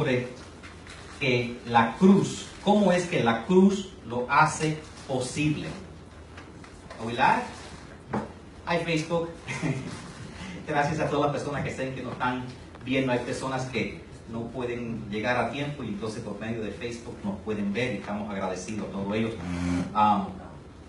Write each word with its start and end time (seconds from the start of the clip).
sobre 0.00 0.28
que 1.18 1.56
la 1.66 1.96
cruz, 1.96 2.46
cómo 2.62 2.92
es 2.92 3.06
que 3.06 3.24
la 3.24 3.46
cruz 3.46 3.88
lo 4.06 4.30
hace 4.30 4.78
posible. 5.08 5.66
¿Are 7.00 7.04
we 7.08 7.14
live? 7.14 7.42
Hay 8.64 8.84
Facebook. 8.84 9.28
Gracias 10.68 11.00
a 11.00 11.10
todas 11.10 11.32
las 11.32 11.42
personas 11.42 11.64
que 11.64 11.70
estén 11.70 11.96
que 11.96 12.02
nos 12.04 12.12
están 12.12 12.44
viendo. 12.84 13.10
Hay 13.10 13.18
personas 13.18 13.64
que 13.70 14.00
no 14.30 14.42
pueden 14.42 15.10
llegar 15.10 15.36
a 15.36 15.50
tiempo 15.50 15.82
y 15.82 15.88
entonces 15.88 16.22
por 16.22 16.38
medio 16.38 16.62
de 16.62 16.70
Facebook 16.70 17.16
nos 17.24 17.36
pueden 17.40 17.72
ver 17.72 17.96
y 17.96 17.96
estamos 17.96 18.30
agradecidos 18.30 18.88
a 18.90 18.92
todos 18.92 19.16
ellos. 19.16 19.32
Um, 19.96 20.26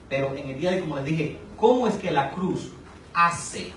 pero 0.08 0.36
en 0.36 0.50
el 0.50 0.60
día 0.60 0.70
de 0.70 0.82
como 0.82 0.98
les 0.98 1.06
dije, 1.06 1.40
¿cómo 1.58 1.88
es 1.88 1.96
que 1.96 2.12
la 2.12 2.30
cruz 2.30 2.74
hace 3.16 3.72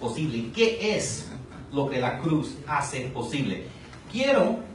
posible? 0.00 0.50
¿Qué 0.52 0.96
es 0.96 1.28
lo 1.70 1.88
que 1.88 2.00
la 2.00 2.18
cruz 2.18 2.56
hace 2.66 3.02
posible? 3.10 3.62
Quiero 4.10 4.71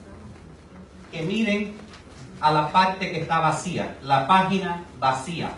que 1.12 1.22
miren 1.22 1.74
a 2.40 2.52
la 2.52 2.72
parte 2.72 3.12
que 3.12 3.22
está 3.22 3.40
vacía, 3.40 3.98
la 4.04 4.28
página 4.28 4.84
vacía. 5.00 5.52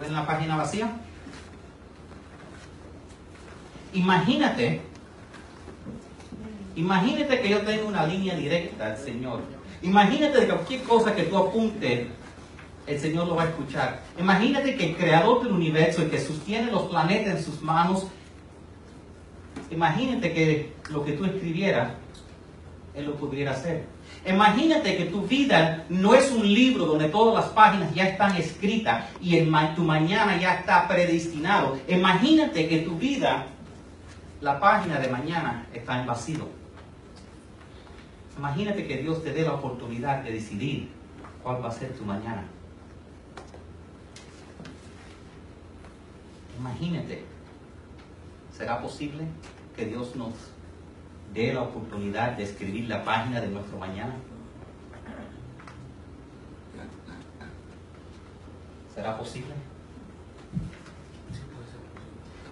¿Ven 0.00 0.12
la 0.12 0.26
página 0.26 0.56
vacía? 0.56 0.90
Imagínate, 3.92 4.80
imagínate 6.74 7.40
que 7.40 7.48
yo 7.48 7.60
tengo 7.62 7.88
una 7.88 8.06
línea 8.06 8.34
directa 8.34 8.86
al 8.86 8.98
Señor. 8.98 9.40
Imagínate 9.82 10.40
que 10.40 10.48
cualquier 10.48 10.82
cosa 10.82 11.14
que 11.14 11.24
tú 11.24 11.36
apuntes, 11.36 12.08
el 12.86 13.00
Señor 13.00 13.28
lo 13.28 13.36
va 13.36 13.44
a 13.44 13.48
escuchar. 13.48 14.02
Imagínate 14.18 14.76
que 14.76 14.90
el 14.90 14.96
creador 14.96 15.42
del 15.42 15.52
universo, 15.52 16.02
el 16.02 16.10
que 16.10 16.18
sostiene 16.18 16.70
los 16.70 16.82
planetas 16.84 17.36
en 17.36 17.44
sus 17.44 17.62
manos, 17.62 18.06
imagínate 19.70 20.32
que 20.32 20.72
lo 20.90 21.04
que 21.04 21.12
tú 21.12 21.24
escribieras, 21.24 21.92
Él 22.94 23.06
lo 23.06 23.16
pudiera 23.16 23.50
hacer. 23.52 23.84
Imagínate 24.26 24.96
que 24.96 25.06
tu 25.06 25.22
vida 25.22 25.84
no 25.88 26.14
es 26.14 26.30
un 26.30 26.52
libro 26.52 26.86
donde 26.86 27.08
todas 27.08 27.34
las 27.44 27.52
páginas 27.52 27.92
ya 27.92 28.08
están 28.08 28.36
escritas 28.36 29.06
y 29.20 29.38
tu 29.74 29.82
mañana 29.82 30.40
ya 30.40 30.54
está 30.54 30.86
predestinado. 30.86 31.76
Imagínate 31.88 32.68
que 32.68 32.78
tu 32.78 32.96
vida, 32.96 33.46
la 34.40 34.60
página 34.60 35.00
de 35.00 35.08
mañana 35.08 35.66
está 35.72 36.00
en 36.00 36.06
vacío. 36.06 36.48
Imagínate 38.38 38.86
que 38.86 38.98
Dios 38.98 39.22
te 39.22 39.32
dé 39.32 39.42
la 39.42 39.54
oportunidad 39.54 40.22
de 40.22 40.32
decidir 40.32 40.88
cuál 41.42 41.62
va 41.62 41.68
a 41.68 41.72
ser 41.72 41.92
tu 41.94 42.04
mañana. 42.04 42.44
Imagínate, 46.58 47.24
¿será 48.56 48.80
posible 48.80 49.24
que 49.76 49.86
Dios 49.86 50.14
nos 50.16 50.53
dé 51.34 51.52
la 51.52 51.62
oportunidad 51.62 52.32
de 52.32 52.44
escribir 52.44 52.88
la 52.88 53.04
página 53.04 53.40
de 53.40 53.48
nuestro 53.48 53.76
mañana? 53.78 54.14
¿Será 58.94 59.18
posible? 59.18 59.52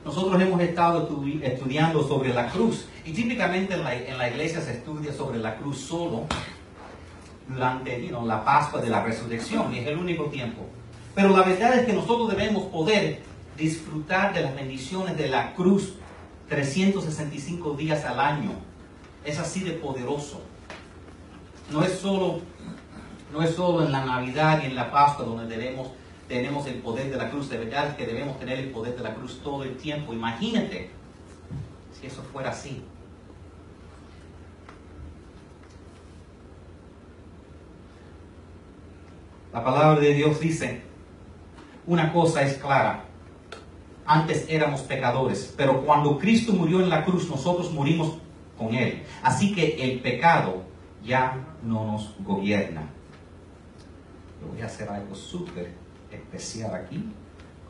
Nosotros 0.05 0.42
hemos 0.42 0.61
estado 0.61 1.08
estu- 1.08 1.41
estudiando 1.44 2.02
sobre 2.06 2.34
la 2.34 2.48
cruz 2.48 2.86
y 3.05 3.12
típicamente 3.12 3.74
en 3.74 3.84
la, 3.84 3.94
en 3.94 4.19
la 4.19 4.28
iglesia 4.28 4.61
se 4.61 4.72
estudia 4.72 5.12
sobre 5.12 5.39
la 5.39 5.56
cruz 5.56 5.78
solo 5.78 6.24
durante 7.48 8.02
you 8.02 8.08
know, 8.08 8.27
la 8.27 8.44
Pascua 8.44 8.80
de 8.80 8.91
la 8.91 9.05
Resurrección 9.05 9.72
y 9.72 9.78
es 9.78 9.86
el 9.86 9.96
único 9.98 10.24
tiempo. 10.24 10.67
Pero 11.14 11.28
la 11.28 11.42
verdad 11.44 11.74
es 11.78 11.86
que 11.86 11.92
nosotros 11.92 12.28
debemos 12.30 12.64
poder 12.64 13.20
disfrutar 13.56 14.34
de 14.34 14.41
las 14.41 14.55
bendiciones 14.56 15.17
de 15.17 15.28
la 15.28 15.55
cruz 15.55 15.94
365 16.48 17.74
días 17.74 18.05
al 18.05 18.19
año. 18.19 18.50
Es 19.24 19.38
así 19.38 19.60
de 19.60 19.72
poderoso. 19.72 20.42
No 21.70 21.82
es 21.82 21.92
solo, 21.92 22.40
no 23.32 23.42
es 23.42 23.54
solo 23.54 23.84
en 23.86 23.92
la 23.92 24.04
Navidad 24.04 24.60
y 24.62 24.66
en 24.66 24.74
la 24.74 24.90
Pascua 24.90 25.24
donde 25.24 25.46
debemos, 25.46 25.90
tenemos 26.28 26.66
el 26.66 26.76
poder 26.76 27.10
de 27.10 27.16
la 27.16 27.30
cruz. 27.30 27.48
De 27.48 27.58
verdad 27.58 27.88
es 27.88 27.94
que 27.94 28.06
debemos 28.06 28.38
tener 28.38 28.58
el 28.58 28.70
poder 28.70 28.96
de 28.96 29.02
la 29.02 29.14
cruz 29.14 29.40
todo 29.42 29.62
el 29.62 29.77
tiempo. 29.77 30.12
Imagínate 30.12 30.90
si 31.98 32.06
eso 32.06 32.22
fuera 32.32 32.50
así. 32.50 32.82
La 39.52 39.62
palabra 39.62 40.00
de 40.00 40.14
Dios 40.14 40.40
dice, 40.40 40.82
una 41.86 42.11
cosa 42.11 42.42
es 42.42 42.56
clara, 42.56 43.05
antes 44.06 44.46
éramos 44.48 44.80
pecadores, 44.80 45.52
pero 45.56 45.82
cuando 45.84 46.18
Cristo 46.18 46.55
murió 46.55 46.80
en 46.80 46.88
la 46.88 47.05
cruz, 47.05 47.28
nosotros 47.28 47.70
murimos 47.70 48.14
con 48.62 48.74
Él. 48.74 49.02
Así 49.23 49.55
que 49.55 49.77
el 49.83 50.00
pecado 50.00 50.62
ya 51.05 51.36
no 51.62 51.92
nos 51.92 52.14
gobierna. 52.20 52.83
Yo 54.40 54.48
voy 54.48 54.61
a 54.62 54.67
hacer 54.67 54.89
algo 54.89 55.14
súper 55.14 55.73
especial 56.11 56.74
aquí 56.74 57.12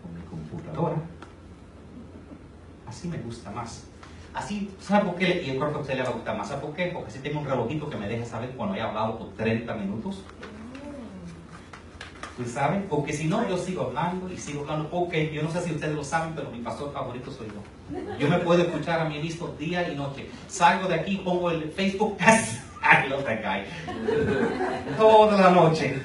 con 0.00 0.14
mi 0.14 0.20
computadora. 0.22 0.96
Así 2.86 3.08
me 3.08 3.18
gusta 3.18 3.50
más. 3.50 3.84
Así, 4.34 4.74
¿sabe 4.80 5.04
por 5.04 5.16
qué? 5.16 5.42
Y 5.42 5.52
yo 5.52 5.58
creo 5.58 5.72
que 5.72 5.78
a 5.78 5.80
usted 5.80 5.94
le 5.96 6.02
va 6.02 6.08
a 6.08 6.12
gustar 6.12 6.36
más. 6.36 6.48
¿Sabe 6.48 6.62
por 6.62 6.74
qué? 6.74 6.86
Porque 6.86 7.10
si 7.10 7.18
tengo 7.18 7.40
un 7.40 7.46
relojito 7.46 7.90
que 7.90 7.96
me 7.96 8.08
deja 8.08 8.24
saber 8.24 8.50
cuando 8.50 8.74
he 8.74 8.80
hablado 8.80 9.18
por 9.18 9.32
30 9.34 9.74
minutos. 9.74 10.22
¿Tú 12.36 12.44
sabes? 12.46 12.80
Porque 12.88 13.12
si 13.12 13.26
no, 13.26 13.46
yo 13.48 13.58
sigo 13.58 13.82
hablando 13.82 14.32
y 14.32 14.38
sigo 14.38 14.62
hablando. 14.62 14.88
Porque 14.88 15.32
yo 15.32 15.42
no 15.42 15.50
sé 15.50 15.60
si 15.62 15.72
ustedes 15.72 15.94
lo 15.94 16.02
saben, 16.02 16.34
pero 16.34 16.50
mi 16.50 16.60
pastor 16.60 16.92
favorito 16.92 17.30
soy 17.30 17.48
yo. 17.48 18.18
Yo 18.18 18.28
me 18.28 18.38
puedo 18.38 18.62
escuchar 18.62 19.00
a 19.00 19.04
mí 19.04 19.18
mismo 19.18 19.48
día 19.58 19.86
y 19.90 19.94
noche. 19.94 20.26
Salgo 20.48 20.88
de 20.88 20.94
aquí, 20.94 21.16
pongo 21.18 21.50
el 21.50 21.70
Facebook. 21.72 22.16
I 22.82 23.08
love 23.08 23.24
that 23.24 23.42
guy. 23.42 23.64
Toda 24.96 25.40
la 25.40 25.50
noche. 25.50 26.00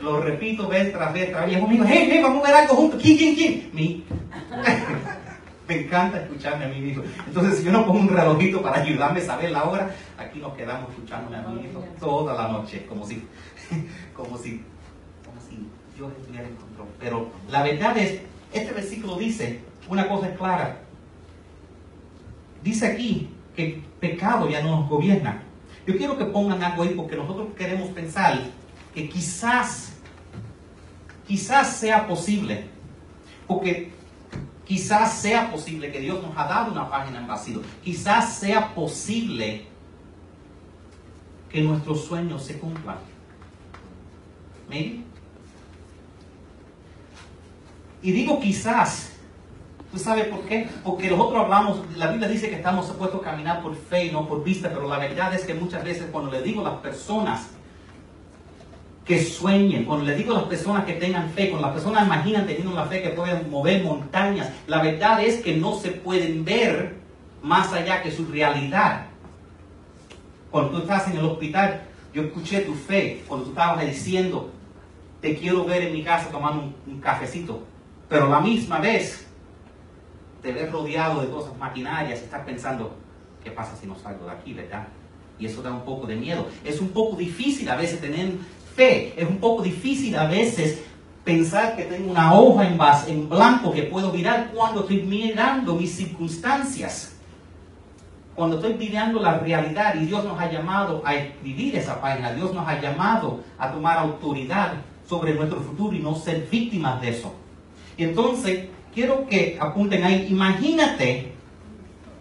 Lo 0.00 0.20
repito 0.20 0.68
vez 0.68 0.92
tras 0.92 1.12
vez 1.12 1.30
tras 1.30 1.46
vez. 1.46 1.58
Conmigo, 1.58 1.84
hey, 1.86 2.08
hey, 2.10 2.20
vamos 2.22 2.44
a 2.44 2.48
ver 2.48 2.56
algo 2.56 2.74
juntos. 2.74 3.02
¿Quién, 3.02 3.18
quién, 3.18 3.34
quién? 3.34 3.70
Mi. 3.72 4.04
Me 5.68 5.80
encanta 5.80 6.20
escucharme 6.20 6.64
a 6.64 6.68
mí 6.68 6.80
mismo. 6.80 7.04
Entonces, 7.26 7.58
si 7.58 7.64
yo 7.64 7.72
no 7.72 7.86
pongo 7.86 8.00
un 8.00 8.08
relojito 8.08 8.60
para 8.60 8.82
ayudarme 8.82 9.20
a 9.20 9.24
saber 9.24 9.50
la 9.52 9.64
hora, 9.64 9.94
aquí 10.18 10.40
nos 10.40 10.54
quedamos 10.54 10.90
escuchándome 10.90 11.36
a 11.36 11.42
mí 11.42 11.62
mismo 11.62 11.84
toda 12.00 12.34
la 12.34 12.48
noche, 12.48 12.84
como 12.86 13.06
si, 13.06 13.24
como 14.14 14.36
si, 14.36 14.62
yo 15.98 16.08
estuviera 16.08 16.48
en 16.48 16.56
control. 16.56 16.88
Pero 16.98 17.30
la 17.50 17.62
verdad 17.62 17.96
es, 17.96 18.20
este 18.52 18.72
versículo 18.72 19.16
dice, 19.16 19.60
una 19.88 20.08
cosa 20.08 20.34
clara. 20.34 20.78
Dice 22.62 22.86
aquí 22.86 23.30
que 23.56 23.82
pecado 24.00 24.48
ya 24.48 24.62
no 24.62 24.80
nos 24.80 24.88
gobierna. 24.88 25.42
Yo 25.86 25.96
quiero 25.96 26.16
que 26.16 26.24
pongan 26.26 26.62
algo 26.62 26.84
ahí 26.84 26.94
porque 26.94 27.16
nosotros 27.16 27.48
queremos 27.56 27.88
pensar 27.90 28.38
que 28.94 29.08
quizás, 29.08 29.94
quizás 31.26 31.76
sea 31.76 32.06
posible, 32.06 32.66
porque 33.46 33.92
quizás 34.64 35.14
sea 35.14 35.50
posible 35.50 35.90
que 35.90 36.00
Dios 36.00 36.22
nos 36.22 36.36
ha 36.36 36.44
dado 36.44 36.70
una 36.72 36.88
página 36.88 37.18
en 37.18 37.26
vacío, 37.26 37.62
quizás 37.82 38.36
sea 38.38 38.74
posible 38.74 39.66
que 41.50 41.62
nuestros 41.62 42.04
sueños 42.04 42.44
se 42.44 42.58
cumplan. 42.58 42.98
Maybe. 44.68 45.11
Y 48.02 48.12
digo 48.12 48.40
quizás, 48.40 49.12
¿Tú 49.92 49.98
sabes 49.98 50.24
por 50.28 50.40
qué? 50.46 50.70
Porque 50.82 51.10
nosotros 51.10 51.44
hablamos, 51.44 51.82
la 51.96 52.06
Biblia 52.06 52.26
dice 52.26 52.48
que 52.48 52.56
estamos 52.56 52.86
supuestos 52.86 53.20
a 53.20 53.24
caminar 53.24 53.62
por 53.62 53.76
fe 53.76 54.06
y 54.06 54.10
no 54.10 54.26
por 54.26 54.42
vista, 54.42 54.70
pero 54.70 54.88
la 54.88 54.98
verdad 54.98 55.34
es 55.34 55.44
que 55.44 55.52
muchas 55.52 55.84
veces 55.84 56.06
cuando 56.10 56.30
le 56.30 56.40
digo 56.40 56.62
a 56.62 56.70
las 56.70 56.80
personas 56.80 57.50
que 59.04 59.22
sueñen, 59.22 59.84
cuando 59.84 60.06
le 60.06 60.14
digo 60.14 60.32
a 60.32 60.38
las 60.38 60.44
personas 60.44 60.86
que 60.86 60.94
tengan 60.94 61.28
fe, 61.28 61.50
cuando 61.50 61.66
las 61.66 61.74
personas 61.74 62.06
imaginan 62.06 62.46
teniendo 62.46 62.72
la 62.72 62.86
fe 62.86 63.02
que 63.02 63.10
pueden 63.10 63.50
mover 63.50 63.84
montañas, 63.84 64.50
la 64.66 64.80
verdad 64.80 65.22
es 65.22 65.42
que 65.42 65.56
no 65.56 65.74
se 65.74 65.90
pueden 65.90 66.42
ver 66.42 66.94
más 67.42 67.74
allá 67.74 68.02
que 68.02 68.10
su 68.10 68.24
realidad. 68.24 69.08
Cuando 70.50 70.70
tú 70.70 70.78
estás 70.78 71.06
en 71.08 71.18
el 71.18 71.24
hospital, 71.26 71.82
yo 72.14 72.22
escuché 72.22 72.60
tu 72.62 72.72
fe, 72.72 73.24
cuando 73.28 73.44
tú 73.44 73.50
estabas 73.50 73.84
diciendo, 73.84 74.50
te 75.20 75.36
quiero 75.36 75.66
ver 75.66 75.82
en 75.82 75.92
mi 75.92 76.02
casa 76.02 76.30
tomando 76.30 76.62
un, 76.62 76.94
un 76.94 77.00
cafecito, 77.00 77.62
pero 78.12 78.28
la 78.28 78.40
misma 78.40 78.78
vez 78.78 79.26
te 80.42 80.52
ves 80.52 80.70
rodeado 80.70 81.22
de 81.22 81.30
cosas 81.30 81.56
maquinarias 81.56 82.20
y 82.20 82.24
estás 82.24 82.44
pensando, 82.44 82.94
¿qué 83.42 83.50
pasa 83.50 83.74
si 83.74 83.86
no 83.86 83.98
salgo 83.98 84.26
de 84.26 84.32
aquí, 84.32 84.52
verdad? 84.52 84.86
Y 85.38 85.46
eso 85.46 85.62
da 85.62 85.72
un 85.72 85.80
poco 85.80 86.06
de 86.06 86.16
miedo. 86.16 86.46
Es 86.62 86.78
un 86.82 86.90
poco 86.90 87.16
difícil 87.16 87.70
a 87.70 87.76
veces 87.76 88.02
tener 88.02 88.34
fe, 88.76 89.14
es 89.16 89.26
un 89.26 89.38
poco 89.38 89.62
difícil 89.62 90.14
a 90.14 90.26
veces 90.26 90.82
pensar 91.24 91.74
que 91.74 91.84
tengo 91.84 92.10
una 92.10 92.34
hoja 92.34 92.68
en, 92.68 92.76
base, 92.76 93.10
en 93.10 93.30
blanco 93.30 93.72
que 93.72 93.84
puedo 93.84 94.12
mirar 94.12 94.50
cuando 94.54 94.82
estoy 94.82 95.04
mirando 95.04 95.74
mis 95.74 95.94
circunstancias. 95.96 97.16
Cuando 98.34 98.56
estoy 98.56 98.74
mirando 98.74 99.22
la 99.22 99.38
realidad 99.38 99.94
y 99.94 100.04
Dios 100.04 100.22
nos 100.22 100.38
ha 100.38 100.52
llamado 100.52 101.00
a 101.06 101.14
escribir 101.14 101.76
esa 101.76 101.98
página, 101.98 102.34
Dios 102.34 102.52
nos 102.52 102.68
ha 102.68 102.78
llamado 102.78 103.40
a 103.56 103.72
tomar 103.72 103.96
autoridad 103.96 104.74
sobre 105.08 105.32
nuestro 105.32 105.60
futuro 105.60 105.96
y 105.96 106.00
no 106.00 106.14
ser 106.14 106.46
víctimas 106.50 107.00
de 107.00 107.08
eso. 107.08 107.36
Entonces, 107.96 108.68
quiero 108.94 109.26
que 109.26 109.56
apunten 109.60 110.04
ahí, 110.04 110.26
imagínate, 110.30 111.32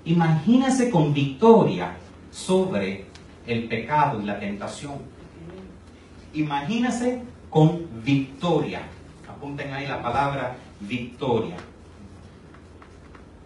imagínese 0.05 0.89
con 0.89 1.13
victoria 1.13 1.97
sobre 2.31 3.05
el 3.47 3.67
pecado 3.67 4.21
y 4.21 4.25
la 4.25 4.39
tentación. 4.39 4.95
Imagínese 6.33 7.21
con 7.49 7.87
victoria. 8.03 8.81
Apunten 9.29 9.73
ahí 9.73 9.87
la 9.87 10.01
palabra 10.01 10.55
victoria. 10.79 11.57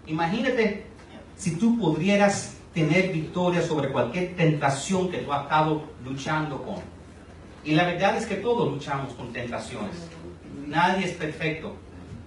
Imagínate 0.08 0.86
si 1.36 1.56
tú 1.56 1.78
pudieras 1.78 2.58
tener 2.74 3.12
victoria 3.12 3.62
sobre 3.62 3.90
cualquier 3.90 4.36
tentación 4.36 5.10
que 5.10 5.20
tú 5.20 5.32
has 5.32 5.44
estado 5.44 5.84
luchando 6.04 6.62
con. 6.62 6.76
Y 7.64 7.74
la 7.74 7.86
verdad 7.86 8.18
es 8.18 8.26
que 8.26 8.36
todos 8.36 8.72
luchamos 8.72 9.14
con 9.14 9.34
tentaciones. 9.34 10.08
Nadie 10.68 11.06
es 11.06 11.14
perfecto. 11.14 11.76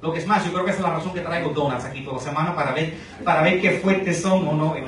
Lo 0.00 0.12
que 0.12 0.20
es 0.20 0.26
más, 0.26 0.44
yo 0.44 0.52
creo 0.52 0.64
que 0.64 0.70
esa 0.70 0.80
es 0.80 0.84
la 0.84 0.94
razón 0.94 1.12
que 1.12 1.20
traigo 1.20 1.50
donuts 1.50 1.84
aquí 1.84 2.02
toda 2.02 2.18
la 2.18 2.22
semana 2.22 2.54
para 2.54 2.72
ver, 2.72 2.94
para 3.24 3.42
ver 3.42 3.60
qué 3.60 3.72
fuertes 3.72 4.22
son 4.22 4.46
o 4.46 4.52
no. 4.52 4.76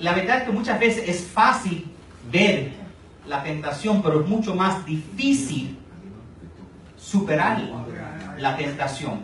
La 0.00 0.14
verdad 0.14 0.38
es 0.38 0.44
que 0.44 0.52
muchas 0.52 0.78
veces 0.78 1.08
es 1.08 1.26
fácil 1.26 1.86
ver 2.30 2.70
la 3.26 3.42
tentación, 3.42 4.00
pero 4.00 4.20
es 4.20 4.28
mucho 4.28 4.54
más 4.54 4.86
difícil 4.86 5.76
superar 6.96 7.60
la 8.38 8.56
tentación. 8.56 9.22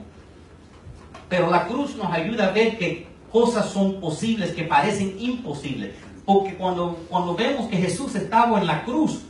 Pero 1.29 1.49
la 1.49 1.67
cruz 1.67 1.97
nos 1.97 2.13
ayuda 2.13 2.49
a 2.49 2.51
ver 2.51 2.77
que 2.77 3.07
cosas 3.31 3.71
son 3.71 4.01
posibles 4.01 4.53
que 4.53 4.65
parecen 4.65 5.15
imposibles. 5.19 5.95
Porque 6.25 6.55
cuando, 6.55 6.97
cuando 7.09 7.35
vemos 7.35 7.69
que 7.69 7.77
Jesús 7.77 8.15
estaba 8.15 8.59
en 8.59 8.67
la 8.67 8.85
cruz, 8.85 9.23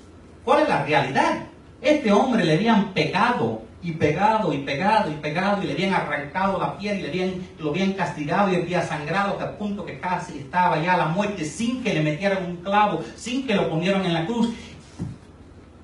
¿cuál 0.44 0.62
es 0.62 0.68
la 0.68 0.84
realidad? 0.84 1.46
Este 1.80 2.12
hombre 2.12 2.44
le 2.44 2.54
habían 2.54 2.92
pecado 2.92 3.62
y 3.82 3.92
pegado 3.92 4.52
y 4.52 4.58
pegado 4.58 5.10
y 5.10 5.14
pegado 5.14 5.62
y 5.62 5.66
le 5.66 5.72
habían 5.72 5.92
arrancado 5.92 6.58
la 6.58 6.78
piel 6.78 6.98
y 6.98 7.02
le 7.02 7.08
habían, 7.08 7.48
lo 7.58 7.70
habían 7.70 7.92
castigado 7.92 8.50
y 8.50 8.56
había 8.56 8.82
sangrado 8.82 9.32
hasta 9.32 9.50
el 9.50 9.56
punto 9.56 9.84
que 9.84 9.98
casi 9.98 10.38
estaba 10.38 10.80
ya 10.80 10.94
a 10.94 10.98
la 10.98 11.06
muerte 11.08 11.44
sin 11.44 11.82
que 11.82 11.92
le 11.92 12.02
metieran 12.02 12.46
un 12.46 12.56
clavo, 12.58 13.02
sin 13.16 13.46
que 13.46 13.54
lo 13.54 13.68
ponieran 13.68 14.04
en 14.06 14.14
la 14.14 14.24
cruz. 14.24 14.54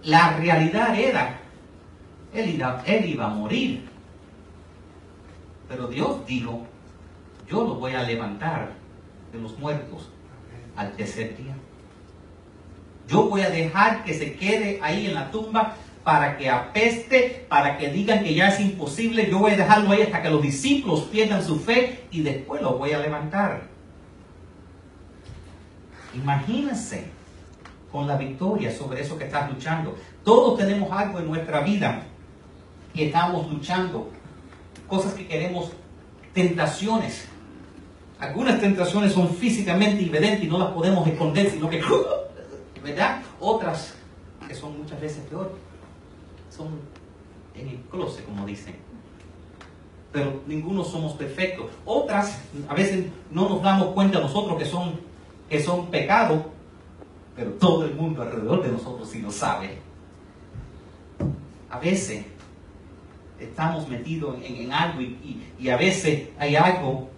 La 0.05 0.37
realidad 0.39 0.99
era, 0.99 1.41
él 2.33 2.55
iba, 2.55 2.83
él 2.87 3.05
iba 3.11 3.27
a 3.27 3.35
morir. 3.35 3.87
Pero 5.69 5.89
Dios 5.89 6.25
dijo, 6.27 6.63
yo 7.49 7.65
lo 7.65 7.75
voy 7.75 7.95
a 7.95 8.03
levantar 8.03 8.71
de 9.33 9.41
los 9.41 9.59
muertos 9.59 10.09
al 10.81 10.93
tercer 10.93 11.37
día. 11.37 11.55
Yo 13.07 13.29
voy 13.29 13.43
a 13.43 13.51
dejar 13.51 14.03
que 14.03 14.15
se 14.15 14.35
quede 14.35 14.79
ahí 14.83 15.07
en 15.07 15.15
la 15.15 15.31
tumba 15.31 15.77
para 16.03 16.39
que 16.39 16.49
apeste, 16.49 17.45
para 17.51 17.77
que 17.77 17.91
digan 17.91 18.25
que 18.25 18.35
ya 18.35 18.49
es 18.49 18.61
imposible. 18.61 19.29
Yo 19.31 19.41
voy 19.41 19.53
a 19.53 19.57
dejarlo 19.59 19.91
ahí 19.91 20.03
hasta 20.03 20.23
que 20.23 20.31
los 20.31 20.41
discípulos 20.41 21.03
pierdan 21.13 21.45
su 21.45 21.61
fe 21.61 22.05
y 22.11 22.23
después 22.23 22.63
lo 22.63 22.79
voy 22.79 22.93
a 22.93 22.99
levantar. 22.99 23.65
Imagínense 26.15 27.11
con 27.93 28.07
la 28.07 28.17
victoria 28.17 28.73
sobre 28.73 29.03
eso 29.03 29.19
que 29.19 29.25
estás 29.25 29.51
luchando. 29.51 29.97
Todos 30.25 30.59
tenemos 30.59 30.91
algo 30.91 31.19
en 31.19 31.27
nuestra 31.27 31.61
vida 31.61 32.05
que 32.95 33.07
estamos 33.07 33.53
luchando. 33.53 34.11
Cosas 34.89 35.13
que 35.13 35.29
queremos, 35.29 35.73
tentaciones. 36.33 37.29
Algunas 38.21 38.61
tentaciones 38.61 39.13
son 39.13 39.35
físicamente 39.35 40.05
evidentes 40.05 40.45
y 40.45 40.47
no 40.47 40.59
las 40.59 40.71
podemos 40.73 41.09
esconder, 41.09 41.51
sino 41.51 41.71
que, 41.71 41.83
¿verdad? 42.85 43.23
Otras 43.41 43.95
que 44.47 44.55
son 44.55 44.77
muchas 44.79 45.01
veces 45.01 45.25
peor, 45.29 45.53
son 46.55 46.69
en 47.55 47.69
el 47.69 47.79
closet, 47.91 48.25
como 48.27 48.45
dicen. 48.45 48.75
Pero 50.13 50.43
ninguno 50.47 50.85
somos 50.85 51.15
perfectos. 51.15 51.67
Otras, 51.85 52.41
a 52.69 52.75
veces 52.75 53.07
no 53.31 53.49
nos 53.49 53.63
damos 53.63 53.95
cuenta 53.95 54.19
nosotros 54.21 54.59
que 54.59 54.65
son, 54.65 55.01
que 55.49 55.63
son 55.63 55.87
pecados, 55.87 56.43
pero 57.37 57.53
todo 57.53 57.85
el 57.85 57.95
mundo 57.95 58.23
alrededor 58.23 58.63
de 58.63 58.73
nosotros 58.73 59.09
sí 59.09 59.21
lo 59.21 59.31
sabe. 59.31 59.79
A 61.71 61.79
veces 61.79 62.27
estamos 63.39 63.89
metidos 63.89 64.37
en, 64.43 64.73
algo 64.73 65.01
y, 65.01 65.47
y, 65.59 65.69
a 65.71 65.77
veces 65.77 66.29
hay 66.39 66.57
algo 66.57 67.09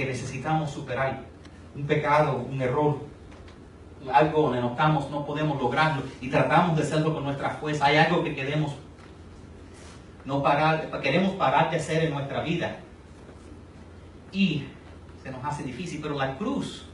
que 0.00 0.06
necesitamos 0.06 0.70
superar. 0.70 1.20
Un 1.76 1.86
pecado, 1.86 2.38
un 2.50 2.60
error, 2.60 3.00
algo 4.10 4.42
donde 4.42 4.60
no 4.62 4.70
estamos, 4.70 5.10
no 5.10 5.26
podemos 5.26 5.60
lograrlo 5.60 6.02
y 6.22 6.30
tratamos 6.30 6.74
de 6.76 6.84
hacerlo 6.84 7.12
con 7.12 7.22
nuestra 7.22 7.50
fuerza. 7.50 7.84
Hay 7.84 7.98
algo 7.98 8.24
que 8.24 8.34
queremos 8.34 8.72
no 10.24 10.42
parar, 10.42 10.90
queremos 11.02 11.34
parar 11.34 11.70
de 11.70 11.76
hacer 11.76 12.04
en 12.04 12.14
nuestra 12.14 12.42
vida. 12.42 12.78
Y 14.32 14.64
se 15.22 15.30
nos 15.30 15.44
hace 15.44 15.64
difícil, 15.64 16.00
pero 16.00 16.16
la 16.16 16.38
cruz 16.38 16.86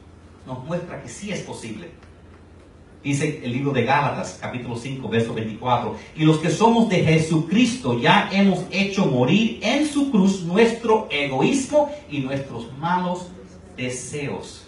nos 0.44 0.64
muestra 0.64 1.00
que 1.00 1.09
sí 1.09 1.31
es 1.31 1.43
posible. 1.43 1.93
Dice 3.06 3.41
el 3.44 3.53
libro 3.53 3.70
de 3.70 3.85
Gálatas, 3.85 4.37
capítulo 4.43 4.75
5, 4.75 5.08
verso 5.08 5.32
24. 5.32 5.94
Y 6.17 6.25
los 6.25 6.38
que 6.38 6.50
somos 6.50 6.88
de 6.88 7.05
Jesucristo 7.05 7.97
ya 8.00 8.29
hemos 8.32 8.64
hecho 8.73 9.06
morir 9.06 9.61
en 9.62 9.87
su 9.87 10.11
cruz 10.11 10.43
nuestro 10.43 11.06
egoísmo 11.08 11.88
y 12.11 12.19
nuestros 12.19 12.67
malos 12.81 13.29
deseos. 13.76 14.64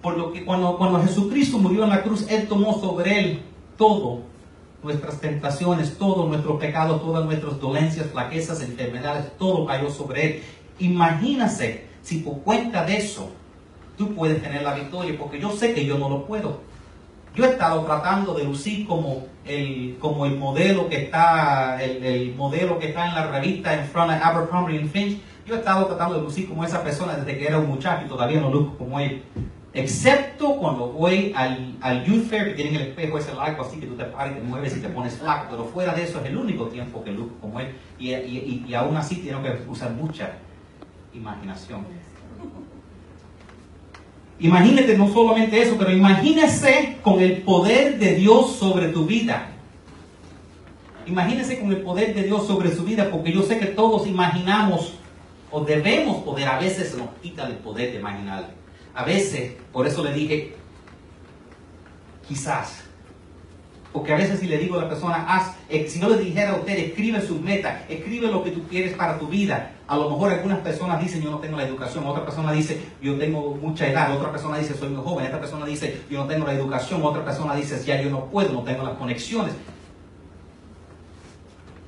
Por 0.00 0.16
lo 0.16 0.32
que 0.32 0.42
cuando, 0.42 0.78
cuando 0.78 1.02
Jesucristo 1.02 1.58
murió 1.58 1.84
en 1.84 1.90
la 1.90 2.02
cruz, 2.02 2.26
Él 2.30 2.48
tomó 2.48 2.80
sobre 2.80 3.18
Él 3.20 3.42
todo, 3.76 4.22
nuestras 4.82 5.20
tentaciones, 5.20 5.98
todos 5.98 6.26
nuestros 6.28 6.58
pecados, 6.58 7.02
todas 7.02 7.26
nuestras 7.26 7.60
dolencias, 7.60 8.06
flaquezas, 8.06 8.62
enfermedades, 8.62 9.36
todo 9.36 9.66
cayó 9.66 9.90
sobre 9.90 10.24
Él. 10.24 10.42
Imagínase 10.78 11.84
si 12.00 12.20
por 12.20 12.38
cuenta 12.38 12.86
de 12.86 12.96
eso 12.96 13.28
tú 13.98 14.14
puedes 14.14 14.42
tener 14.42 14.62
la 14.62 14.72
victoria, 14.72 15.18
porque 15.18 15.38
yo 15.38 15.50
sé 15.50 15.74
que 15.74 15.84
yo 15.84 15.98
no 15.98 16.08
lo 16.08 16.24
puedo. 16.24 16.69
Yo 17.34 17.44
he 17.44 17.50
estado 17.50 17.84
tratando 17.84 18.34
de 18.34 18.44
lucir 18.44 18.86
como 18.86 19.26
el, 19.44 19.96
como 20.00 20.26
el 20.26 20.36
modelo 20.36 20.88
que 20.88 21.04
está, 21.04 21.82
el, 21.82 22.34
modelo 22.34 22.78
que 22.78 22.88
está 22.88 23.06
en 23.06 23.14
la 23.14 23.26
revista 23.28 23.74
en 23.74 23.86
front 23.86 24.10
de 24.10 24.16
Abercrombie 24.16 24.84
Finch. 24.86 25.20
Yo 25.46 25.54
he 25.54 25.58
estado 25.58 25.86
tratando 25.86 26.16
de 26.16 26.22
lucir 26.22 26.48
como 26.48 26.64
esa 26.64 26.82
persona 26.82 27.14
desde 27.14 27.38
que 27.38 27.46
era 27.46 27.58
un 27.58 27.68
muchacho 27.68 28.06
y 28.06 28.08
todavía 28.08 28.40
no 28.40 28.50
luzco 28.50 28.78
como 28.78 28.98
él. 28.98 29.22
Excepto 29.72 30.56
cuando 30.56 30.88
voy 30.88 31.32
al, 31.36 31.76
al 31.80 32.04
Youth 32.04 32.28
Fair 32.28 32.48
que 32.48 32.54
tienen 32.54 32.74
el 32.74 32.88
espejo 32.88 33.18
ese 33.18 33.32
largo 33.34 33.62
así 33.62 33.78
que 33.78 33.86
tú 33.86 33.94
te 33.94 34.04
paras 34.04 34.32
y 34.32 34.40
te 34.40 34.42
mueves 34.42 34.76
y 34.76 34.80
te 34.80 34.88
pones 34.88 35.16
flaco. 35.16 35.46
Pero 35.50 35.64
fuera 35.66 35.94
de 35.94 36.02
eso 36.02 36.20
es 36.20 36.26
el 36.26 36.36
único 36.36 36.66
tiempo 36.66 37.04
que 37.04 37.12
luzco 37.12 37.36
como 37.40 37.60
él. 37.60 37.68
Y, 37.98 38.12
y, 38.12 38.64
y 38.66 38.74
aún 38.74 38.96
así 38.96 39.16
tengo 39.16 39.40
que 39.42 39.56
usar 39.68 39.92
mucha 39.92 40.32
imaginación. 41.14 41.86
Imagínate 44.40 44.96
no 44.96 45.12
solamente 45.12 45.60
eso, 45.60 45.76
pero 45.78 45.92
imagínese 45.92 46.98
con 47.02 47.20
el 47.20 47.42
poder 47.42 47.98
de 47.98 48.14
Dios 48.14 48.56
sobre 48.56 48.88
tu 48.88 49.04
vida. 49.04 49.50
Imagínese 51.06 51.60
con 51.60 51.70
el 51.70 51.82
poder 51.82 52.14
de 52.14 52.22
Dios 52.22 52.46
sobre 52.46 52.74
su 52.74 52.84
vida, 52.84 53.10
porque 53.10 53.32
yo 53.32 53.42
sé 53.42 53.58
que 53.58 53.66
todos 53.66 54.06
imaginamos 54.06 54.94
o 55.50 55.64
debemos 55.64 56.22
poder, 56.22 56.48
a 56.48 56.58
veces 56.58 56.96
nos 56.96 57.08
quita 57.20 57.46
el 57.46 57.56
poder 57.56 57.92
de 57.92 57.98
imaginar. 57.98 58.50
A 58.94 59.04
veces, 59.04 59.52
por 59.72 59.86
eso 59.86 60.02
le 60.02 60.12
dije, 60.14 60.54
quizás, 62.26 62.84
porque 63.92 64.12
a 64.12 64.16
veces 64.16 64.38
si 64.38 64.46
le 64.46 64.58
digo 64.58 64.78
a 64.78 64.82
la 64.82 64.88
persona, 64.88 65.26
eh, 65.68 65.88
si 65.88 65.98
no 65.98 66.08
le 66.08 66.18
dijera 66.18 66.52
a 66.52 66.56
usted, 66.56 66.78
escribe 66.78 67.20
sus 67.20 67.40
metas, 67.40 67.82
escribe 67.88 68.28
lo 68.28 68.44
que 68.44 68.52
tú 68.52 68.62
quieres 68.68 68.94
para 68.94 69.18
tu 69.18 69.26
vida. 69.26 69.72
A 69.88 69.96
lo 69.96 70.08
mejor 70.08 70.32
algunas 70.32 70.60
personas 70.60 71.00
dicen, 71.00 71.22
yo 71.22 71.30
no 71.30 71.38
tengo 71.38 71.56
la 71.56 71.66
educación, 71.66 72.06
otra 72.06 72.24
persona 72.24 72.52
dice, 72.52 72.80
yo 73.02 73.18
tengo 73.18 73.56
mucha 73.56 73.88
edad, 73.88 74.16
otra 74.16 74.30
persona 74.30 74.58
dice, 74.58 74.74
soy 74.74 74.90
muy 74.90 75.02
joven, 75.02 75.26
otra 75.26 75.40
persona 75.40 75.66
dice, 75.66 76.02
yo 76.08 76.20
no 76.20 76.26
tengo 76.28 76.46
la 76.46 76.54
educación, 76.54 77.02
otra 77.02 77.24
persona 77.24 77.56
dice, 77.56 77.82
ya 77.84 78.00
yo 78.00 78.10
no 78.10 78.26
puedo, 78.26 78.52
no 78.52 78.62
tengo 78.62 78.84
las 78.84 78.94
conexiones. 78.96 79.54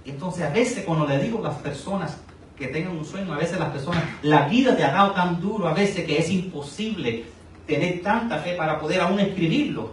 Entonces 0.04 0.42
a 0.42 0.50
veces 0.50 0.84
cuando 0.84 1.06
le 1.06 1.18
digo 1.18 1.38
a 1.38 1.42
las 1.42 1.58
personas 1.58 2.18
que 2.58 2.66
tengan 2.66 2.96
un 2.96 3.04
sueño, 3.04 3.32
a 3.32 3.38
veces 3.38 3.60
las 3.60 3.70
personas, 3.70 4.02
la 4.22 4.48
vida 4.48 4.76
te 4.76 4.82
ha 4.82 4.90
dado 4.90 5.12
tan 5.12 5.40
duro 5.40 5.68
a 5.68 5.72
veces 5.74 6.04
que 6.04 6.18
es 6.18 6.28
imposible 6.30 7.24
tener 7.64 8.02
tanta 8.02 8.38
fe 8.38 8.54
para 8.54 8.80
poder 8.80 9.00
aún 9.00 9.20
escribirlo. 9.20 9.92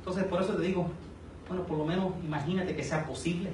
Entonces 0.00 0.24
por 0.24 0.42
eso 0.42 0.54
te 0.54 0.62
digo, 0.62 0.90
bueno, 1.50 1.64
por 1.66 1.78
lo 1.78 1.84
menos 1.84 2.12
imagínate 2.24 2.76
que 2.76 2.84
sea 2.84 3.04
posible. 3.04 3.50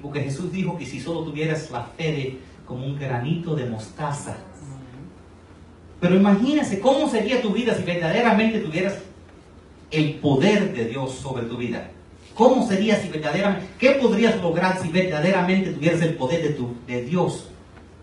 Porque, 0.00 0.20
Jesús 0.20 0.52
dijo 0.52 0.78
que 0.78 0.86
si 0.86 1.00
solo 1.00 1.24
tuvieras 1.24 1.68
la 1.70 1.82
fe 1.82 2.38
como 2.64 2.86
un 2.86 2.96
granito 2.96 3.56
de 3.56 3.66
mostaza. 3.66 4.36
Pero 6.00 6.14
imagínese 6.14 6.78
cómo 6.78 7.08
sería 7.08 7.42
tu 7.42 7.52
vida 7.52 7.74
si 7.74 7.82
verdaderamente 7.82 8.60
tuvieras 8.60 8.98
el 9.90 10.14
poder 10.14 10.72
de 10.72 10.86
Dios 10.86 11.12
sobre 11.14 11.44
tu 11.46 11.56
vida. 11.56 11.90
¿Cómo 12.34 12.66
sería 12.66 12.96
si 12.96 13.08
verdaderamente, 13.08 13.66
qué 13.76 13.92
podrías 14.00 14.40
lograr 14.40 14.80
si 14.80 14.90
verdaderamente 14.90 15.72
tuvieras 15.72 16.00
el 16.02 16.14
poder 16.14 16.56
de 16.86 17.02
Dios 17.02 17.48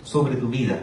sobre 0.04 0.36
tu 0.36 0.50
vida? 0.50 0.80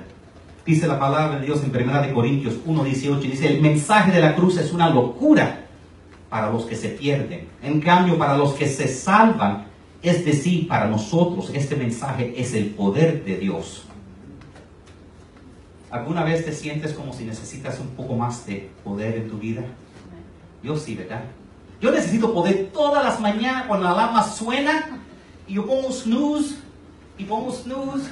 Dice 0.65 0.87
la 0.87 0.99
palabra 0.99 1.39
de 1.39 1.47
Dios 1.47 1.63
en 1.63 1.71
1 1.71 2.15
Corintios 2.15 2.55
1.18, 2.65 3.21
dice, 3.21 3.47
el 3.47 3.61
mensaje 3.61 4.11
de 4.11 4.21
la 4.21 4.35
cruz 4.35 4.57
es 4.57 4.73
una 4.73 4.89
locura 4.89 5.64
para 6.35 6.51
los 6.51 6.65
que 6.65 6.75
se 6.75 6.89
pierden. 6.89 7.47
En 7.63 7.81
cambio, 7.81 8.19
para 8.19 8.37
los 8.37 8.55
que 8.55 8.67
se 8.67 8.89
salvan, 8.89 9.67
Es 10.03 10.25
decir, 10.25 10.67
para 10.67 10.89
nosotros 10.89 11.51
este 11.55 11.77
mensaje 11.77 12.35
es 12.37 12.55
el 12.55 12.71
poder 12.71 13.25
de 13.25 13.37
Dios. 13.37 13.85
¿Alguna 15.93 16.25
vez 16.25 16.45
te 16.45 16.53
sientes 16.53 16.93
como 16.93 17.13
si 17.13 17.25
necesitas 17.25 17.79
un 17.79 17.87
poco 17.91 18.17
más 18.17 18.45
de 18.47 18.69
poder 18.83 19.15
en 19.15 19.31
tu 19.31 19.39
vida? 19.39 19.63
Yo 20.63 20.77
sí, 20.77 20.97
¿verdad? 20.97 21.23
Yo 21.81 21.93
necesito 21.93 22.35
poder 22.35 22.71
todas 22.73 23.05
las 23.05 23.21
mañanas 23.21 23.67
cuando 23.69 23.87
la 23.87 23.93
alarma 23.93 24.25
suena 24.25 25.01
y 25.47 25.55
yo 25.55 25.65
pongo 25.65 25.93
snooze 25.93 26.57
y 27.17 27.25
pongo 27.25 27.53
snooze 27.53 28.11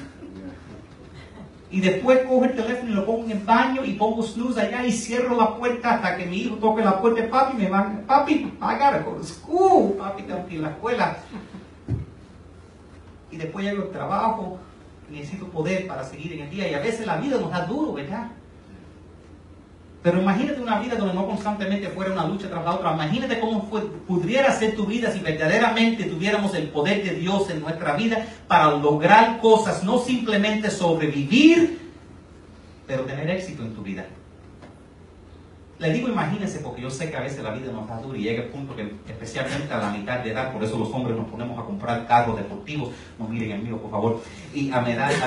y 1.72 1.80
después 1.80 2.20
cojo 2.20 2.44
el 2.44 2.54
teléfono 2.54 2.90
y 2.90 2.94
lo 2.94 3.06
pongo 3.06 3.24
en 3.24 3.30
el 3.32 3.38
baño 3.38 3.84
y 3.84 3.94
pongo 3.94 4.22
snooze 4.22 4.60
allá 4.60 4.86
y 4.86 4.92
cierro 4.92 5.36
la 5.36 5.56
puerta 5.56 5.94
hasta 5.94 6.16
que 6.16 6.26
mi 6.26 6.36
hijo 6.36 6.56
toque 6.56 6.84
la 6.84 7.00
puerta. 7.00 7.28
Papi, 7.28 7.56
me 7.56 7.68
va, 7.68 7.90
papi, 8.06 8.34
I 8.34 8.56
gotta. 8.60 9.04
Papi, 9.98 10.22
tengo 10.22 10.46
que 10.46 10.54
ir 10.54 10.60
a 10.60 10.62
la 10.62 10.70
escuela. 10.70 11.16
Y 13.30 13.36
después 13.38 13.64
llego 13.64 13.82
al 13.82 13.90
trabajo 13.90 14.58
necesito 15.12 15.46
poder 15.48 15.86
para 15.86 16.04
seguir 16.04 16.32
en 16.32 16.40
el 16.40 16.50
día. 16.50 16.70
Y 16.70 16.74
a 16.74 16.80
veces 16.80 17.06
la 17.06 17.16
vida 17.16 17.38
nos 17.38 17.50
da 17.50 17.66
duro, 17.66 17.92
¿verdad? 17.92 18.28
Pero 20.02 20.20
imagínate 20.20 20.60
una 20.60 20.80
vida 20.80 20.96
donde 20.96 21.14
no 21.14 21.26
constantemente 21.26 21.88
fuera 21.88 22.12
una 22.12 22.26
lucha 22.26 22.48
tras 22.48 22.64
la 22.64 22.74
otra. 22.74 22.92
Imagínate 22.92 23.38
cómo 23.38 23.70
pudiera 24.06 24.52
ser 24.52 24.74
tu 24.74 24.84
vida 24.84 25.12
si 25.12 25.20
verdaderamente 25.20 26.04
tuviéramos 26.04 26.54
el 26.54 26.68
poder 26.68 27.04
de 27.04 27.14
Dios 27.14 27.48
en 27.50 27.60
nuestra 27.60 27.94
vida 27.94 28.26
para 28.48 28.72
lograr 28.76 29.38
cosas, 29.40 29.84
no 29.84 30.00
simplemente 30.00 30.70
sobrevivir, 30.70 31.78
pero 32.86 33.04
tener 33.04 33.30
éxito 33.30 33.62
en 33.62 33.74
tu 33.74 33.82
vida. 33.82 34.04
Le 35.78 35.92
digo 35.92 36.08
imagínense 36.08 36.60
porque 36.60 36.82
yo 36.82 36.90
sé 36.90 37.10
que 37.10 37.16
a 37.16 37.22
veces 37.22 37.42
la 37.42 37.50
vida 37.50 37.72
nos 37.72 37.88
da 37.88 37.98
duro 38.00 38.16
y 38.16 38.22
llega 38.22 38.44
el 38.44 38.50
punto 38.50 38.76
que 38.76 38.94
especialmente 39.08 39.72
a 39.72 39.78
la 39.78 39.90
mitad 39.90 40.20
de 40.20 40.30
edad, 40.30 40.52
por 40.52 40.62
eso 40.62 40.78
los 40.78 40.92
hombres 40.92 41.16
nos 41.16 41.26
ponemos 41.28 41.58
a 41.58 41.64
comprar 41.64 42.06
carros 42.06 42.36
deportivos, 42.36 42.90
no 43.18 43.26
miren 43.26 43.52
el 43.52 43.62
mío 43.62 43.78
por 43.78 43.90
favor, 43.90 44.22
y 44.54 44.70
a, 44.70 44.78
a 44.78 44.80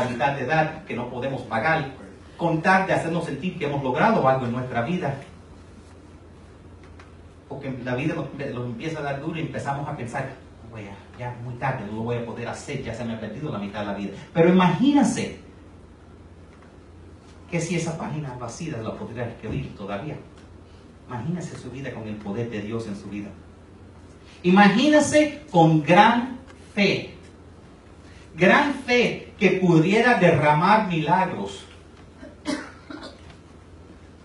mitad 0.10 0.36
de 0.36 0.44
edad 0.44 0.84
que 0.86 0.96
no 0.96 1.10
podemos 1.10 1.41
pagar, 1.41 1.91
contar 2.38 2.88
de 2.88 2.94
hacernos 2.94 3.25
sentir 3.25 3.58
que 3.58 3.65
hemos 3.65 3.84
logrado 3.84 4.27
algo 4.27 4.46
en 4.46 4.51
nuestra 4.51 4.82
vida. 4.82 5.15
Porque 7.48 7.74
la 7.84 7.96
vida 7.96 8.15
nos, 8.15 8.27
empieza 8.65 9.00
a 9.00 9.04
dar 9.04 9.22
duro 9.22 9.38
y 9.38 9.42
empezamos 9.42 9.88
a 9.88 9.96
pensar, 9.96 10.30
ya 11.18 11.36
muy 11.44 11.56
tarde, 11.56 11.86
no 11.86 11.98
lo 11.98 12.04
voy 12.04 12.18
a 12.18 12.25
poder 12.25 12.48
hacer, 12.48 12.84
ya 12.84 12.94
se 12.94 13.06
me 13.06 13.13
ha 13.13 13.20
perdido 13.20 13.51
la 13.51 13.60
mitad 13.60 13.82
de 13.82 13.86
la 13.86 13.94
vida. 13.94 14.12
Pero 14.34 14.50
imagínense 14.50 15.39
que 17.50 17.62
si 17.62 17.75
esa 17.75 17.98
página 17.98 18.36
vacía 18.39 18.77
la 18.77 18.94
podría 18.94 19.27
escribir 19.27 19.75
todavía. 19.75 20.18
Imagínense 21.08 21.58
su 21.58 21.70
vida 21.70 21.94
con 21.94 22.08
el 22.08 22.15
poder 22.15 22.50
de 22.50 22.62
Dios 22.62 22.88
en 22.88 22.96
su 22.96 23.08
vida. 23.10 23.30
Imagínense 24.44 25.44
con 25.51 25.84
gran 25.84 26.39
fe. 26.74 27.12
Gran 28.36 28.74
fe 28.74 29.34
que 29.39 29.51
pudiera 29.51 30.15
derramar 30.20 30.88
milagros 30.88 31.65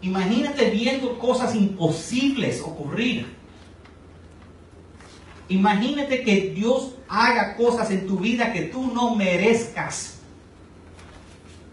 Imagínate 0.02 0.70
viendo 0.70 1.18
cosas 1.18 1.54
imposibles 1.54 2.62
ocurrir. 2.62 3.26
Imagínate 5.48 6.22
que 6.22 6.52
Dios 6.54 6.94
haga 7.08 7.56
cosas 7.56 7.90
en 7.90 8.06
tu 8.06 8.18
vida 8.18 8.52
que 8.52 8.62
tú 8.62 8.92
no 8.94 9.14
merezcas. 9.14 10.20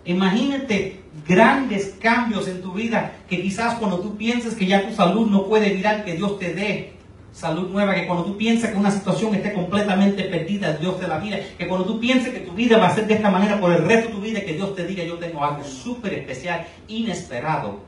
Imagínate 0.03 1.01
grandes 1.27 1.95
cambios 1.99 2.47
en 2.47 2.61
tu 2.61 2.73
vida 2.73 3.13
que 3.29 3.41
quizás 3.41 3.75
cuando 3.75 3.99
tú 3.99 4.17
pienses 4.17 4.55
que 4.55 4.65
ya 4.65 4.87
tu 4.87 4.93
salud 4.93 5.29
no 5.29 5.45
puede 5.47 5.69
virar, 5.69 6.03
que 6.03 6.15
Dios 6.15 6.39
te 6.39 6.53
dé 6.53 6.93
salud 7.31 7.69
nueva, 7.69 7.93
que 7.93 8.07
cuando 8.07 8.25
tú 8.25 8.35
piensas 8.35 8.71
que 8.71 8.77
una 8.77 8.89
situación 8.89 9.35
esté 9.35 9.53
completamente 9.53 10.23
perdida, 10.23 10.73
Dios 10.73 10.99
te 10.99 11.07
la 11.07 11.19
mira, 11.19 11.37
que 11.55 11.67
cuando 11.67 11.85
tú 11.85 11.99
pienses 11.99 12.33
que 12.33 12.39
tu 12.39 12.53
vida 12.53 12.79
va 12.79 12.87
a 12.87 12.95
ser 12.95 13.05
de 13.05 13.13
esta 13.13 13.29
manera 13.29 13.59
por 13.59 13.71
el 13.71 13.85
resto 13.85 14.09
de 14.09 14.15
tu 14.15 14.21
vida, 14.21 14.41
que 14.41 14.53
Dios 14.53 14.73
te 14.75 14.87
diga, 14.87 15.03
yo 15.03 15.17
tengo 15.17 15.43
algo 15.43 15.63
súper 15.63 16.13
especial, 16.15 16.65
inesperado 16.87 17.79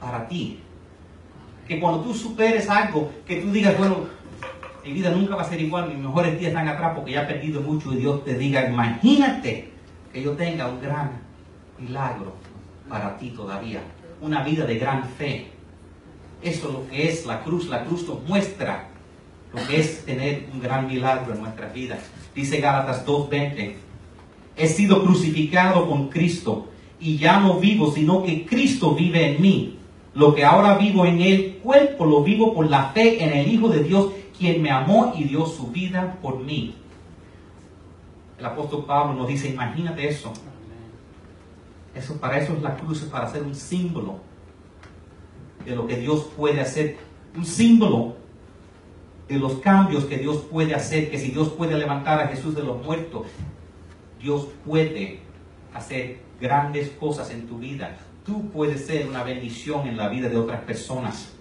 para 0.00 0.26
ti. 0.26 0.58
Que 1.68 1.78
cuando 1.78 2.00
tú 2.00 2.14
superes 2.14 2.68
algo, 2.68 3.12
que 3.26 3.36
tú 3.36 3.52
digas, 3.52 3.78
bueno, 3.78 4.06
mi 4.84 4.92
vida 4.92 5.10
nunca 5.10 5.36
va 5.36 5.42
a 5.42 5.48
ser 5.48 5.60
igual, 5.60 5.88
mis 5.88 5.98
mejores 5.98 6.38
días 6.38 6.50
están 6.50 6.68
atrás 6.68 6.92
porque 6.96 7.12
ya 7.12 7.22
he 7.22 7.26
perdido 7.26 7.60
mucho 7.60 7.92
y 7.92 7.96
Dios 7.96 8.24
te 8.24 8.36
diga, 8.36 8.68
imagínate 8.68 9.70
que 10.12 10.22
yo 10.22 10.32
tenga 10.32 10.68
un 10.68 10.80
gran 10.80 11.20
milagro 11.78 12.34
para 12.88 13.16
ti 13.18 13.30
todavía, 13.30 13.80
una 14.20 14.42
vida 14.42 14.64
de 14.64 14.78
gran 14.78 15.04
fe. 15.04 15.48
Eso 16.42 16.68
es 16.68 16.74
lo 16.74 16.88
que 16.88 17.08
es 17.08 17.26
la 17.26 17.42
cruz, 17.42 17.68
la 17.68 17.84
cruz 17.84 18.08
nos 18.08 18.22
muestra 18.26 18.88
lo 19.52 19.66
que 19.66 19.80
es 19.80 20.04
tener 20.04 20.48
un 20.52 20.60
gran 20.60 20.86
milagro 20.86 21.34
en 21.34 21.40
nuestras 21.40 21.72
vidas. 21.72 22.00
Dice 22.34 22.60
Gálatas 22.60 23.04
2.20, 23.06 23.74
he 24.56 24.68
sido 24.68 25.02
crucificado 25.02 25.88
con 25.88 26.08
Cristo 26.08 26.68
y 26.98 27.18
ya 27.18 27.40
no 27.40 27.58
vivo, 27.58 27.92
sino 27.92 28.22
que 28.22 28.46
Cristo 28.46 28.94
vive 28.94 29.34
en 29.34 29.42
mí. 29.42 29.79
Lo 30.14 30.34
que 30.34 30.44
ahora 30.44 30.76
vivo 30.76 31.06
en 31.06 31.20
el 31.20 31.58
cuerpo 31.58 32.04
lo 32.04 32.22
vivo 32.22 32.52
por 32.52 32.68
la 32.68 32.88
fe 32.88 33.22
en 33.22 33.32
el 33.32 33.48
Hijo 33.48 33.68
de 33.68 33.84
Dios, 33.84 34.10
quien 34.36 34.60
me 34.60 34.70
amó 34.70 35.12
y 35.16 35.24
dio 35.24 35.46
su 35.46 35.68
vida 35.68 36.18
por 36.20 36.40
mí. 36.40 36.74
El 38.38 38.46
apóstol 38.46 38.84
Pablo 38.86 39.14
nos 39.14 39.28
dice, 39.28 39.48
imagínate 39.48 40.08
eso. 40.08 40.32
Eso 41.94 42.16
para 42.18 42.38
eso 42.38 42.54
es 42.54 42.62
la 42.62 42.76
cruz, 42.76 43.02
para 43.02 43.28
ser 43.28 43.42
un 43.42 43.54
símbolo 43.54 44.18
de 45.64 45.76
lo 45.76 45.86
que 45.86 45.96
Dios 45.96 46.28
puede 46.36 46.60
hacer, 46.60 46.96
un 47.36 47.44
símbolo 47.44 48.16
de 49.28 49.38
los 49.38 49.54
cambios 49.56 50.06
que 50.06 50.18
Dios 50.18 50.38
puede 50.50 50.74
hacer, 50.74 51.10
que 51.10 51.18
si 51.18 51.30
Dios 51.30 51.50
puede 51.50 51.76
levantar 51.76 52.20
a 52.20 52.28
Jesús 52.28 52.54
de 52.54 52.64
los 52.64 52.82
muertos, 52.82 53.26
Dios 54.20 54.48
puede 54.66 55.20
hacer 55.72 56.20
grandes 56.40 56.90
cosas 56.90 57.30
en 57.30 57.46
tu 57.46 57.58
vida 57.58 57.96
tú 58.30 58.48
puedes 58.50 58.86
ser 58.86 59.08
una 59.08 59.24
bendición 59.24 59.88
en 59.88 59.96
la 59.96 60.08
vida 60.08 60.28
de 60.28 60.36
otras 60.36 60.60
personas. 60.60 61.32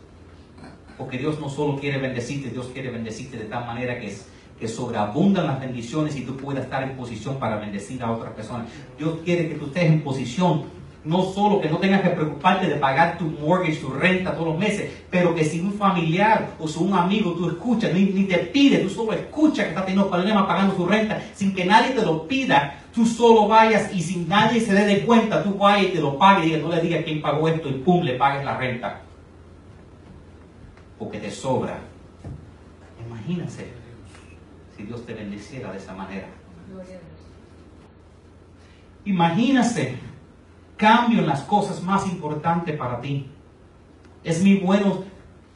Porque 0.97 1.19
Dios 1.19 1.39
no 1.39 1.47
solo 1.47 1.79
quiere 1.79 1.99
bendecirte, 1.99 2.49
Dios 2.49 2.71
quiere 2.73 2.89
bendecirte 2.89 3.37
de 3.37 3.45
tal 3.45 3.67
manera 3.67 3.99
que, 3.99 4.17
que 4.59 4.67
sobreabundan 4.67 5.45
las 5.45 5.59
bendiciones 5.59 6.15
y 6.15 6.21
tú 6.21 6.35
puedas 6.35 6.63
estar 6.63 6.81
en 6.81 6.97
posición 6.97 7.37
para 7.37 7.57
bendecir 7.57 8.01
a 8.01 8.11
otras 8.11 8.33
personas. 8.33 8.67
Dios 8.97 9.19
quiere 9.23 9.47
que 9.47 9.55
tú 9.55 9.67
estés 9.67 9.83
en 9.83 10.01
posición, 10.01 10.63
no 11.03 11.23
solo 11.23 11.61
que 11.61 11.69
no 11.69 11.77
tengas 11.77 12.01
que 12.01 12.09
preocuparte 12.09 12.67
de 12.67 12.75
pagar 12.75 13.17
tu 13.17 13.25
mortgage, 13.25 13.77
tu 13.77 13.89
renta 13.89 14.33
todos 14.33 14.49
los 14.49 14.57
meses, 14.57 14.91
pero 15.09 15.33
que 15.33 15.45
si 15.45 15.59
un 15.61 15.73
familiar 15.73 16.51
o 16.59 16.67
si 16.67 16.79
un 16.79 16.93
amigo 16.93 17.31
tú 17.33 17.47
escuchas, 17.49 17.93
ni, 17.93 18.05
ni 18.05 18.25
te 18.25 18.37
pide, 18.39 18.79
tú 18.79 18.89
solo 18.89 19.13
escuchas 19.13 19.65
que 19.65 19.69
está 19.69 19.85
teniendo 19.85 20.09
problemas 20.09 20.45
pagando 20.45 20.75
su 20.75 20.85
renta, 20.85 21.21
sin 21.33 21.55
que 21.55 21.65
nadie 21.65 21.91
te 21.91 22.01
lo 22.01 22.27
pida, 22.27 22.83
tú 22.93 23.05
solo 23.05 23.47
vayas 23.47 23.93
y 23.93 24.01
sin 24.01 24.27
nadie 24.27 24.59
se 24.59 24.73
dé 24.73 24.85
de 24.85 25.05
cuenta, 25.05 25.41
tú 25.41 25.57
vayas 25.57 25.87
y 25.87 25.93
te 25.93 26.01
lo 26.01 26.17
pagues 26.17 26.47
y 26.47 26.57
no 26.57 26.69
le 26.69 26.81
digas 26.81 27.03
quién 27.05 27.21
pagó 27.21 27.47
esto 27.47 27.69
y 27.69 27.73
pum, 27.73 28.03
le 28.03 28.15
pagues 28.15 28.43
la 28.43 28.57
renta. 28.57 29.01
Porque 30.97 31.17
te 31.17 31.31
sobra. 31.31 31.79
Imagínate 33.07 33.71
si 34.75 34.83
Dios 34.83 35.05
te 35.05 35.13
bendeciera 35.13 35.71
de 35.71 35.77
esa 35.77 35.93
manera. 35.93 36.27
Imagínate 39.05 40.08
cambio 40.79 41.19
en 41.19 41.27
las 41.27 41.41
cosas 41.41 41.83
más 41.83 42.07
importantes 42.07 42.75
para 42.77 43.01
ti. 43.01 43.29
Es 44.23 44.41
muy 44.41 44.59
bueno 44.59 45.03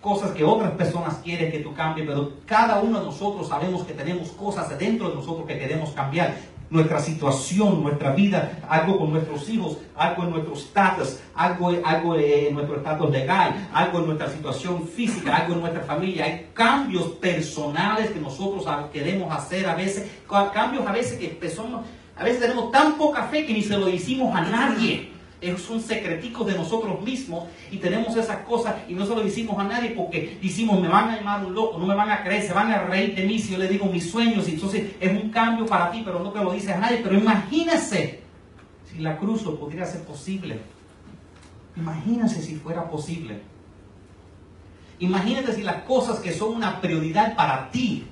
cosas 0.01 0.31
que 0.31 0.43
otras 0.43 0.71
personas 0.71 1.15
quieren 1.23 1.49
que 1.49 1.59
tú 1.59 1.73
cambies, 1.73 2.05
pero 2.05 2.33
cada 2.45 2.81
uno 2.81 2.99
de 2.99 3.05
nosotros 3.05 3.47
sabemos 3.47 3.83
que 3.83 3.93
tenemos 3.93 4.31
cosas 4.31 4.77
dentro 4.77 5.07
de 5.09 5.15
nosotros 5.15 5.47
que 5.47 5.57
queremos 5.57 5.91
cambiar 5.91 6.35
nuestra 6.69 6.99
situación, 6.99 7.81
nuestra 7.81 8.11
vida, 8.11 8.59
algo 8.67 8.97
con 8.97 9.11
nuestros 9.11 9.47
hijos, 9.47 9.77
algo 9.95 10.23
en 10.23 10.31
nuestro 10.31 10.55
estatus, 10.55 11.19
algo, 11.35 11.71
algo 11.85 12.15
en 12.15 12.53
nuestro 12.53 12.77
estatus 12.77 13.09
legal, 13.09 13.69
algo 13.73 13.99
en 13.99 14.05
nuestra 14.07 14.29
situación 14.29 14.85
física, 14.85 15.37
algo 15.37 15.53
en 15.53 15.61
nuestra 15.61 15.83
familia. 15.83 16.25
Hay 16.25 16.49
cambios 16.53 17.05
personales 17.21 18.09
que 18.09 18.19
nosotros 18.19 18.65
queremos 18.91 19.33
hacer 19.33 19.69
a 19.69 19.75
veces, 19.75 20.05
cambios 20.53 20.85
a 20.85 20.91
veces 20.91 21.17
que 21.17 21.29
a 22.15 22.24
veces 22.24 22.41
tenemos 22.41 22.72
tan 22.72 22.98
poca 22.98 23.24
fe 23.24 23.46
que 23.46 23.53
ni 23.53 23.62
se 23.62 23.77
lo 23.77 23.88
decimos 23.88 24.36
a 24.36 24.41
nadie 24.41 25.13
es 25.51 25.70
un 25.70 25.82
secretico 25.82 26.43
de 26.43 26.55
nosotros 26.55 27.01
mismos 27.01 27.46
y 27.72 27.77
tenemos 27.77 28.15
esas 28.15 28.39
cosas 28.39 28.75
y 28.88 28.93
no 28.93 29.05
se 29.05 29.15
lo 29.15 29.24
decimos 29.24 29.60
a 29.60 29.63
nadie 29.63 29.91
porque 29.91 30.38
decimos, 30.41 30.82
me 30.82 30.88
van 30.88 31.10
a 31.10 31.17
llamar 31.17 31.46
un 31.46 31.53
loco, 31.53 31.77
no 31.77 31.86
me 31.86 31.96
van 31.96 32.10
a 32.10 32.24
creer, 32.24 32.43
se 32.43 32.53
van 32.53 32.72
a 32.72 32.84
reír 32.84 33.15
de 33.15 33.25
mí 33.25 33.39
si 33.39 33.51
yo 33.51 33.58
le 33.58 33.67
digo 33.67 33.86
mis 33.88 34.10
sueños. 34.10 34.48
Entonces 34.48 34.91
es 35.00 35.12
un 35.12 35.29
cambio 35.29 35.65
para 35.65 35.91
ti, 35.91 36.01
pero 36.05 36.20
no 36.20 36.32
te 36.32 36.43
lo 36.43 36.53
dices 36.53 36.70
a 36.70 36.77
nadie. 36.77 37.01
Pero 37.03 37.17
imagínese 37.17 38.22
si 38.89 39.00
la 39.00 39.17
cruz 39.17 39.43
lo 39.43 39.60
pudiera 39.60 39.86
ser 39.86 40.03
posible. 40.03 40.60
Imagínese 41.75 42.41
si 42.41 42.55
fuera 42.55 42.89
posible. 42.89 43.41
Imagínate 45.00 45.53
si 45.53 45.63
las 45.63 45.84
cosas 45.84 46.20
que 46.20 46.32
son 46.32 46.55
una 46.55 46.79
prioridad 46.79 47.36
para 47.36 47.70
ti 47.72 48.05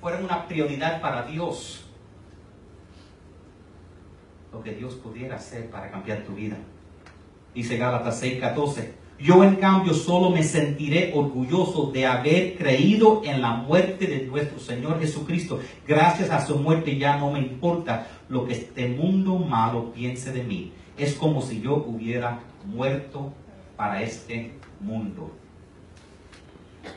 fueran 0.00 0.24
una 0.24 0.48
prioridad 0.48 1.00
para 1.00 1.22
Dios 1.24 1.81
lo 4.52 4.62
que 4.62 4.72
Dios 4.72 4.94
pudiera 4.94 5.36
hacer 5.36 5.70
para 5.70 5.90
cambiar 5.90 6.24
tu 6.24 6.34
vida. 6.34 6.56
Dice 7.54 7.76
Gálatas 7.76 8.22
6:14, 8.22 8.92
Yo 9.18 9.44
en 9.44 9.56
cambio 9.56 9.94
solo 9.94 10.30
me 10.30 10.42
sentiré 10.42 11.12
orgulloso 11.14 11.92
de 11.92 12.06
haber 12.06 12.56
creído 12.56 13.22
en 13.24 13.40
la 13.40 13.54
muerte 13.54 14.06
de 14.06 14.26
nuestro 14.26 14.58
Señor 14.58 15.00
Jesucristo. 15.00 15.60
Gracias 15.86 16.30
a 16.30 16.44
su 16.44 16.58
muerte 16.58 16.98
ya 16.98 17.18
no 17.18 17.30
me 17.30 17.38
importa 17.38 18.08
lo 18.28 18.46
que 18.46 18.54
este 18.54 18.88
mundo 18.88 19.36
malo 19.36 19.92
piense 19.92 20.32
de 20.32 20.42
mí. 20.42 20.72
Es 20.98 21.14
como 21.14 21.40
si 21.40 21.60
yo 21.60 21.76
hubiera 21.76 22.40
muerto 22.64 23.32
para 23.76 24.02
este 24.02 24.52
mundo. 24.80 25.30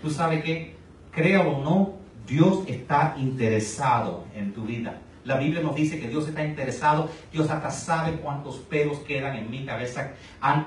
Tú 0.02 0.10
sabes 0.10 0.44
que, 0.44 0.76
créalo 1.12 1.58
o 1.58 1.64
no, 1.64 1.94
Dios 2.28 2.64
está 2.68 3.16
interesado 3.20 4.24
en 4.36 4.52
tu 4.54 4.64
vida. 4.64 5.00
La 5.26 5.38
Biblia 5.38 5.60
nos 5.60 5.76
dice 5.76 6.00
que 6.00 6.08
Dios 6.08 6.28
está 6.28 6.46
interesado, 6.46 7.10
Dios 7.32 7.50
hasta 7.50 7.72
sabe 7.72 8.18
cuántos 8.18 8.58
pelos 8.58 9.00
quedan 9.00 9.36
en 9.36 9.50
mi 9.50 9.66
cabeza. 9.66 10.12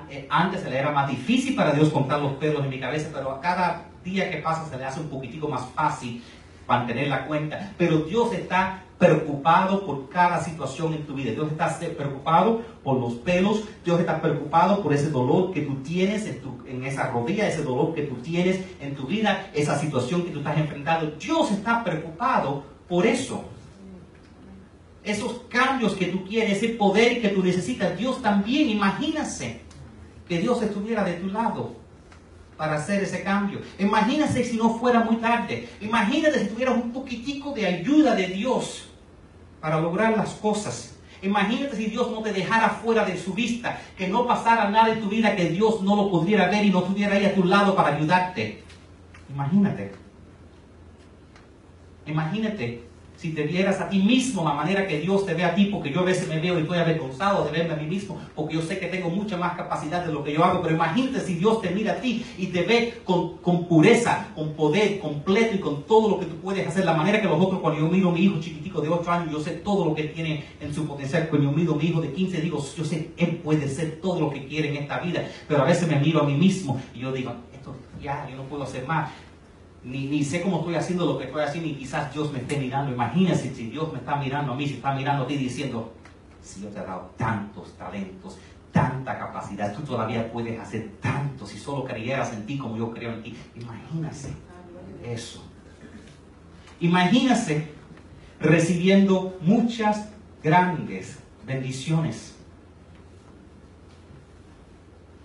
Eh, 0.09 0.27
antes 0.29 0.61
se 0.61 0.69
le 0.69 0.77
era 0.77 0.91
más 0.91 1.09
difícil 1.09 1.55
para 1.55 1.71
Dios 1.71 1.89
contar 1.89 2.19
los 2.19 2.33
pelos 2.33 2.65
en 2.65 2.69
mi 2.69 2.77
cabeza, 2.77 3.09
pero 3.13 3.31
a 3.31 3.39
cada 3.39 3.85
día 4.03 4.29
que 4.29 4.37
pasa 4.37 4.69
se 4.69 4.77
le 4.77 4.83
hace 4.83 4.99
un 4.99 5.07
poquitico 5.07 5.47
más 5.47 5.65
fácil 5.73 6.21
mantener 6.67 7.07
la 7.07 7.25
cuenta. 7.25 7.71
Pero 7.77 7.99
Dios 7.99 8.33
está 8.33 8.83
preocupado 8.97 9.85
por 9.85 10.09
cada 10.09 10.43
situación 10.43 10.93
en 10.93 11.07
tu 11.07 11.13
vida. 11.13 11.31
Dios 11.31 11.49
está 11.49 11.73
preocupado 11.95 12.61
por 12.83 12.99
los 12.99 13.13
pelos. 13.13 13.63
Dios 13.85 14.01
está 14.01 14.21
preocupado 14.21 14.83
por 14.83 14.91
ese 14.91 15.09
dolor 15.09 15.53
que 15.53 15.61
tú 15.61 15.75
tienes 15.75 16.27
en, 16.27 16.41
tu, 16.41 16.67
en 16.67 16.83
esa 16.83 17.09
rodilla, 17.11 17.47
ese 17.47 17.63
dolor 17.63 17.93
que 17.95 18.01
tú 18.01 18.15
tienes 18.15 18.59
en 18.81 18.93
tu 18.93 19.07
vida, 19.07 19.51
esa 19.53 19.79
situación 19.79 20.23
que 20.23 20.31
tú 20.31 20.39
estás 20.39 20.57
enfrentando. 20.57 21.11
Dios 21.17 21.49
está 21.49 21.81
preocupado 21.81 22.65
por 22.89 23.07
eso 23.07 23.45
esos 25.11 25.41
cambios 25.49 25.93
que 25.93 26.05
tú 26.05 26.25
quieres, 26.25 26.57
ese 26.57 26.69
poder 26.69 27.21
que 27.21 27.29
tú 27.29 27.43
necesitas. 27.43 27.97
Dios 27.97 28.21
también, 28.21 28.69
imagínase 28.69 29.61
que 30.27 30.39
Dios 30.39 30.61
estuviera 30.61 31.03
de 31.03 31.13
tu 31.13 31.27
lado 31.27 31.75
para 32.57 32.75
hacer 32.75 33.03
ese 33.03 33.23
cambio. 33.23 33.61
Imagínate 33.79 34.43
si 34.43 34.57
no 34.57 34.77
fuera 34.77 34.99
muy 34.99 35.15
tarde. 35.17 35.69
Imagínate 35.81 36.39
si 36.39 36.47
tuvieras 36.47 36.75
un 36.75 36.91
poquitico 36.91 37.53
de 37.53 37.65
ayuda 37.65 38.15
de 38.15 38.27
Dios 38.27 38.89
para 39.61 39.79
lograr 39.79 40.15
las 40.17 40.31
cosas. 40.31 40.95
Imagínate 41.21 41.75
si 41.75 41.85
Dios 41.87 42.11
no 42.11 42.21
te 42.21 42.31
dejara 42.31 42.69
fuera 42.69 43.05
de 43.05 43.17
su 43.17 43.33
vista, 43.33 43.81
que 43.97 44.07
no 44.07 44.25
pasara 44.25 44.69
nada 44.69 44.93
en 44.93 45.01
tu 45.01 45.09
vida 45.09 45.35
que 45.35 45.49
Dios 45.49 45.81
no 45.81 45.95
lo 45.95 46.09
pudiera 46.09 46.47
ver 46.47 46.65
y 46.65 46.69
no 46.69 46.79
estuviera 46.79 47.15
ahí 47.15 47.25
a 47.25 47.35
tu 47.35 47.43
lado 47.43 47.75
para 47.75 47.95
ayudarte. 47.95 48.63
Imagínate. 49.29 49.91
Imagínate 52.05 52.88
si 53.19 53.31
te 53.31 53.43
vieras 53.43 53.81
a 53.81 53.89
ti 53.89 53.99
mismo 53.99 54.45
la 54.45 54.53
manera 54.53 54.87
que 54.87 54.99
Dios 54.99 55.25
te 55.25 55.33
ve 55.33 55.43
a 55.43 55.53
ti, 55.53 55.65
porque 55.65 55.91
yo 55.91 55.99
a 55.99 56.03
veces 56.03 56.29
me 56.29 56.39
veo 56.39 56.57
y 56.57 56.61
estoy 56.61 56.77
avergonzado 56.77 57.43
de 57.43 57.51
verme 57.51 57.73
a 57.73 57.75
mí 57.75 57.85
mismo, 57.85 58.17
porque 58.33 58.55
yo 58.55 58.61
sé 58.61 58.79
que 58.79 58.87
tengo 58.87 59.09
mucha 59.09 59.35
más 59.35 59.57
capacidad 59.57 60.05
de 60.05 60.13
lo 60.13 60.23
que 60.23 60.31
yo 60.31 60.45
hago, 60.45 60.61
pero 60.61 60.73
imagínate 60.73 61.19
si 61.19 61.33
Dios 61.33 61.61
te 61.61 61.69
mira 61.71 61.93
a 61.93 61.95
ti 61.95 62.25
y 62.37 62.47
te 62.47 62.63
ve 62.63 63.01
con, 63.03 63.65
pureza, 63.67 64.29
con 64.35 64.53
poder 64.53 64.99
completo 64.99 65.53
y 65.53 65.59
con 65.59 65.83
todo 65.83 66.11
lo 66.11 66.19
que 66.19 66.27
tú 66.27 66.37
puedes 66.37 66.65
hacer, 66.65 66.85
la 66.85 66.93
manera 66.93 67.19
que 67.19 67.27
los 67.27 67.41
otros, 67.41 67.59
cuando 67.59 67.81
yo 67.81 67.89
miro 67.89 68.07
a 68.07 68.13
mi 68.13 68.21
hijo 68.21 68.39
chiquitico 68.39 68.79
de 68.79 68.87
8 68.87 69.11
años, 69.11 69.31
yo 69.33 69.39
sé 69.41 69.51
todo 69.51 69.83
lo 69.83 69.93
que 69.93 70.03
tiene 70.03 70.45
en 70.61 70.73
su 70.73 70.87
potencial, 70.87 71.27
cuando 71.27 71.51
yo 71.51 71.57
miro 71.57 71.73
a 71.73 71.75
mi 71.75 71.87
hijo 71.87 71.99
de 71.99 72.13
15, 72.13 72.39
digo, 72.39 72.65
yo 72.77 72.85
sé, 72.85 73.11
él 73.17 73.41
puede 73.43 73.67
ser 73.67 73.99
todo 74.01 74.21
lo 74.21 74.29
que 74.29 74.45
quiere 74.45 74.69
en 74.69 74.77
esta 74.77 74.99
vida, 74.99 75.27
pero 75.45 75.61
a 75.63 75.65
veces 75.65 75.89
me 75.89 75.99
miro 75.99 76.21
a 76.21 76.23
mí 76.23 76.35
mismo 76.35 76.81
y 76.95 76.99
yo 76.99 77.11
digo, 77.11 77.33
esto 77.53 77.75
ya, 78.01 78.25
yo 78.29 78.37
no 78.37 78.43
puedo 78.43 78.63
hacer 78.63 78.87
más 78.87 79.09
ni, 79.83 80.23
sé 80.23 80.41
cómo 80.41 80.59
estoy 80.59 80.75
haciendo 80.75 81.05
lo 81.05 81.17
que 81.17 81.25
estoy 81.25 81.43
haciendo 81.43 81.69
y 81.69 81.75
quizás 81.75 82.13
Dios 82.13 82.31
me 82.31 82.39
esté 82.39 82.57
mirando. 82.57 82.91
Imagínense 82.91 83.53
si 83.53 83.69
Dios 83.69 83.91
me 83.91 83.99
está 83.99 84.15
mirando 84.15 84.53
a 84.53 84.55
mí, 84.55 84.67
si 84.67 84.75
está 84.75 84.93
mirando 84.93 85.23
a 85.23 85.27
ti 85.27 85.37
diciendo, 85.37 85.93
si 86.41 86.61
yo 86.61 86.69
te 86.69 86.79
he 86.79 86.83
dado 86.83 87.11
tantos 87.17 87.73
talentos, 87.77 88.37
tanta 88.71 89.17
capacidad, 89.17 89.73
tú 89.73 89.81
todavía 89.81 90.31
puedes 90.31 90.59
hacer 90.59 90.91
tanto 91.01 91.45
si 91.45 91.57
solo 91.57 91.85
creyeras 91.85 92.33
en 92.33 92.45
ti 92.45 92.57
como 92.57 92.77
yo 92.77 92.91
creo 92.91 93.13
en 93.13 93.23
ti. 93.23 93.35
Imagínense 93.55 94.33
eso. 95.03 95.43
Imagínense 96.79 97.71
recibiendo 98.39 99.37
muchas 99.41 100.09
grandes 100.43 101.19
bendiciones. 101.45 102.35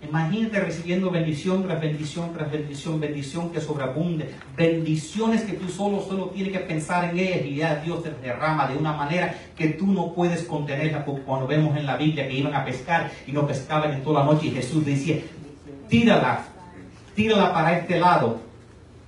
Imagínate 0.09 0.59
recibiendo 0.59 1.09
bendición 1.09 1.63
tras 1.63 1.81
bendición 1.81 2.33
tras 2.33 2.51
bendición, 2.51 2.99
bendición 2.99 3.51
que 3.51 3.59
sobreabunde, 3.59 4.35
bendiciones 4.55 5.43
que 5.43 5.53
tú 5.53 5.67
solo, 5.69 6.01
solo 6.01 6.27
tienes 6.27 6.53
que 6.53 6.59
pensar 6.59 7.09
en 7.09 7.17
ellas 7.17 7.45
y 7.45 7.55
ya 7.55 7.75
Dios 7.77 8.03
te 8.03 8.11
derrama 8.11 8.67
de 8.67 8.77
una 8.77 8.93
manera 8.93 9.33
que 9.57 9.69
tú 9.69 9.87
no 9.87 10.13
puedes 10.13 10.43
contenerla. 10.43 11.03
Porque 11.05 11.23
cuando 11.23 11.47
vemos 11.47 11.75
en 11.77 11.85
la 11.85 11.97
Biblia 11.97 12.27
que 12.27 12.33
iban 12.33 12.53
a 12.53 12.63
pescar 12.63 13.11
y 13.25 13.31
no 13.31 13.47
pescaban 13.47 13.93
en 13.93 14.03
toda 14.03 14.19
la 14.19 14.31
noche 14.31 14.47
y 14.47 14.51
Jesús 14.51 14.85
decía, 14.85 15.17
tírala, 15.89 16.45
tírala 17.15 17.53
para 17.53 17.79
este 17.79 17.99
lado. 17.99 18.39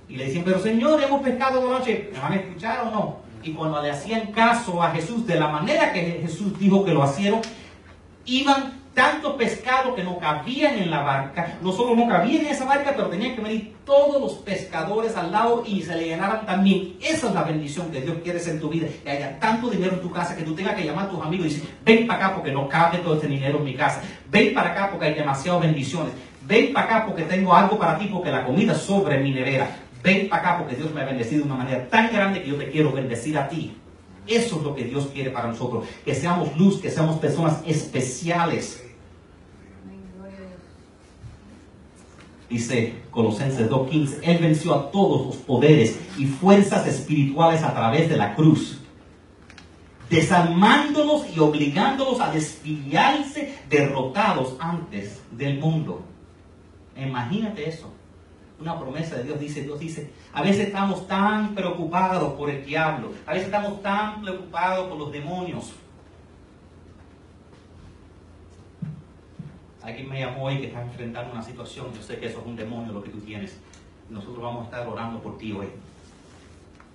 Y 0.08 0.16
le 0.16 0.26
decían, 0.26 0.44
pero 0.44 0.58
Señor, 0.58 1.02
hemos 1.02 1.22
pescado 1.22 1.60
toda 1.60 1.72
la 1.74 1.78
noche, 1.80 2.10
¿me 2.12 2.18
van 2.18 2.32
a 2.32 2.36
escuchar 2.36 2.86
o 2.86 2.90
no? 2.90 3.16
Y 3.42 3.52
cuando 3.52 3.80
le 3.82 3.90
hacían 3.90 4.32
caso 4.32 4.82
a 4.82 4.90
Jesús 4.90 5.26
de 5.26 5.38
la 5.38 5.48
manera 5.48 5.92
que 5.92 6.20
Jesús 6.22 6.58
dijo 6.58 6.84
que 6.84 6.92
lo 6.92 7.04
hicieron, 7.04 7.40
iban 8.24 8.77
tanto 8.98 9.36
pescado 9.36 9.94
que 9.94 10.02
no 10.02 10.18
cabían 10.18 10.76
en 10.76 10.90
la 10.90 11.02
barca. 11.02 11.56
No 11.62 11.70
solo 11.70 11.94
no 11.94 12.08
cabían 12.08 12.46
en 12.46 12.50
esa 12.50 12.64
barca, 12.64 12.94
pero 12.96 13.06
tenían 13.06 13.36
que 13.36 13.40
venir 13.40 13.76
todos 13.84 14.20
los 14.20 14.32
pescadores 14.38 15.16
al 15.16 15.30
lado 15.30 15.62
y 15.64 15.82
se 15.82 15.94
le 15.94 16.06
llenaran 16.06 16.44
también. 16.44 16.96
Esa 17.00 17.28
es 17.28 17.34
la 17.34 17.44
bendición 17.44 17.92
que 17.92 18.00
Dios 18.00 18.16
quiere 18.24 18.42
en 18.42 18.58
tu 18.58 18.68
vida. 18.68 18.88
Que 19.04 19.10
haya 19.10 19.38
tanto 19.38 19.70
dinero 19.70 19.92
en 19.92 20.00
tu 20.00 20.10
casa 20.10 20.34
que 20.34 20.42
tú 20.42 20.52
tengas 20.52 20.74
que 20.74 20.84
llamar 20.84 21.06
a 21.06 21.10
tus 21.10 21.24
amigos 21.24 21.46
y 21.46 21.50
decir, 21.50 21.68
ven 21.84 22.08
para 22.08 22.26
acá 22.26 22.34
porque 22.34 22.50
no 22.50 22.68
cabe 22.68 22.98
todo 22.98 23.14
este 23.14 23.28
dinero 23.28 23.58
en 23.58 23.64
mi 23.66 23.74
casa. 23.74 24.02
Ven 24.32 24.52
para 24.52 24.72
acá 24.72 24.90
porque 24.90 25.06
hay 25.06 25.14
demasiadas 25.14 25.60
bendiciones. 25.60 26.12
Ven 26.42 26.72
para 26.72 26.86
acá 26.86 27.06
porque 27.06 27.22
tengo 27.22 27.54
algo 27.54 27.78
para 27.78 27.96
ti 28.00 28.08
porque 28.12 28.32
la 28.32 28.44
comida 28.44 28.74
sobre 28.74 29.18
mi 29.18 29.30
nevera. 29.30 29.76
Ven 30.02 30.28
para 30.28 30.42
acá 30.42 30.58
porque 30.58 30.74
Dios 30.74 30.92
me 30.92 31.02
ha 31.02 31.04
bendecido 31.04 31.42
de 31.42 31.52
una 31.52 31.62
manera 31.62 31.88
tan 31.88 32.12
grande 32.12 32.42
que 32.42 32.48
yo 32.48 32.56
te 32.56 32.68
quiero 32.68 32.90
bendecir 32.90 33.38
a 33.38 33.48
ti. 33.48 33.76
Eso 34.26 34.56
es 34.56 34.62
lo 34.64 34.74
que 34.74 34.82
Dios 34.82 35.08
quiere 35.14 35.30
para 35.30 35.46
nosotros. 35.46 35.86
Que 36.04 36.16
seamos 36.16 36.56
luz, 36.56 36.80
que 36.80 36.90
seamos 36.90 37.18
personas 37.18 37.62
especiales 37.64 38.87
Dice 42.48 43.02
Colosenses 43.10 43.68
2.15, 43.68 44.20
Él 44.22 44.38
venció 44.38 44.74
a 44.74 44.90
todos 44.90 45.26
los 45.26 45.36
poderes 45.36 45.98
y 46.16 46.26
fuerzas 46.26 46.86
espirituales 46.86 47.62
a 47.62 47.74
través 47.74 48.08
de 48.08 48.16
la 48.16 48.34
cruz, 48.34 48.80
desarmándolos 50.08 51.26
y 51.36 51.40
obligándolos 51.40 52.20
a 52.20 52.30
desfiliarse 52.30 53.58
derrotados 53.68 54.56
antes 54.60 55.20
del 55.30 55.58
mundo. 55.58 56.02
Imagínate 56.96 57.68
eso. 57.68 57.92
Una 58.60 58.78
promesa 58.78 59.16
de 59.16 59.24
Dios 59.24 59.38
dice, 59.38 59.62
Dios 59.62 59.78
dice, 59.78 60.10
a 60.32 60.42
veces 60.42 60.66
estamos 60.66 61.06
tan 61.06 61.54
preocupados 61.54 62.32
por 62.32 62.50
el 62.50 62.64
diablo, 62.64 63.12
a 63.24 63.32
veces 63.32 63.46
estamos 63.46 63.82
tan 63.82 64.20
preocupados 64.22 64.88
por 64.88 64.98
los 64.98 65.12
demonios, 65.12 65.72
Alguien 69.82 70.08
me 70.08 70.20
llamó 70.20 70.44
hoy 70.44 70.58
que 70.58 70.66
está 70.66 70.82
enfrentando 70.82 71.32
una 71.32 71.42
situación. 71.42 71.86
Yo 71.94 72.02
sé 72.02 72.18
que 72.18 72.26
eso 72.26 72.40
es 72.40 72.46
un 72.46 72.56
demonio 72.56 72.92
lo 72.92 73.02
que 73.02 73.10
tú 73.10 73.18
tienes. 73.20 73.58
Nosotros 74.10 74.42
vamos 74.42 74.62
a 74.62 74.64
estar 74.64 74.88
orando 74.88 75.20
por 75.20 75.38
ti 75.38 75.52
hoy. 75.52 75.68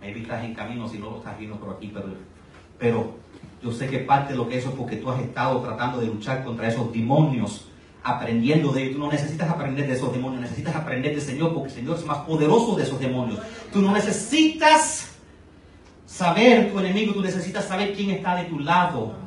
Maybe 0.02 0.22
estás 0.22 0.44
en 0.44 0.54
camino 0.54 0.88
si 0.88 0.98
no 0.98 1.12
lo 1.12 1.18
estás 1.18 1.38
viendo 1.38 1.58
por 1.58 1.76
aquí, 1.76 1.90
pero, 1.94 2.08
pero 2.78 3.16
yo 3.64 3.72
sé 3.72 3.88
que 3.88 4.00
parte 4.00 4.34
de 4.34 4.38
lo 4.38 4.50
que 4.50 4.58
eso 4.58 4.70
es 4.70 4.76
porque 4.76 4.98
tú 4.98 5.10
has 5.10 5.22
estado 5.22 5.62
tratando 5.62 6.02
de 6.02 6.08
luchar 6.08 6.44
contra 6.44 6.68
esos 6.68 6.92
demonios, 6.92 7.70
aprendiendo 8.04 8.74
de 8.74 8.84
ellos. 8.84 8.96
Tú 8.96 9.00
no 9.00 9.10
necesitas 9.10 9.50
aprender 9.50 9.88
de 9.88 9.94
esos 9.94 10.12
demonios, 10.12 10.42
necesitas 10.42 10.76
aprender 10.76 11.14
del 11.14 11.22
Señor 11.22 11.54
porque 11.54 11.70
el 11.70 11.76
Señor 11.76 11.98
es 11.98 12.06
más 12.06 12.18
poderoso 12.20 12.76
de 12.76 12.84
esos 12.84 13.00
demonios. 13.00 13.40
Tú 13.72 13.82
no 13.82 13.94
necesitas 13.94 15.16
saber 16.06 16.72
tu 16.72 16.80
enemigo, 16.80 17.14
tú 17.14 17.22
necesitas 17.22 17.66
saber 17.66 17.94
quién 17.94 18.10
está 18.10 18.36
de 18.36 18.44
tu 18.46 18.60
lado. 18.60 19.23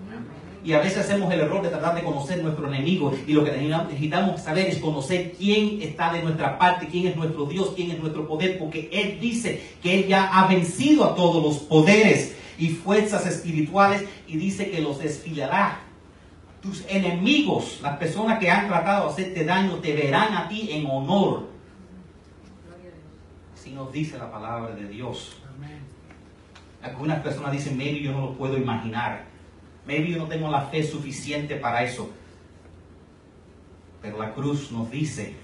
Y 0.67 0.73
a 0.73 0.81
veces 0.81 0.99
hacemos 0.99 1.33
el 1.33 1.39
error 1.39 1.63
de 1.63 1.69
tratar 1.69 1.95
de 1.95 2.03
conocer 2.03 2.43
nuestro 2.43 2.67
enemigo. 2.67 3.17
Y 3.25 3.35
lo 3.35 3.45
que 3.45 3.53
necesitamos 3.53 4.41
saber 4.41 4.67
es 4.67 4.79
conocer 4.79 5.35
quién 5.39 5.81
está 5.81 6.13
de 6.13 6.25
nuestra 6.25 6.59
parte, 6.59 6.89
quién 6.89 7.07
es 7.07 7.15
nuestro 7.15 7.45
Dios, 7.45 7.73
quién 7.77 7.93
es 7.93 8.01
nuestro 8.01 8.27
poder. 8.27 8.59
Porque 8.59 8.91
Él 8.93 9.21
dice 9.21 9.63
que 9.81 10.01
Él 10.01 10.09
ya 10.09 10.25
ha 10.25 10.49
vencido 10.49 11.05
a 11.05 11.15
todos 11.15 11.41
los 11.41 11.59
poderes 11.59 12.35
y 12.59 12.71
fuerzas 12.71 13.25
espirituales 13.29 14.05
y 14.27 14.39
dice 14.39 14.69
que 14.69 14.81
los 14.81 14.99
desfilará. 14.99 15.83
Tus 16.61 16.85
enemigos, 16.89 17.79
las 17.81 17.97
personas 17.99 18.41
que 18.41 18.51
han 18.51 18.67
tratado 18.67 19.05
de 19.05 19.13
hacerte 19.13 19.45
daño, 19.45 19.77
te 19.77 19.95
verán 19.95 20.35
a 20.35 20.49
ti 20.49 20.71
en 20.73 20.85
honor. 20.87 21.47
Así 23.55 23.71
nos 23.71 23.93
dice 23.93 24.19
la 24.19 24.33
palabra 24.33 24.75
de 24.75 24.89
Dios. 24.89 25.37
Algunas 26.83 27.21
personas 27.21 27.53
dicen, 27.53 27.77
maybe 27.77 28.01
yo 28.01 28.11
no 28.11 28.21
lo 28.23 28.33
puedo 28.33 28.57
imaginar. 28.57 29.36
Maybe 29.87 30.11
yo 30.11 30.19
no 30.19 30.27
tengo 30.27 30.51
la 30.51 30.63
fe 30.63 30.83
suficiente 30.83 31.57
para 31.57 31.85
eso. 31.85 32.11
Pero 34.03 34.19
la 34.19 34.35
cruz 34.35 34.71
nos 34.73 34.91
dice, 34.91 35.35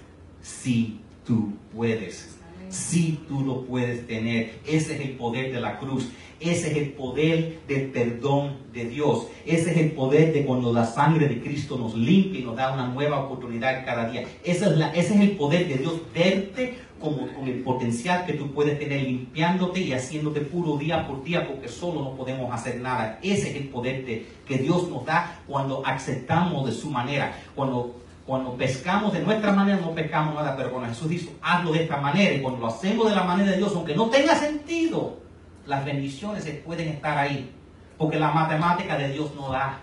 si 0.41 0.99
tú 1.25 1.53
puedes. 1.73 2.37
Sí, 2.69 3.19
tú 3.27 3.41
lo 3.41 3.65
puedes 3.65 4.07
tener. 4.07 4.59
Ese 4.65 4.95
es 4.95 5.01
el 5.01 5.11
poder 5.11 5.51
de 5.51 5.61
la 5.61 5.79
cruz. 5.79 6.09
Ese 6.39 6.71
es 6.71 6.77
el 6.77 6.89
poder 6.91 7.59
del 7.67 7.91
perdón 7.91 8.57
de 8.73 8.85
Dios. 8.85 9.27
Ese 9.45 9.71
es 9.71 9.77
el 9.77 9.91
poder 9.91 10.33
de 10.33 10.43
cuando 10.43 10.73
la 10.73 10.85
sangre 10.85 11.27
de 11.27 11.41
Cristo 11.41 11.77
nos 11.77 11.95
limpia 11.95 12.41
y 12.41 12.43
nos 12.43 12.55
da 12.55 12.73
una 12.73 12.87
nueva 12.87 13.19
oportunidad 13.23 13.85
cada 13.85 14.09
día. 14.09 14.23
Ese 14.43 14.65
es, 14.65 14.71
ese 14.93 15.13
es 15.15 15.21
el 15.21 15.31
poder 15.37 15.67
de 15.67 15.77
Dios, 15.77 16.01
verte 16.13 16.77
con 17.11 17.47
el 17.47 17.61
potencial 17.63 18.25
que 18.25 18.33
tú 18.33 18.53
puedes 18.53 18.79
tener 18.79 19.01
limpiándote 19.01 19.81
y 19.81 19.91
haciéndote 19.91 20.41
puro 20.41 20.77
día 20.77 21.05
por 21.05 21.23
día 21.23 21.47
porque 21.47 21.67
solo 21.67 22.01
no 22.01 22.15
podemos 22.15 22.51
hacer 22.53 22.79
nada. 22.79 23.19
Ese 23.21 23.49
es 23.49 23.55
el 23.57 23.67
poder 23.67 24.05
de, 24.05 24.25
que 24.47 24.57
Dios 24.57 24.89
nos 24.89 25.05
da 25.05 25.41
cuando 25.47 25.85
aceptamos 25.85 26.65
de 26.65 26.71
su 26.71 26.89
manera. 26.89 27.35
Cuando 27.55 27.99
cuando 28.25 28.55
pescamos 28.55 29.11
de 29.11 29.19
nuestra 29.19 29.51
manera 29.51 29.77
no 29.81 29.93
pescamos 29.93 30.35
nada, 30.35 30.55
pero 30.55 30.71
cuando 30.71 30.87
Jesús 30.87 31.09
dice, 31.09 31.35
hazlo 31.41 31.73
de 31.73 31.83
esta 31.83 31.97
manera, 31.97 32.33
y 32.33 32.41
cuando 32.41 32.61
lo 32.61 32.67
hacemos 32.67 33.09
de 33.09 33.15
la 33.15 33.23
manera 33.23 33.51
de 33.51 33.57
Dios, 33.57 33.73
aunque 33.75 33.95
no 33.95 34.09
tenga 34.09 34.33
sentido, 34.33 35.17
las 35.65 35.83
bendiciones 35.83 36.45
pueden 36.65 36.87
estar 36.87 37.17
ahí. 37.17 37.51
Porque 37.97 38.17
la 38.17 38.31
matemática 38.31 38.97
de 38.97 39.09
Dios 39.09 39.33
no 39.35 39.51
da. 39.51 39.79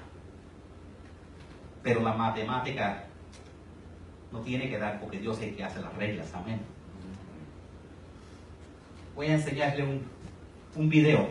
Pero 1.82 2.00
la 2.00 2.14
matemática 2.14 3.04
no 4.32 4.40
tiene 4.40 4.68
que 4.68 4.78
dar 4.78 5.00
porque 5.00 5.18
Dios 5.18 5.38
es 5.38 5.48
el 5.48 5.56
que 5.56 5.64
hace 5.64 5.80
las 5.80 5.94
reglas. 5.94 6.32
Amén. 6.34 6.60
Voy 9.20 9.28
a 9.28 9.34
enseñarle 9.34 9.82
un, 9.84 10.00
un 10.76 10.88
video. 10.88 11.28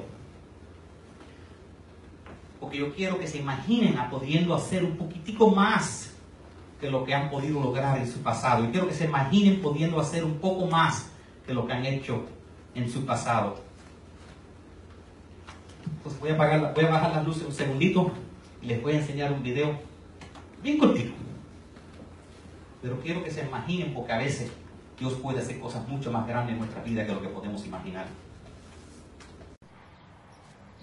Porque 2.60 2.78
yo 2.78 2.94
quiero 2.94 3.18
que 3.18 3.26
se 3.26 3.40
imaginen 3.40 3.96
pudiendo 4.12 4.54
hacer 4.54 4.86
un 4.86 4.96
poquitico 4.96 5.50
más 5.50 6.14
que 6.80 6.92
lo 6.92 7.04
que 7.04 7.16
han 7.16 7.32
podido 7.32 7.60
lograr 7.60 7.98
en 7.98 8.08
su 8.08 8.20
pasado. 8.20 8.64
Y 8.64 8.68
quiero 8.68 8.88
que 8.88 8.94
se 8.94 9.06
imaginen 9.06 9.60
pudiendo 9.60 10.00
hacer 10.00 10.24
un 10.24 10.36
poco 10.36 10.68
más 10.68 11.10
que 11.48 11.56
lo 11.56 11.66
que 11.66 11.74
han 11.74 11.84
hecho 11.84 12.28
en 12.76 12.88
su 12.92 13.08
pasado. 13.08 13.60
Entonces 15.98 16.22
voy 16.22 16.30
a, 16.30 16.34
apagar, 16.36 16.76
voy 16.76 16.86
a 16.86 16.90
bajar 16.90 17.12
las 17.16 17.26
luces 17.26 17.44
un 17.48 17.54
segundito 17.54 18.12
y 18.62 18.68
les 18.68 18.84
voy 18.84 18.94
a 18.94 18.98
enseñar 18.98 19.34
un 19.34 19.42
video 19.42 19.80
bien 20.62 20.78
cortito. 20.78 21.14
Pero 22.84 23.00
quiero 23.00 23.24
que 23.24 23.32
se 23.32 23.44
imaginen 23.44 23.96
porque 23.96 24.12
a 24.12 24.20
veces 24.20 24.52
Dios 25.00 25.14
puede 25.14 25.40
hacer 25.40 25.60
cosas 25.60 25.88
mucho 25.88 26.12
más 26.12 26.28
grandes 26.28 26.54
en 26.54 26.60
nuestra 26.60 26.84
vida 26.84 27.06
que 27.06 27.14
lo 27.14 27.22
que 27.22 27.30
podemos 27.30 27.66
imaginar. 27.66 28.08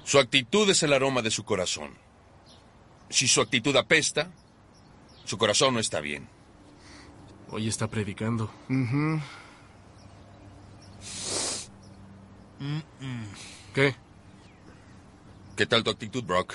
Su 0.04 0.18
actitud 0.18 0.68
es 0.70 0.82
el 0.82 0.92
aroma 0.92 1.20
de 1.20 1.30
su 1.30 1.44
corazón. 1.44 1.90
Si 3.10 3.28
su 3.28 3.40
actitud 3.40 3.76
apesta, 3.76 4.30
su 5.24 5.36
corazón 5.36 5.74
no 5.74 5.80
está 5.80 6.00
bien. 6.00 6.28
Hoy 7.50 7.68
está 7.68 7.88
predicando. 7.88 8.50
¿Qué? 13.74 13.94
¿Qué 15.56 15.66
tal 15.66 15.84
tu 15.84 15.90
actitud, 15.90 16.24
Brock? 16.24 16.54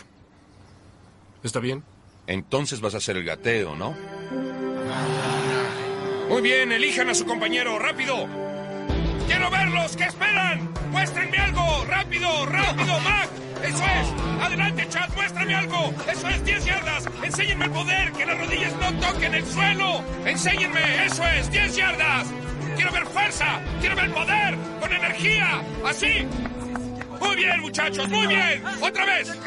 ¿Está 1.43 1.59
bien? 1.59 1.83
Entonces 2.27 2.81
vas 2.81 2.93
a 2.93 2.97
hacer 2.97 3.17
el 3.17 3.23
gateo, 3.23 3.75
¿no? 3.75 3.95
Muy 6.31 6.41
bien, 6.43 6.71
elijan 6.71 7.09
a 7.09 7.13
su 7.13 7.25
compañero, 7.25 7.77
rápido. 7.77 8.25
Quiero 9.27 9.49
verlos, 9.49 9.97
¿qué 9.97 10.05
esperan? 10.05 10.69
Muéstrenme 10.89 11.37
algo, 11.37 11.83
rápido, 11.85 12.45
rápido, 12.45 12.99
Mac. 13.01 13.29
Eso 13.61 13.83
es. 13.83 14.41
Adelante, 14.41 14.87
Chad, 14.87 15.09
muéstrame 15.13 15.53
algo. 15.55 15.93
Eso 16.09 16.29
es, 16.29 16.45
10 16.45 16.63
yardas. 16.63 17.05
Enséñenme 17.21 17.65
el 17.65 17.71
poder, 17.71 18.13
que 18.13 18.25
las 18.25 18.37
rodillas 18.37 18.73
no 18.79 18.93
toquen 19.05 19.35
el 19.35 19.45
suelo. 19.45 20.05
Enséñenme, 20.25 21.05
eso 21.05 21.21
es, 21.27 21.51
10 21.51 21.75
yardas. 21.75 22.27
Quiero 22.77 22.93
ver 22.93 23.05
fuerza, 23.07 23.59
quiero 23.81 23.97
ver 23.97 24.13
poder, 24.13 24.57
con 24.79 24.93
energía, 24.93 25.61
así. 25.85 26.25
Muy 27.19 27.35
bien, 27.35 27.59
muchachos, 27.59 28.07
muy 28.07 28.27
bien. 28.27 28.63
Otra 28.81 29.05
vez. 29.05 29.37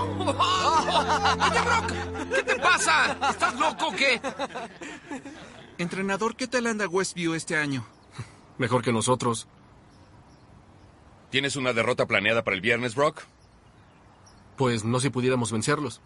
Oye, 0.00 1.60
Brock, 1.60 1.92
¿qué 2.34 2.42
te 2.42 2.56
pasa? 2.56 3.16
¿Estás 3.30 3.54
loco 3.58 3.88
o 3.88 3.92
qué? 3.92 4.20
Entrenador, 5.78 6.36
¿qué 6.36 6.46
tal 6.46 6.66
anda 6.66 6.88
Westview 6.88 7.34
este 7.34 7.56
año? 7.56 7.84
Mejor 8.58 8.82
que 8.82 8.92
nosotros. 8.92 9.46
¿Tienes 11.30 11.56
una 11.56 11.72
derrota 11.72 12.06
planeada 12.06 12.42
para 12.42 12.54
el 12.54 12.60
viernes, 12.60 12.94
Brock? 12.94 13.22
Pues 14.56 14.84
no 14.84 14.98
si 14.98 15.10
pudiéramos 15.10 15.52
vencerlos. 15.52 16.00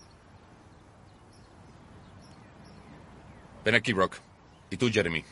Ven 3.65 3.75
aquí, 3.75 3.93
Brock. 3.93 4.17
Y 4.71 4.77
tú, 4.77 4.91
Jeremy. 4.91 5.25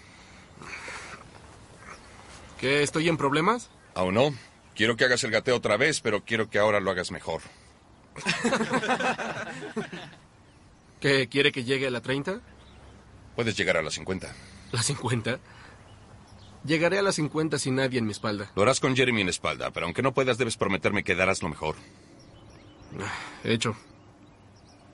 ¿Qué? 2.58 2.82
¿Estoy 2.82 3.08
en 3.08 3.16
problemas? 3.16 3.70
Aún 3.94 4.14
no. 4.14 4.34
Quiero 4.74 4.96
que 4.96 5.04
hagas 5.04 5.24
el 5.24 5.30
gateo 5.30 5.56
otra 5.56 5.76
vez, 5.76 6.00
pero 6.00 6.24
quiero 6.24 6.48
que 6.48 6.58
ahora 6.58 6.80
lo 6.80 6.90
hagas 6.90 7.10
mejor. 7.10 7.42
¿Qué? 11.00 11.28
¿Quiere 11.28 11.52
que 11.52 11.64
llegue 11.64 11.86
a 11.86 11.90
la 11.90 12.00
30? 12.00 12.40
Puedes 13.36 13.56
llegar 13.56 13.76
a 13.76 13.82
las 13.82 13.94
50. 13.94 14.32
¿La 14.72 14.82
50? 14.82 15.38
Llegaré 16.64 16.98
a 16.98 17.02
las 17.02 17.14
50 17.14 17.58
sin 17.58 17.76
nadie 17.76 17.98
en 17.98 18.04
mi 18.04 18.12
espalda. 18.12 18.50
Lo 18.54 18.62
harás 18.62 18.80
con 18.80 18.94
Jeremy 18.94 19.20
en 19.20 19.28
la 19.28 19.30
espalda, 19.30 19.70
pero 19.70 19.86
aunque 19.86 20.02
no 20.02 20.12
puedas, 20.12 20.36
debes 20.36 20.56
prometerme 20.56 21.04
que 21.04 21.14
darás 21.14 21.42
lo 21.42 21.48
mejor. 21.48 21.76
Hecho. 23.44 23.76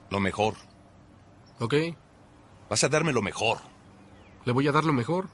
Lo 0.09 0.19
mejor. 0.19 0.55
¿Ok? 1.59 1.73
Vas 2.69 2.83
a 2.83 2.89
darme 2.89 3.11
lo 3.11 3.21
mejor. 3.21 3.57
Le 4.45 4.53
voy 4.53 4.67
a 4.67 4.71
dar 4.71 4.85
lo 4.85 4.93
mejor. 4.93 5.27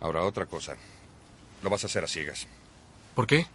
Ahora, 0.00 0.24
otra 0.24 0.46
cosa. 0.46 0.76
Lo 1.62 1.70
vas 1.70 1.84
a 1.84 1.86
hacer 1.86 2.02
a 2.02 2.08
ciegas. 2.08 2.48
¿Por 3.14 3.26
qué? 3.26 3.46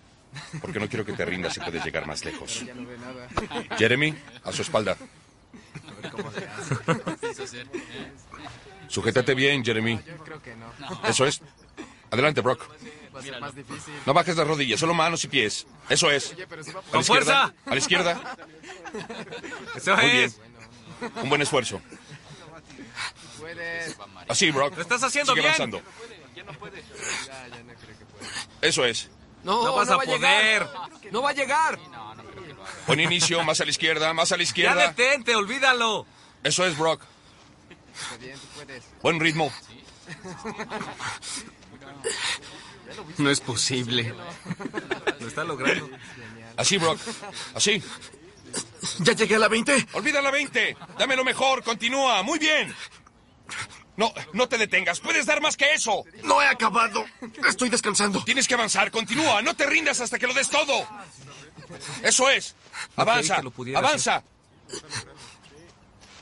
Porque 0.62 0.80
no 0.80 0.88
quiero 0.88 1.06
que 1.06 1.14
te 1.14 1.26
rindas 1.26 1.56
y 1.58 1.60
puedes 1.60 1.84
llegar 1.84 2.06
más 2.08 2.24
lejos. 2.26 2.64
Jeremy, 3.78 4.16
a 4.44 4.52
su 4.52 4.62
espalda. 4.62 4.98
Sujétate 8.88 9.34
bien, 9.34 9.64
Jeremy. 9.64 10.00
Eso 11.06 11.26
es. 11.26 11.42
Adelante, 12.12 12.42
Brock. 12.42 12.64
No 14.06 14.14
bajes 14.14 14.36
las 14.36 14.48
rodillas, 14.48 14.80
solo 14.80 14.94
manos 14.94 15.24
y 15.24 15.28
pies. 15.28 15.66
Eso 15.90 16.12
es. 16.12 16.34
A 16.34 16.38
la 16.38 16.46
¡Con 16.92 17.04
fuerza! 17.04 17.54
A 17.66 17.70
la 17.70 17.78
izquierda. 17.78 18.38
Eso 19.76 19.96
Muy 19.96 20.06
bien. 20.10 20.24
es. 20.26 20.40
Un 21.22 21.30
buen 21.30 21.42
esfuerzo. 21.42 21.82
Así, 24.28 24.52
Brock. 24.52 24.76
Lo 24.76 24.82
estás 24.82 25.04
haciendo 25.04 25.34
Sigue 25.34 25.42
bien. 25.42 25.54
avanzando. 25.56 25.82
Eso 28.62 28.86
es. 28.86 29.10
No, 29.44 29.64
No 29.64 29.76
vas 29.76 29.90
a 29.90 29.98
llegar. 30.04 30.68
poder. 30.68 30.68
No 31.12 31.22
va 31.22 31.30
a 31.32 31.34
llegar. 31.34 31.80
Buen 32.88 33.00
inicio, 33.00 33.44
más 33.44 33.60
a 33.62 33.66
la 33.66 33.72
izquierda, 33.72 34.14
más 34.14 34.32
a 34.32 34.36
la 34.38 34.44
Ya 34.44 34.48
izquierda. 34.48 34.88
detente, 34.88 35.36
olvídalo. 35.36 36.06
Eso 36.44 36.66
es, 36.66 36.78
Brock. 36.78 37.02
Buen 39.02 39.20
ritmo. 39.20 39.52
No 43.18 43.30
es 43.30 43.40
posible. 43.42 44.14
Lo 45.20 45.28
está 45.28 45.44
logrando. 45.44 45.90
Así, 46.58 46.78
Brock. 46.78 47.00
Así. 47.56 47.82
¿Ya 49.00 49.14
llegué 49.14 49.36
a 49.36 49.40
la 49.40 49.48
20? 49.48 49.88
Olvida 49.94 50.22
la 50.22 50.32
20. 50.32 50.78
Dame 50.98 51.16
lo 51.16 51.24
mejor. 51.24 51.64
Continúa. 51.64 52.22
Muy 52.24 52.40
bien. 52.40 52.74
No, 53.96 54.12
no 54.34 54.48
te 54.48 54.58
detengas. 54.58 55.00
Puedes 55.00 55.26
dar 55.26 55.42
más 55.42 55.56
que 55.56 55.74
eso. 55.74 56.04
No 56.24 56.42
he 56.42 56.48
acabado. 56.48 57.06
Estoy 57.48 57.70
descansando. 57.70 58.24
Tienes 58.24 58.48
que 58.48 58.56
avanzar. 58.56 58.90
Continúa. 58.92 59.42
No 59.42 59.56
te 59.56 59.66
rindas 59.66 60.00
hasta 60.02 60.18
que 60.18 60.28
lo 60.28 60.34
des 60.34 60.50
todo. 60.50 60.88
Eso 62.02 62.30
es. 62.30 62.56
Avanza. 62.96 63.42
Avanza. 63.76 64.24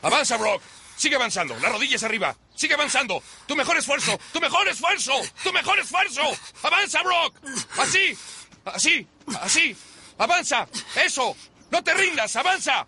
Avanza, 0.02 0.38
Brock. 0.38 0.62
Sigue 0.98 1.16
avanzando. 1.16 1.58
Las 1.60 1.72
rodillas 1.72 2.04
arriba. 2.04 2.36
Sigue 2.56 2.74
avanzando. 2.74 3.24
Tu 3.48 3.56
mejor 3.56 3.78
esfuerzo. 3.78 4.20
Tu 4.34 4.40
mejor 4.40 4.68
esfuerzo. 4.68 5.14
Tu 5.44 5.54
mejor 5.54 5.80
esfuerzo. 5.80 6.22
Avanza, 6.64 7.02
Brock. 7.04 7.36
Así. 7.78 8.18
Así. 8.66 9.08
Así. 9.42 9.76
Avanza. 10.18 10.68
Eso. 11.04 11.36
No 11.72 11.84
te 11.84 11.94
rindas. 11.94 12.36
Avanza. 12.36 12.86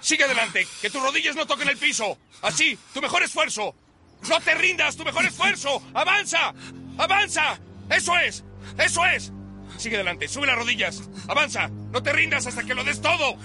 Sigue 0.00 0.24
adelante. 0.24 0.66
Que 0.80 0.90
tus 0.90 1.02
rodillas 1.02 1.36
no 1.36 1.46
toquen 1.46 1.68
el 1.68 1.76
piso. 1.76 2.18
Así. 2.42 2.78
Tu 2.94 3.00
mejor 3.00 3.22
esfuerzo. 3.22 3.74
No 4.28 4.40
te 4.40 4.54
rindas. 4.54 4.96
Tu 4.96 5.04
mejor 5.04 5.24
esfuerzo. 5.24 5.82
Avanza. 5.94 6.52
Avanza. 6.98 7.58
Eso 7.90 8.16
es. 8.18 8.44
Eso 8.78 9.04
es. 9.06 9.32
Sigue 9.76 9.96
adelante. 9.96 10.28
Sube 10.28 10.46
las 10.46 10.56
rodillas. 10.56 11.02
Avanza. 11.28 11.68
No 11.68 12.02
te 12.02 12.12
rindas 12.12 12.46
hasta 12.46 12.64
que 12.64 12.74
lo 12.74 12.84
des 12.84 13.00
todo. 13.00 13.36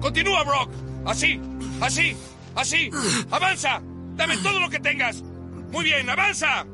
Continúa, 0.00 0.44
Brock. 0.44 0.70
Así. 1.06 1.40
Así. 1.80 2.16
Así. 2.54 2.90
Avanza. 3.30 3.80
Dame 4.14 4.36
todo 4.38 4.60
lo 4.60 4.70
que 4.70 4.80
tengas. 4.80 5.22
Muy 5.70 5.84
bien. 5.84 6.08
Avanza. 6.08 6.66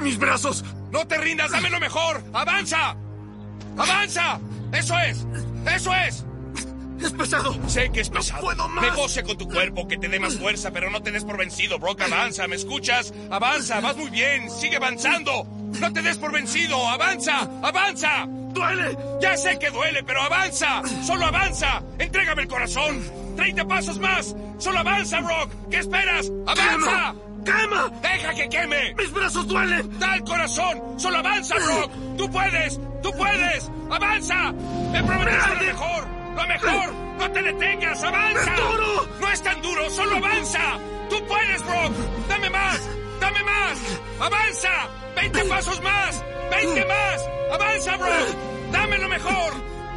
¡Mis 0.00 0.18
brazos! 0.18 0.64
No 0.90 1.06
te 1.06 1.16
rindas. 1.18 1.50
Dame 1.50 1.70
lo 1.70 1.80
mejor. 1.80 2.22
Avanza. 2.32 2.96
Avanza. 3.76 4.40
Eso 4.72 4.98
es. 4.98 5.26
Eso 5.74 5.94
es. 5.94 6.24
Es 7.02 7.12
pesado. 7.12 7.54
Sé 7.68 7.90
que 7.90 8.00
es 8.00 8.08
pesado. 8.08 8.42
puedo 8.42 8.68
más. 8.68 8.84
Negocia 8.84 9.22
con 9.22 9.36
tu 9.36 9.46
cuerpo, 9.48 9.86
que 9.86 9.98
te 9.98 10.08
dé 10.08 10.18
más 10.18 10.36
fuerza, 10.36 10.70
pero 10.70 10.90
no 10.90 11.02
te 11.02 11.12
des 11.12 11.24
por 11.24 11.36
vencido, 11.36 11.78
Brock. 11.78 12.00
Avanza, 12.00 12.48
¿me 12.48 12.56
escuchas? 12.56 13.12
Avanza, 13.30 13.80
vas 13.80 13.96
muy 13.96 14.10
bien. 14.10 14.50
Sigue 14.50 14.76
avanzando. 14.76 15.44
No 15.78 15.92
te 15.92 16.02
des 16.02 16.16
por 16.16 16.32
vencido. 16.32 16.88
Avanza, 16.88 17.40
avanza. 17.62 18.26
¡Duele! 18.28 18.96
Ya 19.20 19.36
sé 19.36 19.58
que 19.58 19.68
duele, 19.70 20.02
pero 20.02 20.22
avanza. 20.22 20.82
Solo 21.04 21.26
avanza. 21.26 21.82
Entrégame 21.98 22.42
el 22.42 22.48
corazón. 22.48 23.02
30 23.36 23.66
pasos 23.66 23.98
más. 23.98 24.34
Solo 24.58 24.78
avanza, 24.78 25.20
Brock. 25.20 25.50
¿Qué 25.70 25.78
esperas? 25.78 26.30
¡Avanza! 26.46 27.14
¡Quema! 27.46 27.88
¡Deja 28.02 28.34
que 28.34 28.48
queme! 28.48 28.94
¡Mis 28.98 29.12
brazos 29.12 29.46
duelen! 29.46 29.98
¡Da 30.00 30.16
el 30.16 30.24
corazón! 30.24 30.98
¡Solo 30.98 31.18
avanza, 31.18 31.54
Brock! 31.54 31.92
¡Tú 32.18 32.30
puedes! 32.30 32.80
¡Tú 33.02 33.12
puedes! 33.12 33.70
¡Avanza! 33.90 34.52
¡Me 34.92 35.04
prometiste 35.04 35.54
lo 35.54 35.62
mejor! 35.62 36.08
¡Lo 36.34 36.46
mejor! 36.48 36.94
¡No 37.18 37.30
te 37.30 37.42
detengas! 37.42 38.02
¡Avanza! 38.02 38.54
¡Es 38.54 38.60
duro! 38.60 39.08
¡No 39.20 39.28
es 39.28 39.42
tan 39.42 39.62
duro! 39.62 39.90
¡Solo 39.90 40.16
avanza! 40.16 40.78
¡Tú 41.08 41.24
puedes, 41.26 41.62
Brock! 41.64 41.92
¡Dame 42.28 42.50
más! 42.50 42.80
¡Dame 43.20 43.44
más! 43.44 43.78
¡Avanza! 44.20 44.88
¡20 45.14 45.48
pasos 45.48 45.82
más! 45.82 46.24
¡20 46.50 46.88
más! 46.88 47.28
¡Avanza, 47.52 47.96
Brock! 47.96 48.72
¡Dame 48.72 48.98
lo 48.98 49.08
mejor! 49.08 49.52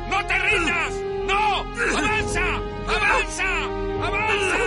¡No 0.07 0.25
te 0.25 0.37
rindas! 0.37 0.93
¡No! 1.25 1.59
¡Avanza! 1.97 2.45
¡Avanza! 2.87 3.63
¡Avanza! 4.05 4.57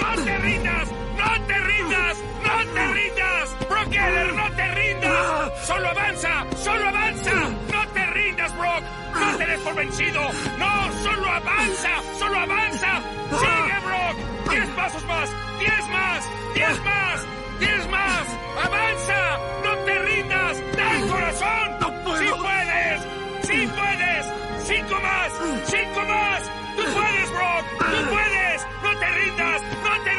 ¡No 0.00 0.24
te 0.24 0.38
rindas! 0.38 1.01
¡No 1.24 1.46
te 1.46 1.58
rindas! 1.58 2.18
¡No 2.42 2.72
te 2.74 2.86
rindas! 2.94 3.68
¡Brock 3.68 3.94
no 4.34 4.56
te 4.56 4.74
rindas! 4.74 5.66
¡Solo 5.66 5.88
avanza! 5.88 6.46
¡Solo 6.56 6.88
avanza! 6.88 7.32
¡No 7.72 7.88
te 7.94 8.06
rindas, 8.06 8.58
Brock! 8.58 8.82
¡No 9.14 9.36
te 9.36 9.46
des 9.46 9.60
por 9.60 9.74
vencido! 9.74 10.22
¡No! 10.58 10.92
¡Solo 11.02 11.28
avanza! 11.28 11.90
¡Solo 12.18 12.38
avanza! 12.40 13.00
¡Sigue, 13.30 13.78
Brock! 13.86 14.50
¡Diez 14.50 14.68
pasos 14.70 15.04
más! 15.06 15.30
¡Diez 15.60 15.88
más! 15.88 16.28
¡Diez 16.54 16.84
más! 16.84 17.26
¡Diez 17.60 17.88
más! 17.88 18.26
¡Avanza! 18.64 19.38
¡No 19.64 19.76
te 19.84 19.98
rindas! 20.00 20.76
¡Da 20.76 20.96
el 20.96 21.08
corazón! 21.08 21.78
¡No 21.80 22.04
puedo! 22.04 22.18
¡Sí 22.18 22.28
puedes! 22.42 23.02
¡Sí 23.46 23.68
puedes! 23.76 24.26
¡Cinco 24.66 25.00
más! 25.00 25.32
¡Cinco 25.66 26.00
más! 26.04 26.42
¡Tú 26.76 26.82
puedes, 26.82 27.30
Brock! 27.30 27.64
¡Tú 27.78 28.10
puedes! 28.10 28.66
¡No 28.82 28.98
te 28.98 29.10
rindas! 29.10 29.62
¡No 29.62 29.90
te 29.90 30.10
rindas! 30.10 30.11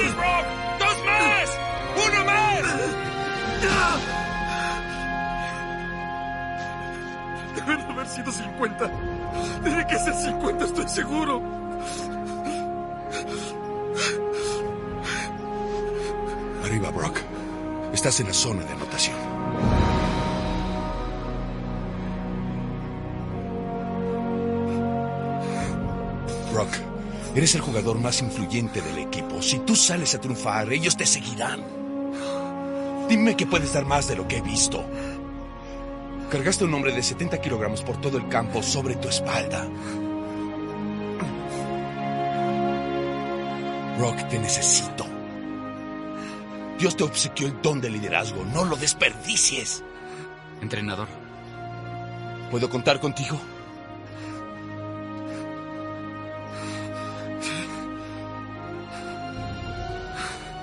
¡Tú 0.00 0.06
puedes, 0.06 0.16
Brock! 0.16 0.46
¡Dos 0.78 1.04
más! 1.04 1.58
¡Uno 2.06 2.24
más! 2.24 2.62
Deben 7.54 7.80
haber 7.90 8.08
sido 8.08 8.32
50. 8.32 8.90
Tiene 9.62 9.86
que 9.86 9.98
ser 9.98 10.14
50, 10.14 10.64
estoy 10.64 10.88
seguro. 10.88 11.42
Arriba, 16.64 16.90
Brock. 16.90 17.18
Estás 17.92 18.20
en 18.20 18.28
la 18.28 18.34
zona 18.34 18.64
de 18.64 18.72
anotación. 18.72 19.19
Eres 27.34 27.54
el 27.54 27.60
jugador 27.60 27.98
más 27.98 28.20
influyente 28.22 28.80
del 28.80 28.98
equipo. 28.98 29.42
Si 29.42 29.58
tú 29.60 29.76
sales 29.76 30.14
a 30.14 30.20
triunfar, 30.20 30.72
ellos 30.72 30.96
te 30.96 31.06
seguirán. 31.06 31.64
Dime 33.08 33.36
que 33.36 33.46
puedes 33.46 33.72
dar 33.72 33.84
más 33.84 34.08
de 34.08 34.16
lo 34.16 34.28
que 34.28 34.38
he 34.38 34.40
visto. 34.40 34.84
Cargaste 36.30 36.64
un 36.64 36.74
hombre 36.74 36.92
de 36.92 37.02
70 37.02 37.40
kilogramos 37.40 37.82
por 37.82 38.00
todo 38.00 38.18
el 38.18 38.28
campo 38.28 38.62
sobre 38.62 38.94
tu 38.94 39.08
espalda. 39.08 39.66
Brock, 43.98 44.28
te 44.28 44.38
necesito. 44.38 45.04
Dios 46.78 46.96
te 46.96 47.04
obsequió 47.04 47.46
el 47.46 47.60
don 47.60 47.80
de 47.80 47.90
liderazgo. 47.90 48.44
No 48.44 48.64
lo 48.64 48.76
desperdicies. 48.76 49.82
Entrenador, 50.62 51.08
¿Puedo 52.50 52.68
contar 52.68 52.98
contigo? 52.98 53.40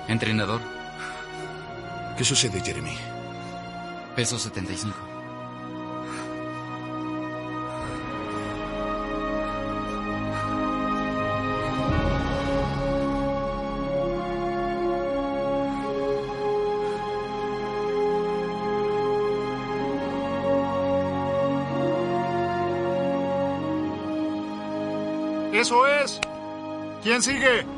Entrenador, 0.08 0.60
¿Qué 2.18 2.24
sucede, 2.24 2.60
Jeremy? 2.60 2.96
peso 4.16 4.36
75. 4.40 4.92
Eso 25.52 25.86
es. 25.86 26.20
¿Quién 27.04 27.22
sigue? 27.22 27.77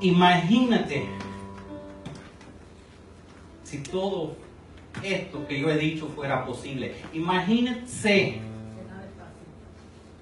Imagínate 0.00 1.06
si 3.64 3.78
todo 3.78 4.34
esto 5.02 5.46
que 5.46 5.60
yo 5.60 5.70
he 5.70 5.76
dicho 5.76 6.08
fuera 6.08 6.44
posible. 6.44 6.94
Imagínense. 7.12 8.40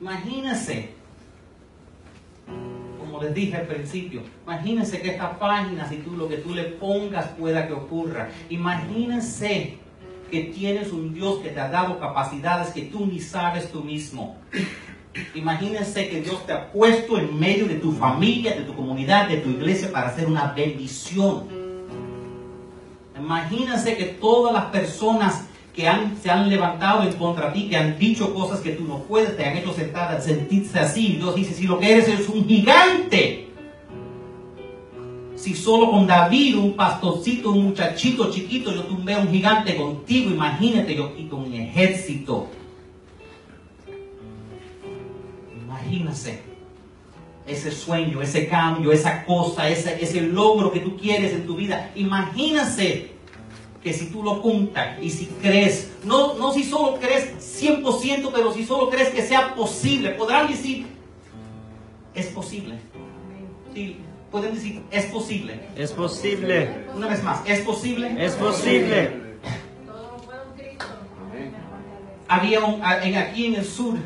Imagínense. 0.00 0.90
Como 2.98 3.22
les 3.22 3.34
dije 3.34 3.56
al 3.56 3.66
principio, 3.66 4.22
imagínense 4.44 5.00
que 5.00 5.10
esta 5.10 5.38
página, 5.38 5.88
si 5.88 5.96
tú 5.98 6.12
lo 6.12 6.28
que 6.28 6.36
tú 6.36 6.54
le 6.54 6.64
pongas 6.64 7.28
pueda 7.28 7.66
que 7.66 7.72
ocurra. 7.72 8.28
Imagínense 8.50 9.78
que 10.30 10.44
tienes 10.44 10.92
un 10.92 11.14
Dios 11.14 11.38
que 11.38 11.50
te 11.50 11.60
ha 11.60 11.70
dado 11.70 11.98
capacidades 11.98 12.68
que 12.74 12.82
tú 12.82 13.06
ni 13.06 13.20
sabes 13.20 13.70
tú 13.72 13.82
mismo. 13.82 14.36
Imagínense 15.34 16.08
que 16.08 16.20
Dios 16.20 16.46
te 16.46 16.52
ha 16.52 16.70
puesto 16.70 17.18
en 17.18 17.38
medio 17.38 17.66
de 17.66 17.76
tu 17.76 17.92
familia, 17.92 18.54
de 18.54 18.62
tu 18.62 18.74
comunidad, 18.74 19.28
de 19.28 19.38
tu 19.38 19.50
iglesia 19.50 19.90
para 19.90 20.08
hacer 20.08 20.26
una 20.26 20.52
bendición. 20.52 21.44
Imagínense 23.18 23.96
que 23.96 24.04
todas 24.04 24.52
las 24.52 24.66
personas 24.66 25.44
que 25.74 25.88
se 26.20 26.30
han 26.30 26.48
levantado 26.48 27.02
en 27.02 27.12
contra 27.12 27.52
ti, 27.52 27.68
que 27.68 27.76
han 27.76 27.98
dicho 27.98 28.34
cosas 28.34 28.60
que 28.60 28.72
tú 28.72 28.84
no 28.84 28.98
puedes, 29.00 29.36
te 29.36 29.44
han 29.44 29.56
hecho 29.56 29.72
sentar, 29.72 30.20
sentirse 30.20 30.78
así. 30.78 31.16
Dios 31.20 31.34
dice, 31.34 31.54
si 31.54 31.66
lo 31.66 31.78
que 31.78 31.92
eres 31.92 32.08
es 32.08 32.28
un 32.28 32.46
gigante. 32.46 33.48
Si 35.36 35.54
solo 35.54 35.90
con 35.92 36.06
David, 36.06 36.56
un 36.56 36.74
pastorcito, 36.74 37.52
un 37.52 37.66
muchachito 37.66 38.28
chiquito, 38.30 38.74
yo 38.74 38.82
tumbé 38.82 39.14
a 39.14 39.18
un 39.20 39.30
gigante 39.30 39.76
contigo, 39.76 40.30
imagínate, 40.30 40.96
yo 40.96 41.14
quito 41.14 41.36
un 41.36 41.54
ejército. 41.54 42.48
Imagínese 45.88 46.40
ese 47.46 47.70
sueño, 47.70 48.20
ese 48.20 48.46
cambio, 48.46 48.92
esa 48.92 49.24
cosa, 49.24 49.68
ese, 49.68 50.02
ese 50.02 50.20
logro 50.20 50.70
que 50.70 50.80
tú 50.80 50.96
quieres 50.98 51.32
en 51.32 51.46
tu 51.46 51.56
vida. 51.56 51.90
Imagínese 51.94 53.12
que 53.82 53.92
si 53.94 54.06
tú 54.10 54.22
lo 54.22 54.36
juntas 54.36 54.98
y 55.00 55.08
si 55.08 55.26
crees, 55.40 55.92
no, 56.04 56.34
no 56.34 56.52
si 56.52 56.62
solo 56.62 56.98
crees 57.00 57.62
100%, 57.62 58.30
pero 58.34 58.52
si 58.52 58.66
solo 58.66 58.90
crees 58.90 59.08
que 59.08 59.22
sea 59.22 59.54
posible, 59.54 60.10
podrán 60.10 60.48
decir, 60.48 60.86
es 62.14 62.26
posible. 62.26 62.74
Sí, 63.72 63.96
pueden 64.30 64.54
decir, 64.54 64.82
es 64.90 65.06
posible. 65.06 65.60
Es 65.74 65.92
posible, 65.92 66.84
Una 66.94 67.08
vez 67.08 67.22
más, 67.22 67.40
es 67.46 67.60
posible. 67.60 68.14
es 68.22 68.34
posible. 68.34 69.28
había 72.28 72.60
un, 72.60 72.82
en, 72.84 73.16
aquí 73.16 73.46
en 73.46 73.54
el 73.54 73.64
sur 73.64 73.96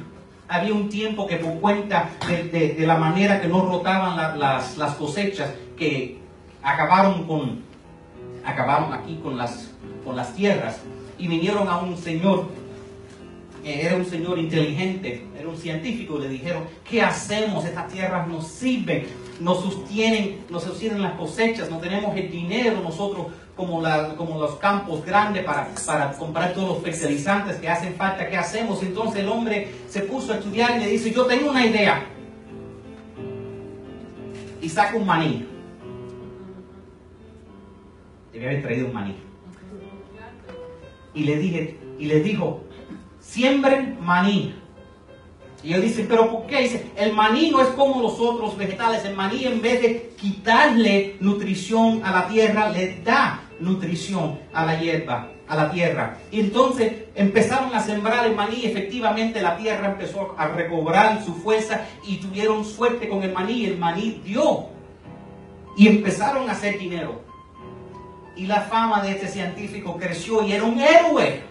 había 0.53 0.75
un 0.75 0.89
tiempo 0.89 1.27
que 1.27 1.37
por 1.37 1.59
cuenta 1.61 2.11
de, 2.29 2.75
la 2.87 2.97
manera 2.97 3.41
que 3.41 3.49
no 3.49 3.65
rotaban 3.67 4.17
la- 4.17 4.37
las, 4.37 4.77
las 4.77 4.95
cosechas 4.95 5.51
que 5.77 6.19
acabaron 6.63 7.25
con 7.27 7.63
acabaron 8.45 8.93
aquí 8.93 9.19
con 9.23 9.37
las 9.37 9.71
con 10.05 10.17
las 10.17 10.35
tierras. 10.35 10.81
Y 11.19 11.29
vinieron 11.29 11.69
a 11.69 11.79
un 11.79 11.97
señor 11.97 12.49
eh, 13.65 13.83
era 13.85 13.97
un 13.97 14.05
señor 14.05 14.39
inteligente 14.39 15.25
era 15.39 15.49
un 15.49 15.57
científico 15.57 16.19
le 16.19 16.29
dijeron 16.29 16.65
qué 16.89 17.01
hacemos 17.03 17.65
estas 17.65 17.89
tierras 17.89 18.27
nos 18.27 18.49
sirven 18.49 19.07
nos 19.41 19.61
sostienen 19.63 20.41
nos 20.51 20.65
sostienen 20.65 21.01
las 21.01 21.13
cosechas 21.15 21.71
no 21.71 21.79
tenemos 21.79 22.17
el 22.17 22.29
dinero 22.31 22.81
nosotros 22.83 23.27
como, 23.57 23.81
la- 23.83 24.15
como 24.17 24.39
los 24.41 24.57
campos 24.57 25.05
grandes 25.05 25.45
para, 25.45 25.69
para 25.87 26.13
comprar 26.13 26.53
todos 26.55 26.69
los 26.69 26.83
fertilizantes 26.83 27.57
que 27.57 27.69
hacen 27.69 27.95
falta, 27.95 28.29
¿qué 28.29 28.37
hacemos? 28.37 28.83
Entonces 28.83 29.21
el 29.21 29.29
hombre 29.29 29.71
se 29.89 30.01
puso 30.01 30.33
a 30.33 30.37
estudiar 30.37 30.77
y 30.77 30.81
le 30.81 30.87
dice, 30.89 31.11
yo 31.13 31.27
tengo 31.27 31.51
una 31.51 31.67
idea. 31.67 32.05
Y 34.61 34.69
saca 34.69 34.97
un 34.97 35.07
maní. 35.07 35.47
Debía 38.33 38.49
haber 38.51 38.63
traído 38.63 38.87
un 38.87 38.93
maní. 38.95 39.17
Y 41.15 41.25
le 41.25 41.37
dije, 41.37 41.79
y 41.99 42.07
les 42.07 42.25
dijo, 42.25 42.63
siembren 43.21 43.99
maní. 44.01 44.55
Y 45.63 45.69
ellos 45.69 45.83
dicen, 45.83 46.07
pero 46.09 46.31
¿por 46.31 46.47
qué? 46.47 46.63
Dice, 46.63 46.91
el 46.97 47.13
maní 47.13 47.51
no 47.51 47.61
es 47.61 47.69
como 47.69 48.03
los 48.03 48.19
otros 48.19 48.57
vegetales. 48.57 49.05
El 49.05 49.15
maní 49.15 49.45
en 49.45 49.63
vez 49.63 49.81
de 49.81 50.13
quitarle 50.21 51.17
nutrición 51.21 52.03
a 52.05 52.11
la 52.11 52.29
tierra, 52.29 52.69
le 52.71 53.01
da 53.03 53.43
nutrición 53.61 54.41
a 54.53 54.67
la 54.67 54.81
hierba, 54.81 55.29
a 55.47 55.55
la 55.57 55.71
tierra. 55.71 56.19
Y 56.33 56.41
entonces 56.41 56.93
empezaron 57.15 57.73
a 57.75 57.81
sembrar 57.81 58.27
el 58.27 58.35
maní. 58.35 58.65
Efectivamente 58.65 59.41
la 59.41 59.57
tierra 59.57 59.93
empezó 59.93 60.35
a 60.37 60.49
recobrar 60.49 61.25
su 61.25 61.35
fuerza 61.35 61.87
y 62.07 62.17
tuvieron 62.17 62.65
suerte 62.65 63.09
con 63.09 63.23
el 63.23 63.33
maní. 63.33 63.65
El 63.65 63.79
maní 63.79 64.21
dio. 64.25 64.67
Y 65.77 65.87
empezaron 65.87 66.49
a 66.49 66.53
hacer 66.53 66.77
dinero. 66.77 67.23
Y 68.35 68.47
la 68.47 68.63
fama 68.63 69.01
de 69.03 69.13
este 69.13 69.29
científico 69.29 69.97
creció 69.97 70.43
y 70.43 70.53
era 70.53 70.65
un 70.65 70.81
héroe, 70.81 71.43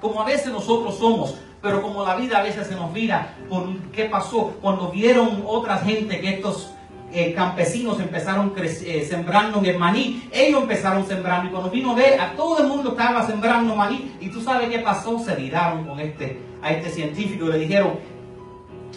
como 0.00 0.22
a 0.22 0.24
veces 0.24 0.52
nosotros 0.52 0.96
somos. 0.96 1.36
Pero 1.60 1.82
como 1.82 2.04
la 2.04 2.14
vida 2.14 2.38
a 2.38 2.42
veces 2.42 2.66
se 2.66 2.74
nos 2.74 2.92
vira 2.92 3.34
por 3.48 3.66
qué 3.92 4.04
pasó 4.04 4.52
cuando 4.62 4.90
vieron 4.90 5.42
otra 5.44 5.78
gente 5.78 6.20
que 6.20 6.30
estos 6.30 6.72
eh, 7.12 7.32
campesinos 7.32 7.98
empezaron 8.00 8.52
eh, 8.56 9.06
sembrando 9.08 9.60
el 9.64 9.78
maní, 9.78 10.28
ellos 10.30 10.62
empezaron 10.62 11.06
sembrando 11.06 11.48
y 11.48 11.50
cuando 11.50 11.70
vino 11.70 11.92
a 11.92 11.94
ver 11.94 12.20
a 12.20 12.32
todo 12.32 12.58
el 12.58 12.68
mundo 12.68 12.90
estaba 12.90 13.26
sembrando 13.26 13.74
maní 13.74 14.14
y 14.20 14.28
tú 14.28 14.42
sabes 14.42 14.68
qué 14.68 14.80
pasó, 14.80 15.18
se 15.18 15.34
viraron 15.34 15.86
con 15.86 15.98
este, 15.98 16.38
a 16.62 16.70
este 16.70 16.90
científico 16.90 17.46
y 17.46 17.52
le 17.52 17.58
dijeron, 17.60 17.94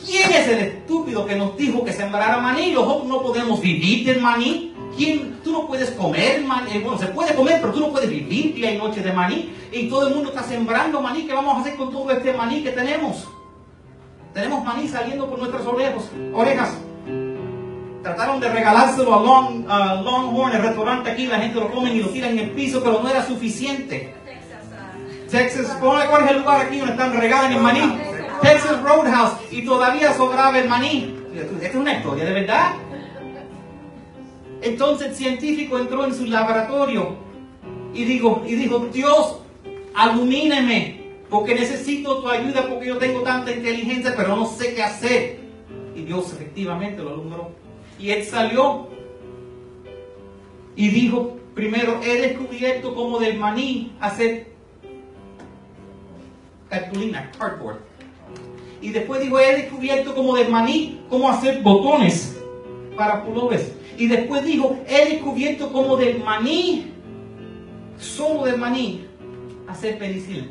¿quién 0.05 0.29
es 0.29 0.47
el 0.49 0.59
estúpido 0.59 1.25
que 1.25 1.35
nos 1.35 1.55
dijo 1.55 1.85
que 1.85 1.93
sembrara 1.93 2.37
maní? 2.39 2.71
Nosotros 2.71 3.07
no 3.07 3.21
podemos 3.21 3.61
vivir 3.61 4.05
del 4.05 4.21
maní. 4.21 4.70
¿Quién? 4.97 5.39
Tú 5.43 5.51
no 5.51 5.67
puedes 5.67 5.91
comer 5.91 6.41
maní. 6.41 6.79
Bueno, 6.79 6.97
se 6.97 7.07
puede 7.07 7.33
comer, 7.35 7.59
pero 7.61 7.73
tú 7.73 7.79
no 7.79 7.91
puedes 7.91 8.09
vivir 8.09 8.53
día 8.53 8.71
y 8.71 8.77
noche 8.77 9.01
de 9.01 9.11
maní. 9.11 9.53
Y 9.71 9.89
todo 9.89 10.07
el 10.07 10.15
mundo 10.15 10.29
está 10.29 10.43
sembrando 10.43 11.01
maní. 11.01 11.25
¿Qué 11.25 11.33
vamos 11.33 11.57
a 11.57 11.61
hacer 11.61 11.75
con 11.75 11.91
todo 11.91 12.11
este 12.11 12.33
maní 12.33 12.63
que 12.63 12.71
tenemos? 12.71 13.27
Tenemos 14.33 14.63
maní 14.63 14.87
saliendo 14.87 15.29
por 15.29 15.39
nuestras 15.39 15.65
orejas. 15.65 16.03
orejas. 16.33 16.77
Trataron 18.01 18.39
de 18.39 18.49
regalárselo 18.49 19.13
a 19.13 19.21
Long, 19.21 19.65
Longhorn, 20.03 20.55
el 20.55 20.61
restaurante 20.63 21.11
aquí, 21.11 21.27
la 21.27 21.37
gente 21.37 21.59
lo 21.59 21.71
come 21.71 21.93
y 21.93 22.01
lo 22.01 22.09
tiran 22.09 22.31
en 22.31 22.39
el 22.39 22.49
piso, 22.51 22.81
pero 22.83 22.99
no 23.01 23.07
era 23.07 23.23
suficiente. 23.23 24.15
Texas, 25.29 25.77
¿cuál 25.79 26.09
cuál 26.09 26.25
es 26.25 26.31
el 26.31 26.39
lugar 26.39 26.65
aquí 26.65 26.79
donde 26.79 26.93
están 26.93 27.13
regalan 27.13 27.53
el 27.53 27.61
maní? 27.61 27.99
Texas 28.41 28.81
Roadhouse, 28.81 29.33
y 29.51 29.63
todavía 29.63 30.13
sobraba 30.13 30.57
el 30.57 30.67
maní. 30.67 31.15
Esta 31.35 31.67
es 31.67 31.75
una 31.75 31.93
historia 31.93 32.25
de 32.25 32.33
verdad. 32.33 32.71
Entonces 34.61 35.07
el 35.07 35.15
científico 35.15 35.77
entró 35.77 36.05
en 36.05 36.13
su 36.13 36.25
laboratorio 36.25 37.15
y 37.93 38.03
dijo, 38.03 38.43
y 38.45 38.55
dijo, 38.55 38.87
Dios, 38.93 39.37
alumíneme, 39.95 41.01
porque 41.29 41.55
necesito 41.55 42.21
tu 42.21 42.29
ayuda, 42.29 42.67
porque 42.69 42.87
yo 42.87 42.97
tengo 42.97 43.21
tanta 43.21 43.51
inteligencia, 43.51 44.13
pero 44.15 44.35
no 44.35 44.45
sé 44.45 44.75
qué 44.75 44.83
hacer. 44.83 45.39
Y 45.95 46.03
Dios 46.03 46.31
efectivamente 46.33 47.01
lo 47.01 47.09
alumbró. 47.09 47.51
Y 47.99 48.11
él 48.11 48.23
salió 48.23 48.87
y 50.75 50.89
dijo, 50.89 51.37
primero, 51.53 51.99
he 52.03 52.21
descubierto 52.21 52.93
cómo 52.95 53.19
del 53.19 53.37
maní 53.37 53.93
hacer 53.99 54.51
cartulina, 56.69 57.31
cardboard. 57.37 57.79
Y 58.81 58.89
después 58.89 59.21
dijo, 59.21 59.39
he 59.39 59.55
descubierto 59.55 60.15
como 60.15 60.35
del 60.35 60.49
maní 60.49 61.01
cómo 61.09 61.29
hacer 61.29 61.61
botones 61.61 62.37
para 62.95 63.23
pullovers. 63.23 63.71
Y 63.97 64.07
después 64.07 64.43
dijo, 64.43 64.77
he 64.87 65.13
descubierto 65.13 65.71
como 65.71 65.97
del 65.97 66.19
maní, 66.19 66.91
solo 67.99 68.45
del 68.45 68.57
maní, 68.57 69.05
hacer 69.67 69.97
penicilina. 69.97 70.47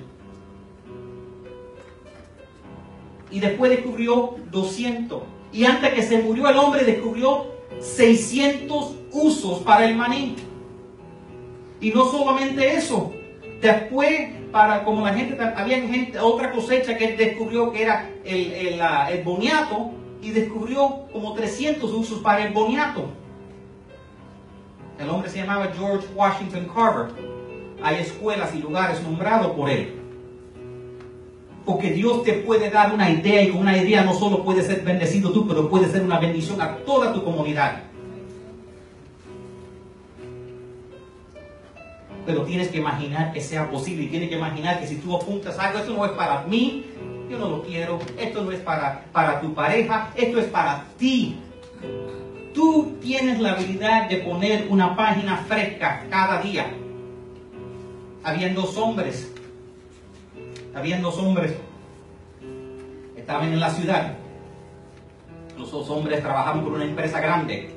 Y 3.30 3.40
después 3.40 3.70
descubrió 3.70 4.36
200. 4.50 5.22
Y 5.52 5.64
antes 5.64 5.94
que 5.94 6.02
se 6.02 6.22
murió 6.22 6.48
el 6.48 6.56
hombre, 6.56 6.84
descubrió 6.84 7.46
600 7.80 8.94
usos 9.12 9.60
para 9.60 9.86
el 9.86 9.96
maní. 9.96 10.36
Y 11.80 11.90
no 11.90 12.04
solamente 12.06 12.74
eso, 12.74 13.12
después 13.60 14.32
para 14.52 14.84
como 14.84 15.04
la 15.04 15.14
gente 15.14 15.36
había 15.40 15.80
gente 15.80 16.18
otra 16.18 16.50
cosecha 16.50 16.96
que 16.96 17.04
él 17.12 17.16
descubrió 17.16 17.72
que 17.72 17.82
era 17.82 18.10
el, 18.24 18.80
el 18.80 19.22
boniato 19.22 19.92
y 20.22 20.30
descubrió 20.30 21.06
como 21.12 21.34
300 21.34 21.90
usos 21.92 22.18
para 22.20 22.44
el 22.44 22.52
boniato. 22.52 23.08
El 25.00 25.08
hombre 25.08 25.30
se 25.30 25.38
llamaba 25.38 25.70
George 25.74 26.06
Washington 26.14 26.68
Carver. 26.74 27.10
Hay 27.82 27.96
escuelas 27.96 28.54
y 28.54 28.58
lugares 28.58 29.02
nombrados 29.02 29.52
por 29.52 29.70
él. 29.70 29.94
Porque 31.64 31.90
Dios 31.90 32.22
te 32.22 32.34
puede 32.34 32.68
dar 32.68 32.92
una 32.92 33.10
idea 33.10 33.42
y 33.42 33.50
con 33.50 33.60
una 33.60 33.76
idea 33.76 34.04
no 34.04 34.12
solo 34.12 34.44
puedes 34.44 34.66
ser 34.66 34.82
bendecido 34.82 35.32
tú, 35.32 35.48
pero 35.48 35.70
puede 35.70 35.88
ser 35.88 36.02
una 36.02 36.18
bendición 36.18 36.60
a 36.60 36.76
toda 36.78 37.14
tu 37.14 37.24
comunidad. 37.24 37.82
Pero 42.26 42.42
tienes 42.42 42.68
que 42.68 42.78
imaginar 42.78 43.32
que 43.32 43.40
sea 43.40 43.70
posible 43.70 44.04
y 44.04 44.08
tienes 44.08 44.28
que 44.28 44.36
imaginar 44.36 44.80
que 44.80 44.86
si 44.86 44.96
tú 44.96 45.16
apuntas 45.16 45.58
algo, 45.58 45.78
esto 45.78 45.94
no 45.94 46.04
es 46.04 46.12
para 46.12 46.42
mí, 46.42 46.84
yo 47.30 47.38
no 47.38 47.48
lo 47.48 47.62
quiero, 47.62 47.98
esto 48.18 48.42
no 48.42 48.52
es 48.52 48.60
para, 48.60 49.06
para 49.12 49.40
tu 49.40 49.54
pareja, 49.54 50.10
esto 50.14 50.38
es 50.38 50.46
para 50.46 50.84
ti. 50.98 51.38
Tú 52.54 52.96
tienes 53.00 53.38
la 53.40 53.52
habilidad 53.52 54.08
de 54.08 54.18
poner 54.18 54.66
una 54.68 54.96
página 54.96 55.36
fresca 55.36 56.04
cada 56.10 56.42
día. 56.42 56.72
Habían 58.24 58.54
dos 58.54 58.76
hombres, 58.76 59.32
habían 60.74 61.00
dos 61.00 61.16
hombres, 61.18 61.54
estaban 63.16 63.52
en 63.52 63.60
la 63.60 63.70
ciudad. 63.70 64.14
Los 65.56 65.70
dos 65.70 65.88
hombres 65.90 66.22
trabajaban 66.22 66.64
por 66.64 66.72
una 66.72 66.84
empresa 66.84 67.20
grande. 67.20 67.70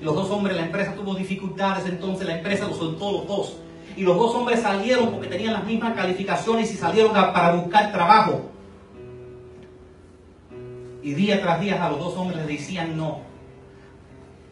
Los 0.00 0.14
dos 0.14 0.30
hombres, 0.30 0.56
la 0.56 0.66
empresa 0.66 0.94
tuvo 0.94 1.14
dificultades, 1.14 1.86
entonces 1.86 2.26
la 2.26 2.38
empresa 2.38 2.66
los 2.66 2.76
soltó 2.76 3.12
los 3.12 3.26
dos. 3.26 3.56
Y 3.96 4.02
los 4.02 4.16
dos 4.16 4.34
hombres 4.34 4.60
salieron 4.60 5.10
porque 5.12 5.28
tenían 5.28 5.52
las 5.52 5.64
mismas 5.64 5.94
calificaciones 5.94 6.72
y 6.72 6.76
salieron 6.76 7.12
para 7.12 7.54
buscar 7.54 7.92
trabajo. 7.92 8.50
Y 11.02 11.14
día 11.14 11.40
tras 11.40 11.60
día 11.60 11.84
a 11.84 11.90
los 11.90 12.00
dos 12.00 12.16
hombres 12.16 12.38
les 12.38 12.58
decían 12.58 12.96
no. 12.96 13.33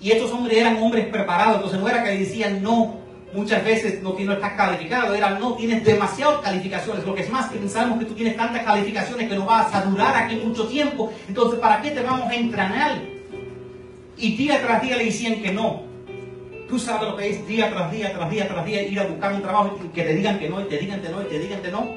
Y 0.02 0.10
estos 0.10 0.32
hombres 0.32 0.58
eran 0.58 0.82
hombres 0.82 1.06
preparados, 1.06 1.56
entonces 1.56 1.80
no 1.80 1.88
era 1.88 2.02
que 2.02 2.10
decían 2.18 2.60
no. 2.60 3.00
Muchas 3.32 3.64
veces 3.64 4.02
no, 4.02 4.14
no 4.18 4.32
estás 4.32 4.52
calificado, 4.54 5.14
era 5.14 5.38
no, 5.38 5.54
tienes 5.54 5.84
demasiadas 5.84 6.40
calificaciones. 6.40 7.06
Lo 7.06 7.14
que 7.14 7.22
es 7.22 7.30
más, 7.30 7.50
pensamos 7.50 7.98
que 8.00 8.04
tú 8.06 8.14
tienes 8.14 8.36
tantas 8.36 8.64
calificaciones 8.64 9.28
que 9.28 9.36
no 9.36 9.46
vas 9.46 9.72
a 9.72 9.82
durar 9.82 10.24
aquí 10.24 10.36
mucho 10.44 10.66
tiempo. 10.66 11.12
Entonces, 11.28 11.60
¿para 11.60 11.80
qué 11.80 11.92
te 11.92 12.02
vamos 12.02 12.28
a 12.28 12.34
entrenar? 12.34 13.00
Y 14.18 14.36
día 14.36 14.60
tras 14.60 14.82
día 14.82 14.96
le 14.96 15.04
decían 15.04 15.40
que 15.40 15.52
no. 15.52 15.82
Tú 16.68 16.78
sabes 16.78 17.08
lo 17.08 17.16
que 17.16 17.30
es 17.30 17.46
día 17.46 17.70
tras 17.70 17.92
día, 17.92 18.12
tras 18.12 18.28
día, 18.28 18.48
tras 18.48 18.66
día, 18.66 18.82
ir 18.82 18.98
a 18.98 19.06
buscar 19.06 19.32
un 19.32 19.42
trabajo 19.42 19.78
y 19.82 19.88
que 19.88 20.02
te 20.02 20.14
digan 20.14 20.38
que 20.38 20.48
no, 20.48 20.60
y 20.60 20.64
te 20.64 20.78
digan 20.78 21.00
que 21.00 21.08
no, 21.08 21.22
y 21.22 21.26
te 21.26 21.38
digan 21.38 21.62
que 21.62 21.70
no. 21.70 21.88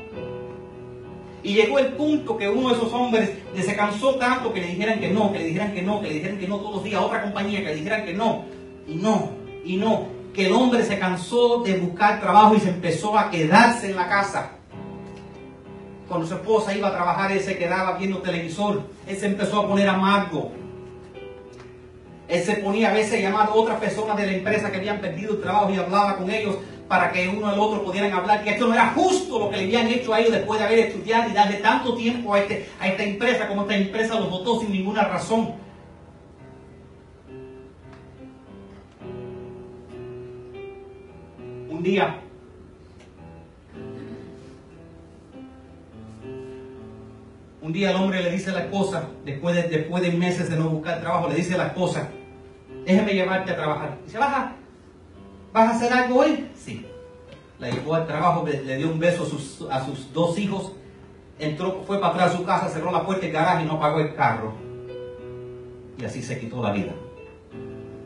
Y 1.45 1.53
llegó 1.53 1.77
el 1.77 1.89
punto 1.89 2.35
que 2.37 2.49
uno 2.49 2.69
de 2.69 2.75
esos 2.75 2.91
hombres 2.91 3.29
se 3.55 3.75
cansó 3.75 4.15
tanto 4.15 4.51
que 4.51 4.61
le 4.61 4.67
dijeran 4.69 4.99
que 4.99 5.11
no, 5.11 5.31
que 5.31 5.37
le 5.37 5.45
dijeran 5.45 5.75
que 5.75 5.83
no, 5.83 6.01
que 6.01 6.07
le 6.07 6.13
dijeran 6.15 6.39
que 6.39 6.47
no 6.47 6.57
todos 6.57 6.77
los 6.77 6.83
días 6.83 6.99
otra 6.99 7.21
compañía, 7.21 7.59
que 7.59 7.67
le 7.67 7.75
dijeran 7.75 8.03
que 8.03 8.15
no, 8.15 8.45
y 8.87 8.95
no, 8.95 9.29
y 9.63 9.77
no. 9.77 10.07
Que 10.33 10.47
el 10.47 10.53
hombre 10.53 10.83
se 10.83 10.97
cansó 10.97 11.61
de 11.61 11.77
buscar 11.77 12.19
trabajo 12.19 12.55
y 12.55 12.59
se 12.59 12.69
empezó 12.69 13.15
a 13.15 13.29
quedarse 13.29 13.91
en 13.91 13.95
la 13.95 14.09
casa. 14.09 14.53
Cuando 16.07 16.25
su 16.25 16.33
esposa 16.33 16.75
iba 16.75 16.87
a 16.87 16.93
trabajar, 16.93 17.31
él 17.31 17.39
se 17.39 17.55
quedaba 17.55 17.95
viendo 17.95 18.23
televisor. 18.23 18.81
Él 19.05 19.15
se 19.15 19.27
empezó 19.27 19.59
a 19.59 19.67
poner 19.67 19.87
amargo. 19.87 20.51
Él 22.27 22.41
se 22.41 22.55
ponía 22.55 22.89
a 22.89 22.93
veces 22.93 23.19
a 23.19 23.21
llamar 23.21 23.49
a 23.49 23.53
otras 23.53 23.79
personas 23.79 24.17
de 24.17 24.25
la 24.25 24.33
empresa 24.33 24.71
que 24.71 24.77
habían 24.77 24.99
perdido 24.99 25.33
el 25.33 25.41
trabajo 25.41 25.69
y 25.69 25.77
hablaba 25.77 26.17
con 26.17 26.31
ellos 26.31 26.55
para 26.87 27.11
que 27.11 27.27
uno 27.27 27.47
al 27.47 27.59
otro 27.59 27.83
pudieran 27.83 28.13
hablar, 28.13 28.43
que 28.43 28.51
esto 28.51 28.67
no 28.67 28.73
era 28.73 28.89
justo 28.89 29.39
lo 29.39 29.49
que 29.49 29.57
le 29.57 29.63
habían 29.63 29.87
hecho 29.87 30.13
a 30.13 30.19
ellos 30.19 30.33
después 30.33 30.59
de 30.59 30.65
haber 30.65 30.79
estudiado 30.79 31.29
y 31.29 31.33
darle 31.33 31.57
tanto 31.57 31.95
tiempo 31.95 32.33
a, 32.33 32.39
este, 32.39 32.69
a 32.79 32.87
esta 32.87 33.03
empresa 33.03 33.47
como 33.47 33.63
esta 33.63 33.75
empresa 33.75 34.19
los 34.19 34.29
votó 34.29 34.59
sin 34.59 34.71
ninguna 34.71 35.03
razón. 35.03 35.55
Un 41.69 41.83
día, 41.83 42.19
un 47.61 47.73
día 47.73 47.89
el 47.89 47.95
hombre 47.95 48.21
le 48.21 48.31
dice 48.31 48.51
a 48.51 48.53
la 48.53 48.61
esposa, 48.61 49.09
después 49.25 49.55
de, 49.55 49.63
después 49.63 50.03
de 50.03 50.11
meses 50.11 50.49
de 50.49 50.55
no 50.55 50.69
buscar 50.69 51.01
trabajo, 51.01 51.27
le 51.29 51.35
dice 51.35 51.55
a 51.55 51.57
la 51.57 51.67
esposa, 51.67 52.09
déjame 52.85 53.13
llevarte 53.13 53.51
a 53.51 53.55
trabajar. 53.55 53.97
Dice, 54.05 54.17
¿vas 54.17 54.33
a, 54.33 54.55
¿vas 55.55 55.71
a 55.71 55.75
hacer 55.77 55.93
algo 55.93 56.19
hoy? 56.19 56.45
Sí. 56.53 56.85
La 57.59 57.69
llevó 57.69 57.95
al 57.95 58.05
trabajo, 58.05 58.45
le, 58.45 58.75
dio 58.75 58.91
un 58.91 58.99
beso 58.99 59.23
a 59.23 59.25
sus, 59.25 59.61
a 59.71 59.87
dos 60.13 60.37
hijos, 60.37 60.73
entró, 61.39 61.81
fue 61.87 61.99
para 62.01 62.13
atrás 62.13 62.31
de 62.33 62.37
su 62.37 62.43
casa, 62.43 62.67
cerró 62.67 62.91
la 62.91 63.05
puerta 63.05 63.25
del 63.25 63.31
garaje 63.31 63.63
y 63.63 63.65
no 63.65 63.79
pagó 63.79 64.01
el 64.01 64.13
carro. 64.13 64.53
Y 65.97 66.03
así 66.03 66.21
se 66.21 66.37
quitó 66.37 66.61
la 66.61 66.73
vida. 66.73 66.91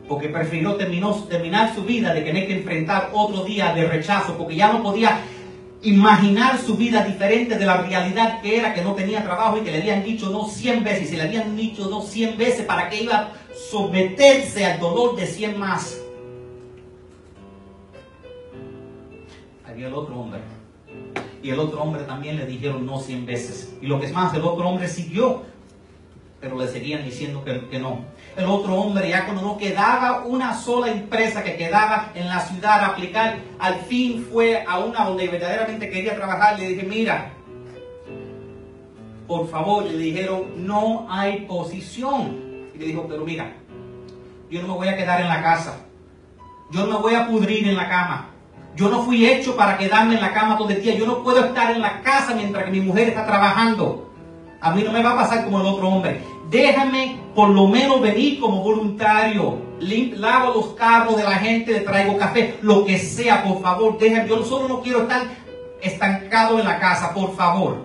porque 0.08 0.28
prefirió 0.28 0.74
terminar 0.74 1.72
su 1.74 1.84
vida 1.84 2.12
de 2.12 2.22
tener 2.22 2.46
que 2.46 2.58
enfrentar 2.58 3.10
otro 3.12 3.44
día 3.44 3.72
de 3.74 3.84
rechazo, 3.84 4.36
porque 4.36 4.56
ya 4.56 4.72
no 4.72 4.82
podía 4.82 5.20
imaginar 5.82 6.58
su 6.58 6.76
vida 6.76 7.04
diferente 7.04 7.56
de 7.56 7.64
la 7.64 7.78
realidad 7.78 8.40
que 8.40 8.58
era, 8.58 8.74
que 8.74 8.82
no 8.82 8.94
tenía 8.94 9.22
trabajo 9.22 9.58
y 9.58 9.60
que 9.60 9.70
le 9.70 9.78
habían 9.78 10.04
dicho 10.04 10.30
no 10.30 10.46
100 10.48 10.84
veces, 10.84 11.12
y 11.12 11.16
le 11.16 11.22
habían 11.22 11.56
dicho 11.56 11.88
no 11.88 12.02
100 12.02 12.38
veces 12.38 12.64
para 12.64 12.88
que 12.88 13.02
iba 13.02 13.16
a 13.16 13.32
someterse 13.70 14.66
al 14.66 14.78
dolor 14.80 15.16
de 15.16 15.26
100 15.26 15.58
más. 15.58 15.99
Había 19.80 19.88
el 19.88 19.94
otro 19.94 20.14
hombre. 20.14 20.40
Y 21.42 21.48
el 21.48 21.58
otro 21.58 21.80
hombre 21.80 22.02
también 22.02 22.36
le 22.36 22.44
dijeron 22.44 22.84
no 22.84 23.00
100 23.00 23.24
veces. 23.24 23.74
Y 23.80 23.86
lo 23.86 23.98
que 23.98 24.04
es 24.04 24.12
más, 24.12 24.34
el 24.34 24.42
otro 24.42 24.68
hombre 24.68 24.86
siguió, 24.88 25.42
pero 26.38 26.58
le 26.58 26.68
seguían 26.68 27.02
diciendo 27.02 27.42
que, 27.42 27.66
que 27.70 27.78
no. 27.78 28.04
El 28.36 28.44
otro 28.44 28.74
hombre, 28.74 29.08
ya 29.08 29.24
cuando 29.24 29.40
no 29.40 29.56
quedaba 29.56 30.26
una 30.26 30.54
sola 30.54 30.92
empresa 30.92 31.42
que 31.42 31.56
quedaba 31.56 32.12
en 32.14 32.28
la 32.28 32.40
ciudad 32.40 32.80
a 32.80 32.86
aplicar, 32.88 33.38
al 33.58 33.76
fin 33.76 34.28
fue 34.30 34.62
a 34.68 34.80
una 34.80 35.06
donde 35.06 35.28
verdaderamente 35.28 35.88
quería 35.88 36.14
trabajar. 36.14 36.58
Le 36.58 36.68
dije, 36.68 36.82
mira, 36.82 37.32
por 39.26 39.48
favor, 39.48 39.84
le 39.84 39.96
dijeron, 39.96 40.66
no 40.66 41.06
hay 41.08 41.46
posición. 41.46 42.68
Y 42.74 42.78
le 42.78 42.84
dijo, 42.84 43.06
pero 43.08 43.24
mira, 43.24 43.50
yo 44.50 44.60
no 44.60 44.68
me 44.68 44.74
voy 44.74 44.88
a 44.88 44.96
quedar 44.98 45.22
en 45.22 45.28
la 45.28 45.42
casa. 45.42 45.86
Yo 46.70 46.86
no 46.86 46.98
me 46.98 46.98
voy 46.98 47.14
a 47.14 47.26
pudrir 47.26 47.66
en 47.66 47.76
la 47.76 47.88
cama. 47.88 48.30
Yo 48.76 48.88
no 48.88 49.02
fui 49.02 49.26
hecho 49.26 49.56
para 49.56 49.76
quedarme 49.76 50.14
en 50.14 50.20
la 50.20 50.32
cama 50.32 50.56
todo 50.56 50.70
el 50.70 50.80
día. 50.80 50.94
Yo 50.94 51.06
no 51.06 51.22
puedo 51.22 51.44
estar 51.44 51.72
en 51.72 51.80
la 51.80 52.00
casa 52.02 52.34
mientras 52.34 52.64
que 52.64 52.70
mi 52.70 52.80
mujer 52.80 53.08
está 53.08 53.26
trabajando. 53.26 54.10
A 54.60 54.72
mí 54.72 54.82
no 54.82 54.92
me 54.92 55.02
va 55.02 55.12
a 55.12 55.16
pasar 55.16 55.44
como 55.44 55.60
el 55.60 55.66
otro 55.66 55.88
hombre. 55.88 56.22
Déjame 56.50 57.18
por 57.34 57.50
lo 57.50 57.66
menos 57.66 58.00
venir 58.00 58.40
como 58.40 58.62
voluntario. 58.62 59.58
Lavo 59.80 60.54
los 60.54 60.66
carros 60.74 61.16
de 61.16 61.24
la 61.24 61.36
gente, 61.36 61.72
le 61.72 61.80
traigo 61.80 62.18
café, 62.18 62.58
lo 62.62 62.84
que 62.84 62.98
sea, 62.98 63.42
por 63.42 63.60
favor. 63.62 63.98
Déjame. 63.98 64.28
Yo 64.28 64.44
solo 64.44 64.68
no 64.68 64.82
quiero 64.82 65.02
estar 65.02 65.22
estancado 65.80 66.58
en 66.58 66.66
la 66.66 66.78
casa, 66.78 67.12
por 67.14 67.34
favor. 67.34 67.84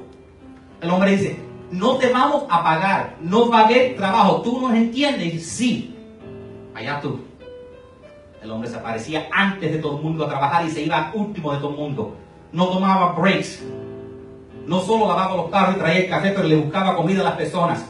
El 0.81 0.89
hombre 0.89 1.11
dice, 1.11 1.39
no 1.71 1.95
te 1.95 2.11
vamos 2.11 2.43
a 2.49 2.63
pagar, 2.63 3.15
no 3.21 3.49
va 3.49 3.61
a 3.61 3.65
haber 3.65 3.95
trabajo. 3.95 4.41
¿Tú 4.41 4.61
nos 4.61 4.73
entiendes? 4.73 5.45
Sí, 5.47 5.95
allá 6.73 6.99
tú. 7.01 7.24
El 8.45 8.51
hombre 8.51 8.69
se 8.69 8.75
aparecía 8.75 9.27
antes 9.31 9.71
de 9.71 9.79
todo 9.79 9.97
el 9.97 10.03
mundo 10.03 10.23
a 10.23 10.29
trabajar 10.29 10.63
y 10.67 10.69
se 10.69 10.83
iba 10.83 11.11
último 11.15 11.51
de 11.51 11.57
todo 11.57 11.71
el 11.71 11.77
mundo. 11.77 12.15
No 12.51 12.67
tomaba 12.67 13.13
breaks. 13.13 13.63
No 14.67 14.81
solo 14.81 15.07
lavaba 15.07 15.35
los 15.35 15.49
carros 15.49 15.75
y 15.75 15.79
traía 15.79 16.01
el 16.01 16.09
café, 16.09 16.29
pero 16.29 16.47
le 16.47 16.55
buscaba 16.55 16.95
comida 16.95 17.21
a 17.21 17.23
las 17.23 17.37
personas. 17.37 17.83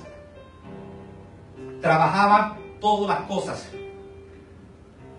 Trabajaba 1.82 2.58
todas 2.80 3.20
las 3.20 3.28
cosas. 3.28 3.70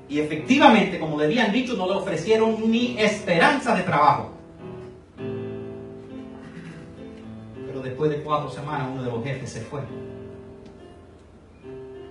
Y 0.08 0.20
efectivamente, 0.20 0.98
como 0.98 1.18
le 1.18 1.26
habían 1.26 1.52
dicho, 1.52 1.74
no 1.74 1.86
le 1.86 1.96
ofrecieron 1.96 2.70
ni 2.70 2.98
esperanza 2.98 3.74
de 3.76 3.82
trabajo. 3.82 4.30
Pero 7.66 7.82
después 7.82 8.10
de 8.10 8.22
cuatro 8.22 8.48
semanas, 8.48 8.88
uno 8.90 9.02
de 9.02 9.10
los 9.10 9.22
jefes 9.22 9.52
se 9.52 9.60
fue 9.60 9.82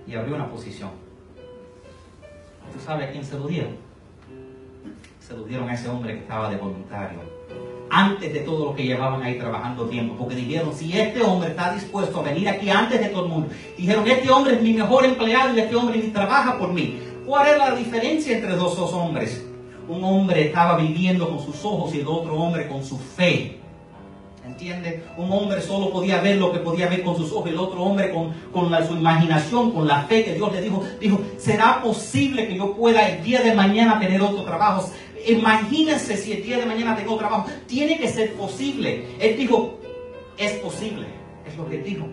y 0.06 0.14
abrió 0.14 0.36
una 0.36 0.48
posición. 0.48 1.05
¿Tú 2.72 2.80
sabes 2.84 3.08
a 3.08 3.12
quién 3.12 3.24
se 3.24 3.38
lo 3.38 3.46
dieron? 3.46 3.76
Se 5.20 5.34
lo 5.36 5.44
dieron 5.44 5.68
a 5.68 5.74
ese 5.74 5.88
hombre 5.88 6.14
que 6.14 6.20
estaba 6.20 6.50
de 6.50 6.56
voluntario. 6.56 7.20
Antes 7.90 8.32
de 8.32 8.40
todo 8.40 8.66
lo 8.66 8.74
que 8.74 8.84
llevaban 8.84 9.22
ahí 9.22 9.38
trabajando 9.38 9.86
tiempo. 9.86 10.16
Porque 10.18 10.34
dijeron, 10.34 10.72
si 10.74 10.96
este 10.96 11.22
hombre 11.22 11.50
está 11.50 11.72
dispuesto 11.72 12.20
a 12.20 12.22
venir 12.22 12.48
aquí 12.48 12.70
antes 12.70 13.00
de 13.00 13.08
todo 13.08 13.24
el 13.24 13.30
mundo. 13.30 13.48
Dijeron, 13.76 14.06
este 14.06 14.30
hombre 14.30 14.54
es 14.54 14.62
mi 14.62 14.72
mejor 14.72 15.04
empleado 15.04 15.54
y 15.56 15.60
este 15.60 15.74
hombre 15.76 15.98
ni 15.98 16.08
trabaja 16.08 16.58
por 16.58 16.72
mí. 16.72 17.00
¿Cuál 17.24 17.48
era 17.48 17.70
la 17.70 17.76
diferencia 17.76 18.36
entre 18.36 18.54
dos 18.54 18.78
hombres? 18.92 19.44
Un 19.88 20.02
hombre 20.04 20.46
estaba 20.46 20.76
viviendo 20.76 21.28
con 21.28 21.40
sus 21.40 21.64
ojos 21.64 21.94
y 21.94 22.00
el 22.00 22.08
otro 22.08 22.34
hombre 22.34 22.68
con 22.68 22.84
su 22.84 22.98
fe. 22.98 23.60
¿Entiende? 24.46 25.02
Un 25.16 25.30
hombre 25.32 25.60
solo 25.60 25.90
podía 25.90 26.20
ver 26.20 26.36
lo 26.36 26.52
que 26.52 26.60
podía 26.60 26.88
ver 26.88 27.02
con 27.02 27.16
sus 27.16 27.32
ojos, 27.32 27.50
el 27.50 27.58
otro 27.58 27.82
hombre 27.82 28.10
con, 28.12 28.32
con 28.52 28.70
la- 28.70 28.86
su 28.86 28.94
imaginación, 28.94 29.72
con 29.72 29.86
la 29.86 30.04
fe 30.04 30.24
que 30.24 30.34
Dios 30.34 30.52
le 30.52 30.62
dijo, 30.62 30.82
dijo, 31.00 31.20
¿será 31.36 31.82
posible 31.82 32.46
que 32.46 32.56
yo 32.56 32.74
pueda 32.74 33.08
el 33.08 33.22
día 33.24 33.42
de 33.42 33.54
mañana 33.54 33.98
tener 33.98 34.22
otro 34.22 34.44
trabajo? 34.44 34.88
Imagínense 35.26 36.16
si 36.16 36.32
el 36.32 36.42
día 36.44 36.58
de 36.58 36.66
mañana 36.66 36.94
tengo 36.96 37.16
trabajo. 37.16 37.46
Tiene 37.66 37.98
que 37.98 38.08
ser 38.08 38.34
posible. 38.34 39.06
Él 39.18 39.36
dijo, 39.36 39.78
es 40.38 40.52
posible. 40.52 41.06
Es 41.46 41.56
lo 41.56 41.68
que 41.68 41.78
dijo. 41.78 42.06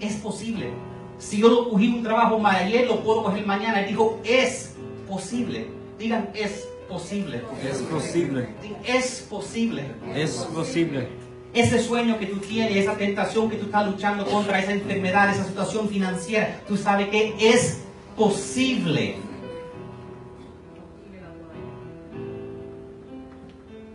Es 0.00 0.16
posible. 0.16 0.70
Si 1.18 1.38
yo 1.38 1.48
no 1.48 1.68
cogí 1.70 1.88
un 1.88 2.02
trabajo 2.02 2.40
ayer, 2.46 2.86
lo 2.86 3.00
puedo 3.00 3.22
coger 3.24 3.46
mañana. 3.46 3.80
Él 3.80 3.88
dijo, 3.88 4.20
es 4.24 4.74
posible. 5.08 5.66
Digan, 5.98 6.28
es 6.34 6.68
posible. 6.88 7.40
Es 7.68 7.78
posible. 7.78 8.48
Es 8.86 9.26
posible. 9.30 9.84
Es 10.14 10.32
posible. 10.54 11.08
Ese 11.54 11.78
sueño 11.80 12.18
que 12.18 12.26
tú 12.26 12.36
tienes, 12.38 12.76
esa 12.76 12.94
tentación 12.96 13.48
que 13.48 13.56
tú 13.56 13.66
estás 13.66 13.86
luchando 13.86 14.24
contra, 14.26 14.58
esa 14.60 14.72
enfermedad, 14.72 15.30
esa 15.30 15.44
situación 15.44 15.88
financiera, 15.88 16.60
tú 16.68 16.76
sabes 16.76 17.08
que 17.08 17.34
es 17.40 17.82
posible. 18.16 19.16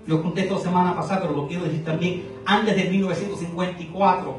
Yo 0.06 0.22
conté 0.22 0.42
esto 0.42 0.60
semana 0.60 0.96
pasada, 0.96 1.22
pero 1.22 1.34
lo 1.34 1.48
quiero 1.48 1.64
decir 1.64 1.86
también. 1.86 2.24
Antes 2.46 2.76
de 2.76 2.90
1954, 2.90 4.38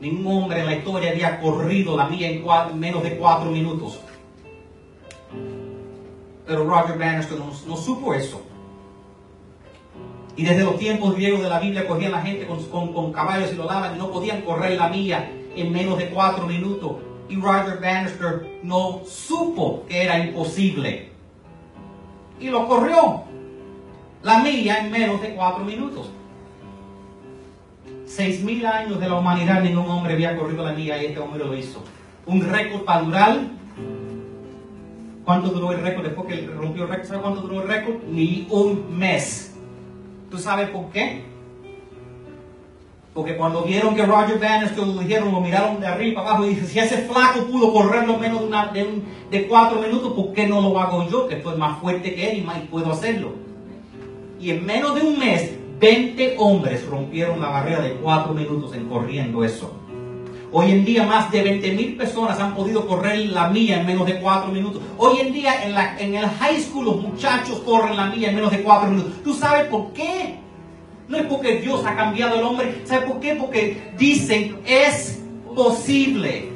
ningún 0.00 0.26
hombre 0.42 0.60
en 0.60 0.66
la 0.66 0.76
historia 0.76 1.10
había 1.10 1.40
corrido 1.40 1.96
la 1.96 2.06
milla 2.08 2.28
en, 2.28 2.44
cua- 2.44 2.70
en 2.70 2.78
menos 2.78 3.02
de 3.02 3.16
cuatro 3.16 3.50
minutos. 3.50 3.98
Pero 6.46 6.64
Roger 6.64 6.98
Bannister 6.98 7.38
no 7.38 7.76
supo 7.76 8.12
eso. 8.12 8.42
Y 10.40 10.42
desde 10.42 10.64
los 10.64 10.78
tiempos 10.78 11.14
griegos 11.16 11.42
de 11.42 11.50
la 11.50 11.60
Biblia 11.60 11.86
cogían 11.86 12.12
la 12.12 12.22
gente 12.22 12.46
con, 12.46 12.64
con- 12.70 12.94
con 12.94 13.12
caballos 13.12 13.52
y 13.52 13.56
lo 13.56 13.66
daban 13.66 13.94
y 13.94 13.98
no 13.98 14.10
podían 14.10 14.40
correr 14.40 14.78
la 14.78 14.88
milla 14.88 15.28
en 15.54 15.70
menos 15.70 15.98
de 15.98 16.08
cuatro 16.08 16.46
minutos. 16.46 16.92
Y 17.28 17.36
Roger 17.36 17.78
Bannister 17.78 18.58
no 18.62 19.02
supo 19.06 19.84
que 19.86 20.02
era 20.02 20.18
imposible. 20.18 21.10
Y 22.40 22.48
lo 22.48 22.66
corrió. 22.66 23.24
La 24.22 24.38
milla 24.42 24.78
en 24.78 24.90
menos 24.90 25.20
de 25.20 25.34
cuatro 25.34 25.62
minutos. 25.62 26.10
Seis 28.06 28.42
mil 28.42 28.64
años 28.64 28.98
de 28.98 29.10
la 29.10 29.16
humanidad 29.16 29.60
ningún 29.62 29.90
hombre 29.90 30.14
había 30.14 30.38
corrido 30.38 30.64
la 30.64 30.72
milla 30.72 31.02
y 31.02 31.06
este 31.06 31.20
hombre 31.20 31.44
lo 31.44 31.54
hizo. 31.54 31.84
Un 32.24 32.48
récord 32.48 32.84
para 32.84 33.02
durar. 33.02 33.40
¿Cuánto 35.26 35.50
duró 35.50 35.72
el 35.72 35.82
récord 35.82 36.04
después 36.06 36.26
que 36.28 36.46
rompió 36.46 36.84
el 36.84 36.88
récord? 36.88 37.06
¿Sabe 37.08 37.20
cuánto 37.20 37.42
duró 37.42 37.60
el 37.60 37.68
récord? 37.68 37.96
Ni 38.10 38.46
un 38.50 38.96
mes. 38.98 39.49
¿Tú 40.30 40.38
sabes 40.38 40.68
por 40.70 40.90
qué? 40.90 41.24
Porque 43.12 43.36
cuando 43.36 43.64
vieron 43.64 43.96
que 43.96 44.06
Roger 44.06 44.38
Bannister 44.38 44.86
lo 44.86 45.00
dijeron, 45.00 45.32
lo 45.32 45.40
miraron 45.40 45.80
de 45.80 45.86
arriba 45.88 46.20
abajo 46.20 46.44
y 46.44 46.50
dijeron, 46.50 46.68
si 46.70 46.78
ese 46.78 46.98
flaco 46.98 47.44
pudo 47.46 47.72
correrlo 47.72 48.14
en 48.14 48.20
menos 48.20 48.42
de, 49.30 49.48
cuatro 49.48 49.80
minutos, 49.80 50.12
¿por 50.12 50.32
qué 50.32 50.46
no 50.46 50.60
lo 50.60 50.78
hago 50.78 51.08
yo? 51.08 51.26
Que 51.26 51.36
estoy 51.36 51.58
más 51.58 51.80
fuerte 51.80 52.14
que 52.14 52.30
él 52.30 52.38
y 52.38 52.66
puedo 52.68 52.92
hacerlo. 52.92 53.32
Y 54.40 54.50
en 54.50 54.64
menos 54.64 54.94
de 54.94 55.02
un 55.02 55.18
mes, 55.18 55.52
20 55.80 56.36
hombres 56.38 56.86
rompieron 56.86 57.40
la 57.40 57.48
barrera 57.48 57.80
de 57.80 57.94
cuatro 57.94 58.32
minutos 58.32 58.72
en 58.74 58.88
corriendo 58.88 59.42
eso. 59.42 59.79
Hoy 60.52 60.72
en 60.72 60.84
día 60.84 61.04
más 61.04 61.30
de 61.30 61.42
20 61.42 61.72
mil 61.72 61.96
personas 61.96 62.40
han 62.40 62.56
podido 62.56 62.84
correr 62.88 63.26
la 63.26 63.48
milla 63.48 63.80
en 63.80 63.86
menos 63.86 64.04
de 64.04 64.18
cuatro 64.18 64.50
minutos. 64.50 64.82
Hoy 64.98 65.20
en 65.20 65.32
día 65.32 65.64
en, 65.64 65.74
la, 65.74 65.96
en 66.00 66.16
el 66.16 66.26
high 66.26 66.60
school 66.60 66.86
los 66.86 66.96
muchachos 67.00 67.60
corren 67.60 67.96
la 67.96 68.06
milla 68.06 68.30
en 68.30 68.34
menos 68.34 68.50
de 68.50 68.62
cuatro 68.62 68.90
minutos. 68.90 69.12
¿Tú 69.22 69.32
sabes 69.32 69.66
por 69.66 69.92
qué? 69.92 70.40
No 71.06 71.18
es 71.18 71.26
porque 71.26 71.60
Dios 71.60 71.84
ha 71.86 71.94
cambiado 71.94 72.34
el 72.34 72.42
hombre. 72.42 72.82
¿Sabes 72.84 73.08
por 73.08 73.20
qué? 73.20 73.36
Porque 73.36 73.92
dicen 73.96 74.58
es 74.66 75.20
posible. 75.54 76.48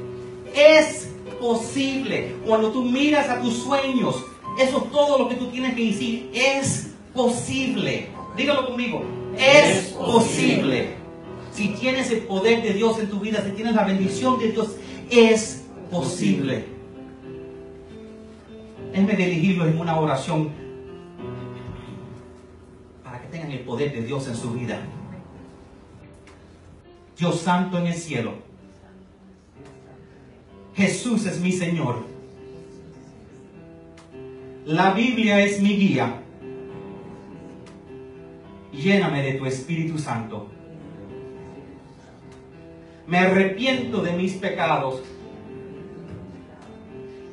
Es 0.56 1.08
posible. 1.40 2.34
Cuando 2.44 2.72
tú 2.72 2.82
miras 2.82 3.28
a 3.28 3.40
tus 3.40 3.62
sueños, 3.62 4.16
eso 4.58 4.78
es 4.78 4.90
todo 4.90 5.18
lo 5.18 5.28
que 5.28 5.36
tú 5.36 5.46
tienes 5.46 5.74
que 5.74 5.84
decir. 5.84 6.30
Es 6.34 6.94
posible. 7.14 8.08
Dígalo 8.36 8.66
conmigo. 8.66 9.04
Es 9.38 9.92
posible. 9.92 11.03
Si 11.54 11.68
tienes 11.68 12.10
el 12.10 12.22
poder 12.22 12.62
de 12.64 12.72
Dios 12.72 12.98
en 12.98 13.08
tu 13.08 13.20
vida, 13.20 13.40
si 13.44 13.52
tienes 13.52 13.76
la 13.76 13.84
bendición 13.84 14.40
de 14.40 14.50
Dios, 14.50 14.74
es 15.08 15.64
posible. 15.88 16.64
Déjenme 18.90 19.14
dirigirlos 19.14 19.68
en 19.68 19.78
una 19.78 20.00
oración 20.00 20.50
para 23.04 23.22
que 23.22 23.28
tengan 23.28 23.52
el 23.52 23.60
poder 23.60 23.92
de 23.92 24.02
Dios 24.02 24.26
en 24.26 24.34
su 24.34 24.52
vida. 24.52 24.80
Dios 27.16 27.40
Santo 27.40 27.78
en 27.78 27.86
el 27.86 27.94
cielo. 27.94 28.32
Jesús 30.74 31.24
es 31.26 31.38
mi 31.38 31.52
Señor. 31.52 32.02
La 34.66 34.92
Biblia 34.92 35.40
es 35.40 35.62
mi 35.62 35.76
guía. 35.76 36.20
Lléname 38.72 39.22
de 39.22 39.34
tu 39.34 39.46
Espíritu 39.46 39.98
Santo. 39.98 40.53
Me 43.06 43.18
arrepiento 43.18 44.00
de 44.02 44.12
mis 44.12 44.34
pecados 44.34 45.02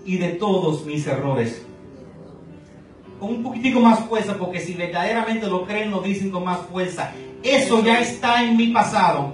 y 0.06 0.18
de 0.18 0.30
todos 0.30 0.86
mis 0.86 1.06
errores. 1.08 1.66
Con 3.20 3.30
un 3.30 3.44
poquitico 3.44 3.80
más 3.80 4.00
fuerza, 4.02 4.36
porque 4.38 4.60
si 4.60 4.74
verdaderamente 4.74 5.48
lo 5.48 5.66
creen, 5.66 5.92
lo 5.92 6.02
dicen 6.02 6.32
con 6.32 6.44
más 6.44 6.60
fuerza. 6.72 7.12
Eso 7.44 7.84
ya 7.84 8.00
está 8.00 8.44
en 8.44 8.56
mi 8.56 8.68
pasado 8.68 9.34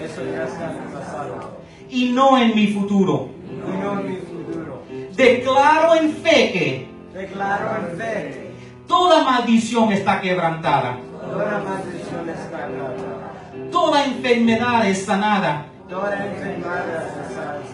Eso 0.00 0.22
ya 0.24 0.44
está 0.44 0.70
en 0.72 0.76
el 0.78 0.88
pasado. 0.92 1.58
y 1.90 2.10
no 2.10 2.36
en 2.38 2.54
mi 2.54 2.68
futuro. 2.68 3.28
Y 3.50 3.82
no 3.82 4.00
en 4.00 4.10
mi 4.10 4.16
futuro. 4.16 4.82
Declaro 5.16 5.94
en 5.96 6.12
fe 6.12 6.52
que 6.52 6.88
Declaro 7.14 7.90
en 7.90 7.98
fe. 7.98 8.50
toda 8.86 9.24
maldición 9.24 9.92
está 9.92 10.20
quebrantada, 10.20 10.98
Toda 11.20 11.62
maldición 11.64 12.28
está 12.28 12.56
acabada. 12.58 13.70
toda 13.72 14.04
enfermedad 14.04 14.88
es 14.88 15.04
sanada 15.04 15.66
Toda 15.88 16.26
enfermedad 16.26 16.84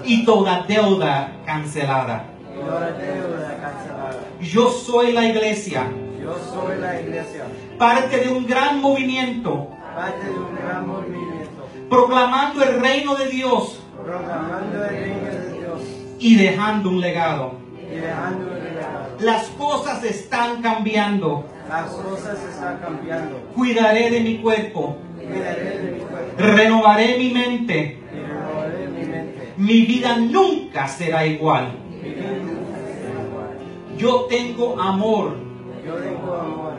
y 0.04 0.24
toda 0.24 0.62
deuda 0.68 1.32
cancelada. 1.44 2.24
Toda 2.54 2.92
deuda 2.92 3.56
cancelada. 3.60 4.20
Yo 4.40 4.68
soy 4.70 5.12
la 5.12 5.26
iglesia, 5.26 5.86
Yo 6.22 6.34
soy 6.52 6.78
la 6.80 7.00
iglesia. 7.00 7.42
parte 7.78 8.18
de 8.18 8.28
un 8.28 8.46
gran 8.46 8.80
movimiento, 8.80 9.68
Parte 9.96 10.24
de 10.26 10.30
un 10.38 10.54
gran 10.54 10.86
movimiento. 10.86 11.66
proclamando 11.90 12.62
el 12.62 12.80
reino 12.80 13.14
de 13.16 13.28
Dios 13.28 13.80
Proclamando 14.04 14.84
el 14.84 14.88
reino 14.90 15.24
de 15.30 15.52
Dios. 15.58 15.80
y 16.20 16.36
dejando 16.36 16.90
un 16.90 17.00
legado. 17.00 17.54
Y 17.90 17.96
dejando 17.96 18.52
el 18.54 18.62
legado. 18.64 19.06
Las 19.20 19.46
cosas 19.48 20.04
están 20.04 20.62
cambiando. 20.62 21.44
Las 21.68 21.86
cosas 21.90 22.38
están 22.44 22.78
cambiando. 22.78 23.38
Cuidaré 23.54 24.10
de 24.10 24.20
mi 24.20 24.38
cuerpo, 24.38 24.98
Cuidaré 25.16 25.78
de 25.78 25.92
mi 25.92 25.98
cuerpo. 26.00 26.34
renovaré 26.38 27.18
mi 27.18 27.30
mente. 27.30 28.00
Mi 29.57 29.82
vida 29.82 30.16
nunca 30.16 30.88
será 30.88 31.26
igual. 31.26 31.72
Yo 33.96 34.26
tengo 34.28 34.80
amor, 34.80 35.36
Yo 35.86 35.94
tengo 35.94 36.34
amor, 36.34 36.72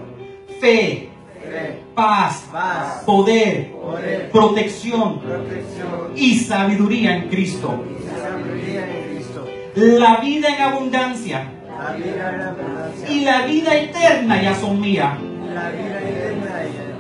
fe, 0.60 1.10
fe, 1.42 1.80
paz, 1.96 2.46
paz, 2.52 3.04
poder, 3.06 3.72
poder, 3.72 4.30
protección 4.32 5.20
protección 5.22 6.12
y 6.16 6.36
sabiduría 6.40 7.16
en 7.16 7.30
Cristo. 7.30 7.84
y 7.88 8.04
sabiduría 8.20 8.86
en 8.86 9.04
Cristo. 9.16 9.48
La 9.76 10.18
vida 10.18 10.50
en 10.56 10.62
abundancia 10.62 11.52
La 11.78 11.92
vida 11.96 12.34
en 12.34 12.42
abundancia. 12.42 13.10
y 13.12 13.20
la 13.22 13.46
vida 13.46 13.76
eterna 13.78 14.42
ya 14.42 14.56
son 14.56 14.82
mías. 14.82 15.18
La 15.54 15.70
vida 15.72 16.02
eterna 16.02 16.64
ella. 16.64 16.95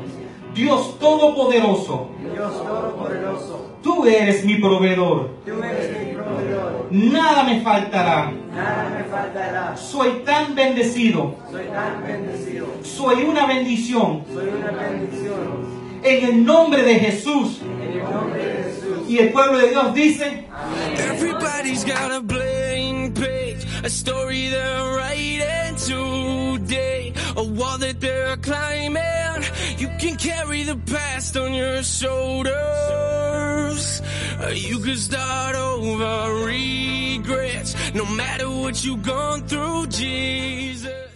Dios 0.55 0.97
Todopoderoso, 0.99 2.09
Dios 2.33 2.53
Todopoderoso. 2.63 3.71
tú 3.83 4.05
eres 4.05 4.45
mi 4.45 4.55
proveedor. 4.55 5.31
Tú 5.45 5.61
eres 5.61 5.99
mi 5.99 6.13
proveedor. 6.13 6.87
Nada 6.91 7.43
me 7.43 7.59
faltará. 7.59 8.31
Nada 8.53 8.89
me 8.97 9.03
faltará. 9.03 9.75
Soy 9.75 10.23
tan 10.25 10.55
bendecido. 10.55 11.35
Soy 11.51 11.65
tan 11.65 12.07
bendecido. 12.07 12.67
Soy 12.83 13.23
una 13.25 13.45
bendición. 13.47 14.23
Soy 14.33 14.47
una 14.47 14.71
bendición. 14.71 15.75
En 16.03 16.25
el 16.25 16.45
nombre 16.45 16.83
de 16.83 16.95
Jesús. 16.99 17.59
En 17.61 17.91
el 17.91 18.03
nombre 18.03 18.45
de 18.45 18.63
Jesús. 18.63 19.09
Y 19.09 19.17
el 19.17 19.33
pueblo 19.33 19.57
de 19.57 19.69
Dios 19.71 19.93
dice, 19.93 20.45
Everybody's 21.11 21.83
got 21.83 22.13
a 22.13 22.21
blank 22.21 23.13
page, 23.13 23.65
a 23.83 23.89
story 23.89 24.47
they're 24.49 24.95
writing 24.95 25.75
today, 26.65 27.13
a 27.35 27.43
wall 27.43 27.77
that 27.77 27.99
they're 27.99 28.37
climbing. 28.37 29.43
You 29.77 29.89
can 29.99 30.15
carry 30.17 30.63
the 30.63 30.77
past 30.77 31.37
on 31.37 31.53
your 31.53 31.83
shoulders. 31.83 32.55
You 34.53 34.79
can 34.79 34.97
start 34.97 35.55
over 35.55 36.45
regrets, 36.45 37.75
no 37.93 38.05
matter 38.05 38.49
what 38.49 38.83
you've 38.83 39.03
gone 39.03 39.47
through, 39.47 39.87
Jesus. 39.87 41.14